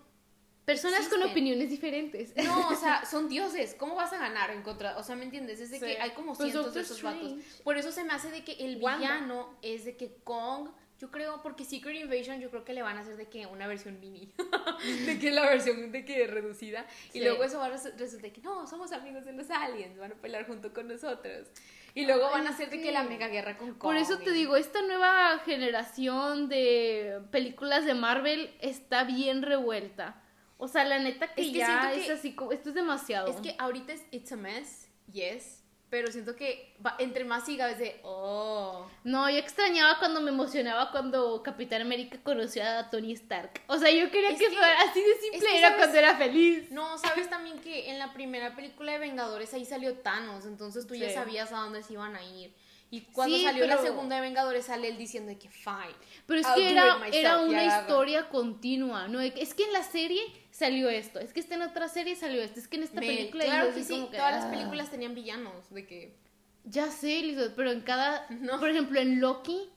Personas 0.65 1.09
con 1.09 1.21
opiniones 1.23 1.69
diferentes. 1.69 2.33
No, 2.37 2.69
o 2.69 2.75
sea, 2.75 3.05
son 3.09 3.27
dioses. 3.27 3.75
¿Cómo 3.77 3.95
vas 3.95 4.13
a 4.13 4.17
ganar 4.17 4.49
en 4.51 4.61
contra? 4.61 4.97
O 4.97 5.03
sea, 5.03 5.15
¿me 5.15 5.25
entiendes? 5.25 5.59
Es 5.59 5.71
de 5.71 5.79
Sí. 5.79 5.85
que 5.85 6.01
hay 6.01 6.11
como 6.11 6.33
Pues 6.35 6.51
cientos 6.51 6.73
de 6.73 6.81
esos 6.81 7.01
vatos. 7.01 7.33
Por 7.63 7.77
eso 7.77 7.91
se 7.91 8.03
me 8.03 8.13
hace 8.13 8.29
de 8.31 8.43
que 8.43 8.53
el 8.53 8.81
Wanda. 8.81 8.99
villano 8.99 9.57
es 9.61 9.83
de 9.83 9.97
que 9.97 10.15
Kong, 10.23 10.69
yo 10.99 11.11
creo, 11.11 11.41
porque 11.41 11.65
Secret 11.65 11.97
Invasion 11.99 12.39
yo 12.39 12.49
creo 12.49 12.63
que 12.63 12.71
le 12.73 12.81
van 12.81 12.97
a 12.97 13.01
hacer 13.01 13.17
de 13.17 13.27
que 13.27 13.45
una 13.45 13.67
versión 13.67 13.99
mini. 13.99 14.31
de 15.05 15.19
que 15.19 15.31
la 15.31 15.41
versión 15.49 15.91
de 15.91 16.05
que 16.05 16.27
reducida. 16.27 16.85
Y 17.11 17.19
luego 17.19 17.43
eso 17.43 17.59
va 17.59 17.65
a 17.65 17.71
resu- 17.73 17.93
resultar 17.97 18.31
que 18.31 18.39
no, 18.41 18.65
somos 18.65 18.93
amigos 18.93 19.25
de 19.25 19.33
los 19.33 19.49
aliens, 19.49 19.97
van 19.97 20.13
a 20.13 20.15
pelear 20.15 20.47
junto 20.47 20.71
con 20.73 20.87
nosotros. 20.87 21.47
Y 21.95 22.05
luego 22.05 22.31
van 22.31 22.47
a 22.47 22.51
hacer 22.51 22.69
de 22.69 22.81
que 22.81 22.91
la 22.93 23.03
mega 23.03 23.27
guerra 23.27 23.57
con 23.57 23.71
Kong. 23.73 23.81
Por 23.81 23.97
eso 23.97 24.17
te 24.17 24.31
digo, 24.31 24.55
esta 24.55 24.81
nueva 24.81 25.39
generación 25.39 26.47
de 26.49 27.19
películas 27.31 27.85
de 27.85 27.93
Marvel 27.95 28.51
está 28.61 29.03
bien 29.03 29.41
revuelta. 29.41 30.19
O 30.57 30.67
sea, 30.67 30.83
la 30.85 30.99
neta 30.99 31.33
que, 31.33 31.41
Es 31.41 31.47
que 31.51 31.57
ya 31.57 31.65
siento 31.67 31.87
es 31.99 32.05
que- 32.07 32.11
así 32.13 32.33
como, 32.35 32.51
esto 32.51 32.69
es 32.69 32.75
demasiado. 32.75 33.27
Es 33.27 33.37
que 33.41 33.55
ahorita 33.57 33.93
es 33.93 34.03
It's 34.11 34.31
a 34.31 34.35
Mess, 34.37 34.87
yes. 35.11 35.59
Pero 35.89 36.11
siento 36.11 36.35
que 36.35 36.75
va- 36.83 36.95
entre 36.97 37.23
más 37.23 37.45
siga 37.45 37.69
es 37.69 37.77
de, 37.77 37.99
oh. 38.03 38.87
No, 39.03 39.29
yo 39.29 39.37
extrañaba 39.37 39.99
cuando 39.99 40.21
me 40.21 40.31
emocionaba 40.31 40.89
cuando 40.91 41.43
Capitán 41.43 41.81
América 41.83 42.17
conoció 42.23 42.63
a 42.67 42.89
Tony 42.89 43.13
Stark. 43.13 43.61
O 43.67 43.77
sea, 43.77 43.91
yo 43.91 44.09
quería 44.09 44.29
que, 44.31 44.37
que- 44.37 44.49
fuera 44.55 44.81
así 44.89 45.01
de 45.01 45.13
simple, 45.21 45.37
es 45.37 45.43
que, 45.43 45.57
era 45.59 45.67
¿sabes? 45.69 45.81
cuando 45.83 45.99
era 45.99 46.17
feliz. 46.17 46.71
No, 46.71 46.97
sabes 46.97 47.29
también 47.29 47.59
que 47.59 47.91
en 47.91 47.99
la 47.99 48.11
primera 48.11 48.55
película 48.55 48.93
de 48.93 48.97
Vengadores 48.97 49.53
ahí 49.53 49.65
salió 49.65 49.93
Thanos, 49.99 50.45
entonces 50.45 50.87
tú 50.87 50.95
ya 50.95 51.09
Sí. 51.09 51.13
sabías 51.13 51.51
a 51.51 51.57
dónde 51.57 51.83
se 51.83 51.93
iban 51.93 52.15
a 52.15 52.23
ir. 52.23 52.51
Y 52.89 53.01
cuando 53.11 53.35
Sí, 53.37 53.43
salió 53.43 53.65
la 53.67 53.77
pero- 53.77 53.87
segunda 53.89 54.15
de 54.15 54.21
Vengadores 54.23 54.65
sale 54.65 54.87
él 54.87 54.97
diciendo 54.97 55.29
de 55.29 55.37
que 55.37 55.49
fine. 55.49 55.93
Pero 56.25 56.39
es 56.39 56.47
I'll 56.47 56.55
que 56.55 56.71
era, 56.71 56.95
myself, 56.97 57.15
era 57.15 57.37
una 57.39 57.63
historia 57.65 58.29
continua. 58.29 59.07
No, 59.07 59.19
es 59.19 59.53
que 59.53 59.63
en 59.63 59.73
la 59.73 59.83
serie 59.83 60.21
salió 60.53 60.87
esto, 60.89 61.19
es 61.19 61.33
que 61.33 61.39
esta 61.39 61.55
en 61.55 61.63
otra 61.63 61.87
serie 61.87 62.15
salió 62.15 62.41
esto, 62.41 62.59
es 62.59 62.67
que 62.67 62.77
en 62.77 62.83
esta 62.83 62.99
Me- 63.01 63.07
película 63.07 63.43
claro 63.43 63.73
que 63.73 63.83
sí, 63.83 64.07
que, 64.11 64.17
todas 64.17 64.33
las 64.35 64.45
ah. 64.45 64.51
películas 64.51 64.91
tenían 64.91 65.15
villanos, 65.15 65.69
de 65.71 65.85
que 65.87 66.15
Ya 66.63 66.89
sé, 66.91 67.19
Elizabeth, 67.19 67.53
pero 67.55 67.71
en 67.71 67.81
cada. 67.81 68.25
No. 68.39 68.59
Por 68.59 68.69
ejemplo, 68.69 68.99
en 68.99 69.19
Loki, 69.19 69.69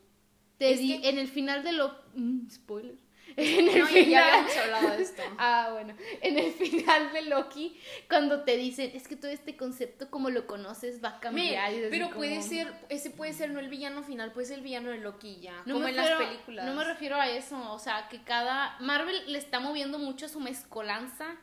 te 0.58 0.70
Es 0.72 0.78
di. 0.80 1.00
que- 1.00 1.08
En 1.08 1.18
el 1.18 1.28
final 1.28 1.64
de 1.64 1.72
Loki. 1.72 2.46
spoiler. 2.50 2.94
En 3.58 3.68
el 3.68 3.78
No, 3.80 3.86
final. 3.86 4.08
ya 4.10 4.26
habíamos 4.28 4.56
hablado 4.56 4.96
de 4.96 5.02
esto. 5.02 5.22
Ah, 5.38 5.68
bueno. 5.72 5.94
En 6.22 6.38
el 6.38 6.52
final 6.52 7.12
de 7.12 7.22
Loki, 7.22 7.78
cuando 8.08 8.44
te 8.44 8.56
dicen, 8.56 8.90
es 8.94 9.06
que 9.06 9.16
todo 9.16 9.30
este 9.30 9.56
concepto 9.56 10.10
como 10.10 10.30
lo 10.30 10.46
conoces 10.46 11.04
va 11.04 11.10
a 11.10 11.20
cambiar. 11.20 11.70
pero 11.90 12.06
como- 12.06 12.16
puede 12.18 12.40
ser, 12.42 12.72
ese 12.88 13.10
puede 13.10 13.32
ser 13.34 13.50
no 13.50 13.60
el 13.60 13.68
villano 13.68 14.02
final, 14.02 14.32
puede 14.32 14.46
ser 14.46 14.58
el 14.58 14.64
villano 14.64 14.90
de 14.90 14.98
Loki 14.98 15.40
ya, 15.40 15.52
No 15.66 15.74
como 15.74 15.80
me 15.80 15.90
en 15.90 15.96
refiero- 15.96 16.18
las 16.20 16.28
películas. 16.28 16.66
No 16.66 16.74
me 16.74 16.84
refiero 16.84 17.16
a 17.16 17.28
eso, 17.28 17.72
o 17.72 17.78
sea, 17.78 18.08
que 18.08 18.22
cada... 18.24 18.76
Marvel 18.80 19.30
le 19.30 19.38
está 19.38 19.60
moviendo 19.60 19.98
mucho 19.98 20.26
a 20.26 20.28
su 20.30 20.40
mezcolanza 20.40 21.36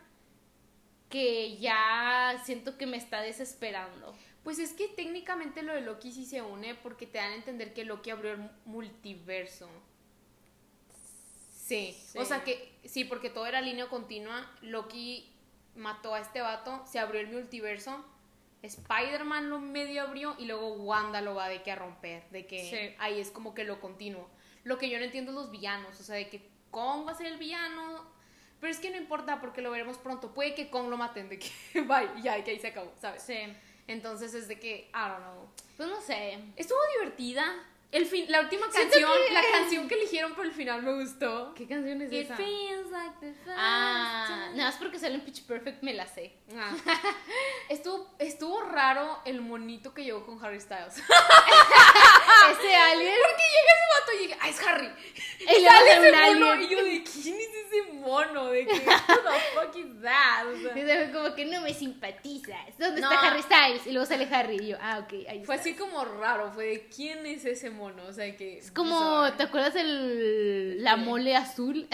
que 1.10 1.58
ya 1.58 2.42
siento 2.44 2.78
que 2.78 2.88
me 2.88 2.98
está 2.98 3.22
desesperando. 3.22 4.16
Pues 4.44 4.58
es 4.60 4.74
que 4.74 4.88
técnicamente 4.88 5.62
lo 5.62 5.74
de 5.74 5.82
Loki 5.82 6.12
sí 6.12 6.26
se 6.26 6.42
une 6.42 6.74
porque 6.76 7.06
te 7.06 7.20
dan 7.20 7.32
a 7.32 7.36
entender 7.36 7.74
que 7.74 7.86
Loki 7.86 8.10
abrió 8.10 8.32
el 8.34 8.50
multiverso. 8.66 9.70
Sí. 11.64 11.98
Sí. 12.12 12.18
O 12.18 12.26
sea 12.26 12.44
que 12.44 12.74
sí, 12.86 13.06
porque 13.06 13.30
todo 13.30 13.46
era 13.46 13.62
línea 13.62 13.88
continua. 13.88 14.50
Loki 14.62 15.32
mató 15.76 16.14
a 16.14 16.20
este 16.20 16.42
vato, 16.42 16.84
se 16.86 17.00
abrió 17.00 17.22
el 17.22 17.28
multiverso. 17.28 18.04
Spider-Man 18.62 19.50
lo 19.50 19.60
medio 19.60 20.04
abrió 20.04 20.36
y 20.40 20.46
luego 20.46 20.74
Wanda 20.74 21.22
lo 21.22 21.36
va 21.36 21.50
de 21.50 21.62
que 21.64 21.72
a 21.72 21.76
romper, 21.76 22.24
de 22.30 22.46
que 22.46 22.70
Sí. 22.70 22.96
ahí 23.00 23.20
es 23.20 23.30
como 23.30 23.54
que 23.54 23.64
lo 23.64 23.80
continuo. 23.80 24.30
Lo 24.64 24.78
que 24.78 24.90
yo 24.90 24.98
no 24.98 25.04
entiendo 25.06 25.32
es 25.32 25.36
los 25.36 25.52
villanos, 25.52 26.00
o 26.00 26.04
sea, 26.04 26.16
de 26.16 26.30
que 26.30 26.42
Kong 26.72 27.06
va 27.06 27.12
a 27.12 27.16
ser 27.16 27.28
el 27.28 27.38
villano, 27.38 28.06
pero 28.62 28.72
es 28.72 28.80
que 28.80 28.90
no 28.90 28.98
importa 28.98 29.42
porque 29.42 29.62
lo 29.62 29.72
veremos 29.72 29.98
pronto. 29.98 30.34
Puede 30.34 30.56
que 30.56 30.70
Kong 30.70 30.88
lo 30.90 30.98
maten, 30.98 31.28
de 31.30 31.40
que 31.40 31.50
bye, 31.82 32.10
ya, 32.22 32.42
que 32.44 32.52
ahí 32.52 32.60
se 32.60 32.68
acabó, 32.68 32.94
¿sabes? 33.02 33.22
Sí. 33.24 33.38
Entonces 33.88 34.34
es 34.34 34.48
de 34.48 34.58
que, 34.60 34.90
I 34.94 35.10
don't 35.10 35.18
know. 35.20 35.50
Pues 35.76 35.90
no 35.90 36.00
sé. 36.00 36.40
Estuvo 36.56 36.80
divertida. 37.00 37.44
El 37.94 38.06
fin, 38.08 38.26
la 38.28 38.42
última 38.42 38.68
canción, 38.72 39.12
la 39.32 39.42
canción 39.52 39.88
que 39.88 39.94
eligieron 39.96 40.34
por 40.34 40.46
el 40.46 40.52
final 40.52 40.82
me 40.82 40.94
gustó. 41.00 41.54
¿Qué 41.54 41.68
canción 41.68 42.02
es 42.02 42.12
It 42.12 42.26
esa? 42.26 42.36
feels 42.36 42.90
like 42.92 43.14
the 43.22 43.34
first 43.34 43.56
Ah, 43.58 44.50
nada 44.56 44.72
más 44.72 44.76
porque 44.78 44.98
sale 44.98 45.14
en 45.14 45.22
Pitch 45.22 45.44
Perfect 45.46 45.84
me 45.84 45.94
la 45.94 46.08
sé. 46.08 46.34
Ah. 46.58 46.76
estuvo, 47.70 48.16
estuvo 48.18 48.64
raro 48.64 49.22
el 49.26 49.42
monito 49.42 49.94
que 49.94 50.04
llegó 50.04 50.26
con 50.26 50.44
Harry 50.44 50.60
Styles. 50.60 50.96
Ese 52.52 52.76
alien. 52.76 53.14
Porque 53.22 53.44
llega 53.44 53.72
ese 53.74 53.88
vato 54.00 54.12
y 54.12 54.18
llega, 54.24 54.38
ah, 54.42 54.50
es 54.50 54.68
Harry. 54.68 54.90
Y 55.40 55.62
le 55.62 55.68
sale 55.68 55.92
ese 55.92 56.12
un 56.34 56.40
mono. 56.40 56.52
alien. 56.52 56.62
Y 56.72 56.76
yo 56.76 56.84
de, 56.84 57.04
¿quién 57.04 57.36
es 57.36 57.50
ese 57.66 57.94
mono? 57.94 58.48
De 58.48 58.66
que, 58.66 58.74
who 58.74 58.80
the 58.80 59.40
fuck 59.54 59.76
is 59.78 60.02
that? 60.02 60.46
O 60.48 60.58
sea, 60.60 61.12
como 61.12 61.34
que 61.36 61.46
no 61.46 61.62
me 61.62 61.74
simpatizas. 61.74 62.78
¿Dónde 62.78 63.02
No. 63.02 63.12
está 63.12 63.28
Harry 63.28 63.42
Styles? 63.44 63.88
Y 63.88 63.92
luego 63.92 64.06
sale 64.06 64.28
Harry 64.34 64.58
y 64.60 64.68
yo, 64.70 64.78
ah, 64.82 65.00
ok, 65.00 65.14
ahí 65.30 65.44
fue 65.46 65.56
está. 65.56 65.70
así 65.70 65.76
como 65.76 66.04
raro, 66.04 66.52
fue 66.54 66.66
de, 66.66 66.88
¿quién 66.88 67.26
es 67.26 67.46
ese 67.46 67.70
mono? 67.70 67.83
O 67.86 68.14
sea, 68.14 68.36
que... 68.36 68.58
Es 68.60 68.72
como, 68.72 68.98
bizarro. 69.22 69.34
¿te 69.38 69.44
acuerdas 69.44 69.74
del 69.74 70.84
la 70.84 70.96
mole 70.96 71.36
azul? 71.36 71.88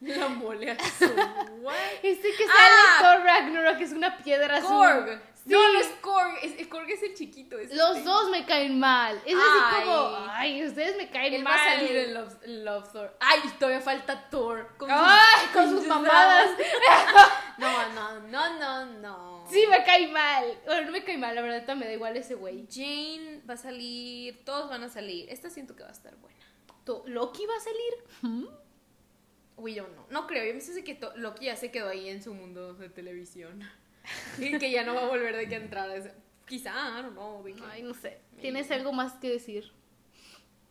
La 0.00 0.28
mole 0.28 0.70
azul. 0.72 1.14
What? 1.60 1.74
Este 2.02 2.28
que 2.32 2.46
sale 2.46 2.52
Ah. 2.58 2.96
en 2.98 3.04
Thor 3.04 3.24
Ragnarok, 3.24 3.78
que 3.78 3.84
es 3.84 3.92
una 3.92 4.16
piedra 4.18 4.56
azul. 4.56 4.68
Korg. 4.70 5.22
Sí. 5.34 5.50
No, 5.50 5.72
no 5.72 5.78
es 5.80 5.88
Korg. 6.00 6.34
Es, 6.42 6.58
el 6.58 6.68
Korg 6.68 6.88
es 6.88 7.02
el 7.02 7.14
chiquito. 7.14 7.58
es 7.58 7.74
Los 7.74 7.96
este. 7.96 8.08
dos 8.08 8.30
me 8.30 8.44
caen 8.46 8.78
mal. 8.78 9.16
Es 9.26 9.34
Ay. 9.34 9.42
así 9.42 9.84
como, 9.84 10.16
ay, 10.30 10.64
ustedes 10.66 10.96
me 10.96 11.10
caen 11.10 11.34
Él 11.34 11.42
mal. 11.42 11.52
va 11.52 11.62
a 11.64 11.68
salir 11.74 11.96
en 11.96 12.14
Love, 12.14 12.34
Love 12.46 12.92
Thor. 12.92 13.16
Ay, 13.20 13.40
todavía 13.58 13.80
falta 13.80 14.28
Thor. 14.30 14.68
Con 14.78 14.88
sus, 14.88 14.98
Ay, 15.00 15.46
con 15.52 15.68
sus 15.70 15.86
mamadas. 15.86 16.50
No, 17.58 17.68
no, 17.94 18.20
no, 18.28 18.58
no, 18.58 18.84
no. 18.86 19.41
Sí, 19.52 19.64
me 19.68 19.84
cae 19.84 20.08
mal. 20.08 20.44
Bueno, 20.64 20.86
no 20.86 20.92
me 20.92 21.04
cae 21.04 21.18
mal, 21.18 21.34
la 21.34 21.42
verdad, 21.42 21.76
me 21.76 21.86
da 21.86 21.92
igual 21.92 22.16
ese 22.16 22.34
güey. 22.34 22.66
Jane 22.70 23.40
va 23.48 23.54
a 23.54 23.56
salir. 23.56 24.44
Todos 24.44 24.70
van 24.70 24.82
a 24.82 24.88
salir. 24.88 25.28
Esta 25.30 25.50
siento 25.50 25.76
que 25.76 25.82
va 25.82 25.88
a 25.90 25.92
estar 25.92 26.16
buena. 26.16 26.38
¿Loki 27.06 27.46
va 27.46 27.54
a 27.56 27.60
salir? 27.60 28.48
Uy, 29.56 29.74
yo 29.74 29.86
no. 29.88 30.06
No 30.10 30.26
creo. 30.26 30.44
Yo 30.46 30.54
me 30.54 30.60
sé 30.60 30.82
que 30.82 30.98
Loki 31.16 31.44
ya 31.46 31.56
se 31.56 31.70
quedó 31.70 31.88
ahí 31.88 32.08
en 32.08 32.22
su 32.22 32.34
mundo 32.34 32.74
de 32.74 32.88
televisión. 32.88 33.60
y 34.38 34.58
que 34.58 34.70
ya 34.70 34.82
no 34.84 34.94
va 34.94 35.02
a 35.02 35.08
volver 35.08 35.36
de 35.36 35.48
que 35.48 35.54
entrar. 35.56 35.88
a 35.90 35.96
ese- 35.96 36.14
Quizá, 36.46 37.02
de 37.44 37.54
que- 37.54 37.62
Ay, 37.70 37.82
no 37.82 37.94
sé. 37.94 38.18
¿Tienes 38.40 38.70
algo 38.72 38.92
más 38.92 39.12
que 39.14 39.28
decir? 39.30 39.70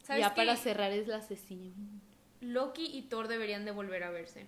¿Sabes 0.03 0.21
Ya 0.23 0.29
qué? 0.32 0.36
para 0.36 0.55
cerrar 0.57 0.91
es 0.91 1.07
la 1.07 1.21
sesión. 1.21 2.01
Loki 2.41 2.86
y 2.86 3.03
Thor 3.03 3.27
deberían 3.27 3.63
de 3.65 3.71
volver 3.71 4.03
a 4.03 4.09
verse. 4.11 4.47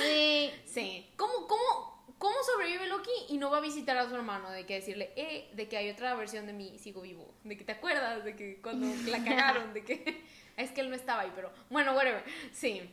Eh, 0.00 0.52
Sí. 0.66 1.10
¿Cómo, 1.16 1.46
cómo, 1.46 1.95
¿Cómo 2.18 2.34
sobrevive 2.42 2.86
Loki 2.86 3.10
y 3.28 3.36
no 3.36 3.50
va 3.50 3.58
a 3.58 3.60
visitar 3.60 3.96
a 3.98 4.08
su 4.08 4.14
hermano? 4.14 4.50
De 4.50 4.64
que 4.64 4.74
decirle, 4.74 5.12
eh, 5.16 5.50
de 5.52 5.68
que 5.68 5.76
hay 5.76 5.90
otra 5.90 6.14
versión 6.14 6.46
de 6.46 6.54
mí, 6.54 6.78
sigo 6.78 7.02
vivo. 7.02 7.34
De 7.44 7.56
que 7.56 7.64
te 7.64 7.72
acuerdas 7.72 8.24
de 8.24 8.34
que 8.34 8.60
cuando 8.62 8.86
la 9.10 9.22
cagaron, 9.24 9.74
de 9.74 9.84
que 9.84 10.24
es 10.56 10.70
que 10.70 10.80
él 10.80 10.88
no 10.88 10.96
estaba 10.96 11.22
ahí, 11.22 11.32
pero 11.34 11.52
bueno, 11.68 11.92
whatever. 11.92 12.24
Sí. 12.52 12.90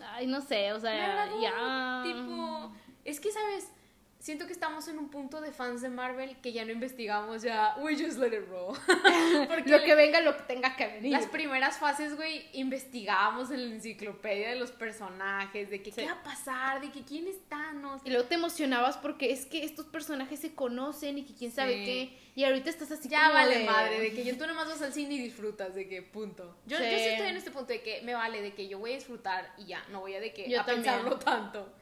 Ay, 0.00 0.26
no 0.26 0.40
sé, 0.40 0.72
o 0.72 0.80
sea, 0.80 1.30
ya. 1.40 2.02
Tipo, 2.04 2.72
es 3.04 3.20
que, 3.20 3.30
¿sabes? 3.30 3.70
Siento 4.18 4.46
que 4.46 4.52
estamos 4.52 4.88
en 4.88 4.98
un 4.98 5.08
punto 5.08 5.40
de 5.40 5.52
fans 5.52 5.82
de 5.82 5.88
Marvel 5.88 6.36
que 6.40 6.52
ya 6.52 6.64
no 6.64 6.72
investigamos, 6.72 7.42
ya, 7.42 7.76
we 7.80 7.94
just 7.96 8.18
let 8.18 8.28
it 8.36 8.48
roll. 8.48 8.76
Porque 9.48 9.70
Lo 9.70 9.84
que 9.84 9.94
venga, 9.94 10.20
lo 10.22 10.36
que 10.36 10.42
tenga 10.44 10.74
que 10.74 10.86
venir. 10.86 11.12
las 11.12 11.26
primeras 11.26 11.78
fases, 11.78 12.16
güey, 12.16 12.44
investigábamos 12.54 13.50
en 13.52 13.68
la 13.68 13.74
enciclopedia 13.76 14.48
de 14.50 14.56
los 14.56 14.72
personajes, 14.72 15.70
de 15.70 15.82
que 15.82 15.92
Sí. 15.92 16.00
qué 16.00 16.06
va 16.06 16.12
a 16.14 16.22
pasar, 16.24 16.80
de 16.80 16.90
que 16.90 17.02
quién 17.04 17.28
es 17.28 17.36
Thanos. 17.48 18.00
Y 18.04 18.10
luego 18.10 18.26
te 18.26 18.34
emocionabas 18.34 18.96
porque 18.96 19.30
es 19.32 19.46
que 19.46 19.64
estos 19.64 19.86
personajes 19.86 20.40
se 20.40 20.54
conocen 20.54 21.18
y 21.18 21.22
que 21.24 21.34
quién 21.34 21.52
sabe 21.52 21.74
Sí. 21.74 21.84
qué. 21.84 22.18
Y 22.34 22.44
ahorita 22.44 22.68
estás 22.70 22.90
así 22.90 23.08
Ya 23.08 23.20
como 23.20 23.34
vale 23.34 23.58
de- 23.58 23.64
madre, 23.64 24.00
de 24.00 24.12
que 24.12 24.24
yo 24.24 24.36
tú 24.36 24.46
nomás 24.46 24.66
vas 24.66 24.82
al 24.82 24.92
cine 24.92 25.14
y 25.14 25.18
disfrutas, 25.20 25.74
de 25.74 25.88
que 25.88 26.02
punto. 26.02 26.56
Yo, 26.66 26.78
yo 26.78 26.84
Sí. 26.84 26.90
sí 26.98 27.08
estoy 27.10 27.28
en 27.28 27.36
este 27.36 27.50
punto 27.50 27.72
de 27.72 27.82
que 27.82 28.00
me 28.02 28.14
vale, 28.14 28.42
de 28.42 28.54
que 28.54 28.66
yo 28.66 28.78
voy 28.78 28.92
a 28.92 28.94
disfrutar 28.96 29.52
y 29.58 29.66
ya, 29.66 29.84
no 29.92 30.00
voy 30.00 30.14
a 30.14 30.20
de 30.20 30.32
que 30.32 30.48
Yo 30.50 30.60
a 30.62 30.64
también. 30.64 30.84
pensarlo 30.94 31.18
tanto. 31.18 31.72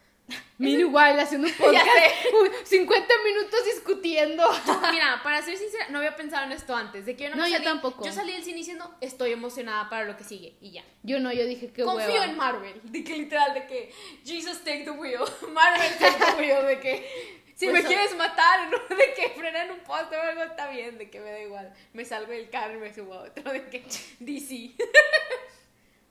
Mira 0.57 0.81
igual, 0.81 1.19
haciendo 1.19 1.49
un 1.49 1.55
podcast. 1.59 1.87
Uy, 2.41 2.51
50 2.65 3.15
minutos 3.25 3.65
discutiendo. 3.65 4.45
Mira, 4.93 5.21
para 5.23 5.43
ser 5.43 5.57
sincera, 5.59 5.89
no 5.91 5.99
había 5.99 6.15
pensado 6.17 6.45
en 6.45 6.53
esto 6.53 6.75
antes, 6.75 7.05
de 7.07 7.17
que 7.17 7.25
yo 7.25 7.31
no, 7.31 7.37
No, 7.37 7.49
yo 7.49 7.63
tampoco. 7.63 8.05
Yo 8.05 8.13
salí 8.13 8.33
del 8.33 8.45
cine 8.45 8.59
diciendo, 8.59 8.95
estoy 9.01 9.33
emocionada 9.33 9.91
para 9.91 10.05
lo 10.05 10.17
que 10.17 10.25
sigue 10.25 10.57
y 10.61 10.71
ya. 10.73 10.85
Yo 11.03 11.19
no, 11.21 11.33
yo 11.33 11.45
dije 11.45 11.73
que 11.73 11.83
Confío 11.83 12.07
hueva. 12.13 12.25
en 12.27 12.37
Marvel, 12.37 12.81
de 12.85 13.03
que 13.05 13.17
literal, 13.17 13.53
de 13.55 13.67
que 13.67 13.93
Jesus 14.25 14.59
take 14.65 14.85
the 14.85 14.91
wheel, 14.93 15.21
Marvel 15.53 15.91
take 15.99 16.25
the 16.25 16.41
wheel, 16.41 16.67
de 16.67 16.81
que 16.81 17.45
si 17.57 17.67
Pues, 17.69 17.83
me 17.83 17.89
quieres 17.89 18.17
matar, 18.17 18.69
¿no? 18.71 18.97
de 18.97 19.15
que 19.15 19.31
frenan 19.37 19.71
un 19.73 19.81
poste 19.81 20.17
o 20.17 20.21
algo, 20.23 20.43
está 20.45 20.69
bien, 20.71 20.99
de 20.99 21.11
que 21.11 21.21
me 21.21 21.31
da 21.33 21.41
igual. 21.41 21.75
Me 21.93 22.05
salgo 22.05 22.33
del 22.33 22.49
carro 22.49 22.75
y 22.77 22.79
me 22.79 22.95
subo 22.95 23.15
a 23.15 23.23
otro, 23.25 23.53
de 23.53 23.69
que 23.69 23.85
DC. 24.21 24.75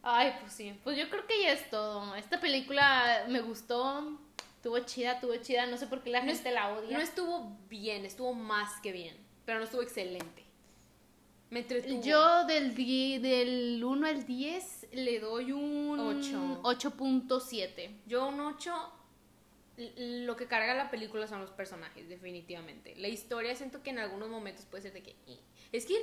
Ay, 0.03 0.33
pues 0.41 0.53
sí. 0.53 0.77
Pues 0.83 0.97
yo 0.97 1.09
creo 1.09 1.25
que 1.25 1.41
ya 1.41 1.51
es 1.53 1.69
todo. 1.69 2.13
Esta 2.15 2.39
película 2.39 3.25
me 3.29 3.41
gustó. 3.41 4.19
Estuvo 4.57 4.77
chida, 4.79 5.13
estuvo 5.13 5.35
chida. 5.37 5.65
No 5.65 5.77
sé 5.77 5.87
por 5.87 6.03
qué 6.03 6.09
la 6.09 6.21
No 6.21 6.27
gente 6.31 6.51
la 6.51 6.73
odia. 6.73 6.97
No 6.97 7.03
estuvo 7.03 7.57
bien, 7.69 8.05
estuvo 8.05 8.33
más 8.33 8.79
que 8.81 8.91
bien, 8.91 9.15
pero 9.45 9.59
no 9.59 9.65
estuvo 9.65 9.81
excelente. 9.81 10.43
Me 11.49 11.59
entretuvo. 11.59 12.01
Yo 12.01 12.45
del, 12.45 12.73
del 13.21 13.83
1 13.83 14.07
al 14.07 14.25
10 14.25 14.87
le 14.93 15.19
doy 15.19 15.51
un 15.51 15.99
Ocho. 15.99 16.61
8.7. 16.63 17.91
Yo 18.07 18.27
un 18.27 18.39
8, 18.39 18.73
l- 19.77 20.25
lo 20.25 20.35
que 20.35 20.47
carga 20.47 20.73
la 20.73 20.89
película 20.89 21.27
son 21.27 21.41
los 21.41 21.51
personajes, 21.51 22.09
definitivamente. 22.09 22.95
La 22.97 23.07
historia 23.07 23.55
siento 23.55 23.83
que 23.83 23.91
en 23.91 23.99
algunos 23.99 24.29
momentos 24.29 24.65
puede 24.65 24.83
ser 24.83 24.93
de 24.93 25.03
que... 25.03 25.11
eh. 25.27 25.39
Es 25.71 25.85
que 25.85 25.95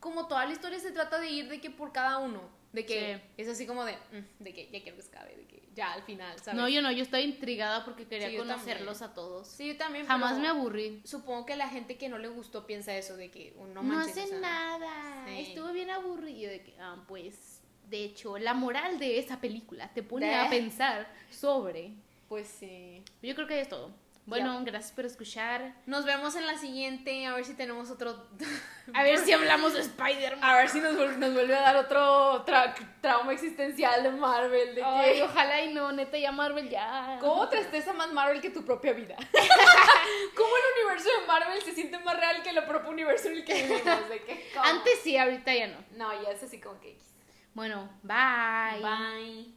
como 0.00 0.28
toda 0.28 0.44
la 0.46 0.52
historia 0.52 0.78
se 0.78 0.92
trata 0.92 1.18
de 1.18 1.30
ir 1.30 1.48
de 1.48 1.60
que 1.60 1.70
por 1.70 1.90
cada 1.92 2.18
uno, 2.18 2.42
de 2.76 2.86
que 2.86 3.16
Sí. 3.16 3.22
es 3.38 3.48
así 3.48 3.66
como 3.66 3.84
de, 3.84 3.92
mm, 3.94 4.42
de 4.44 4.52
que 4.54 4.68
ya 4.70 4.82
quiero 4.82 4.96
que 4.96 5.02
se 5.02 5.08
acabe, 5.16 5.36
de 5.36 5.46
que 5.46 5.62
ya 5.74 5.92
al 5.94 6.02
final, 6.02 6.38
¿sabes? 6.38 6.54
No, 6.60 6.68
yo 6.68 6.80
no, 6.82 6.92
yo 6.92 7.02
estaba 7.02 7.20
intrigada 7.22 7.84
porque 7.84 8.06
quería 8.06 8.30
Sí, 8.30 8.36
conocerlos 8.36 8.98
también. 8.98 9.10
a 9.10 9.14
todos. 9.14 9.48
Sí, 9.48 9.68
yo 9.68 9.76
también. 9.76 10.06
Jamás 10.06 10.38
me 10.38 10.48
aburrí. 10.48 11.00
Supongo 11.04 11.46
que 11.46 11.56
la 11.56 11.68
gente 11.68 11.96
que 11.96 12.08
no 12.08 12.18
le 12.18 12.28
gustó 12.28 12.66
piensa 12.66 12.96
eso, 12.96 13.16
de 13.16 13.30
que 13.30 13.54
oh, 13.58 13.66
no 13.66 13.80
o 13.80 13.98
hace 14.00 14.26
sea, 14.26 14.38
nada. 14.38 15.24
sí. 15.26 15.40
Estuvo 15.40 15.72
bien 15.72 15.90
aburrido 15.90 16.50
de 16.50 16.62
que, 16.62 16.74
ah, 16.80 17.04
pues, 17.08 17.60
de 17.88 18.04
hecho, 18.04 18.36
la 18.38 18.54
moral 18.54 18.98
de 18.98 19.18
esa 19.18 19.40
película 19.40 19.92
te 19.94 20.02
pone 20.02 20.26
De- 20.26 20.34
a 20.34 20.50
pensar 20.50 21.06
sobre. 21.30 21.92
Pues 22.28 22.46
sí. 22.48 23.02
Yo 23.22 23.34
creo 23.34 23.46
que 23.46 23.60
es 23.60 23.68
todo. 23.68 23.90
Bueno, 24.26 24.60
gracias 24.64 24.92
por 24.92 25.04
escuchar. 25.06 25.72
Nos 25.86 26.04
vemos 26.04 26.34
en 26.34 26.46
la 26.46 26.58
siguiente, 26.58 27.26
a 27.26 27.34
ver 27.34 27.44
si 27.44 27.54
tenemos 27.54 27.90
otro... 27.90 28.26
A 28.94 29.02
ver 29.02 29.18
si 29.18 29.32
hablamos 29.32 29.72
de 29.74 29.80
Spider-Man. 29.80 30.44
A 30.44 30.56
ver 30.58 30.68
si 30.68 30.80
nos, 30.80 30.94
nos 30.94 31.32
vuelve 31.34 31.56
a 31.56 31.60
dar 31.60 31.76
otro 31.76 32.44
tra- 32.46 32.72
trauma 33.00 33.32
existencial 33.32 34.02
de 34.04 34.10
Marvel, 34.12 34.74
de 34.76 34.82
Ay, 34.84 35.14
que... 35.16 35.22
ojalá 35.24 35.62
y 35.62 35.74
no, 35.74 35.90
neta, 35.90 36.16
ya 36.18 36.30
Marvel 36.30 36.68
ya. 36.70 37.18
¿Cómo 37.20 37.48
te 37.48 37.58
estresa 37.58 37.92
más 37.92 38.12
Marvel 38.12 38.40
que 38.40 38.50
tu 38.50 38.64
propia 38.64 38.92
vida? 38.92 39.16
¿Cómo 40.36 40.50
el 40.56 40.80
universo 40.80 41.08
de 41.20 41.26
Marvel 41.26 41.62
se 41.62 41.72
siente 41.74 41.98
más 41.98 42.16
real 42.16 42.42
que 42.44 42.50
el 42.50 42.64
propio 42.64 42.90
universo 42.90 43.28
en 43.28 43.34
el 43.38 43.44
que 43.44 43.54
vivimos? 43.54 43.82
Antes 44.62 45.00
sí, 45.02 45.16
ahorita 45.16 45.52
ya 45.54 45.66
no. 45.68 45.78
No, 45.96 46.22
ya 46.22 46.30
es 46.30 46.42
así 46.42 46.60
como 46.60 46.80
que... 46.80 46.96
Bueno, 47.54 47.88
bye. 48.02 48.80
Bye. 48.82 49.55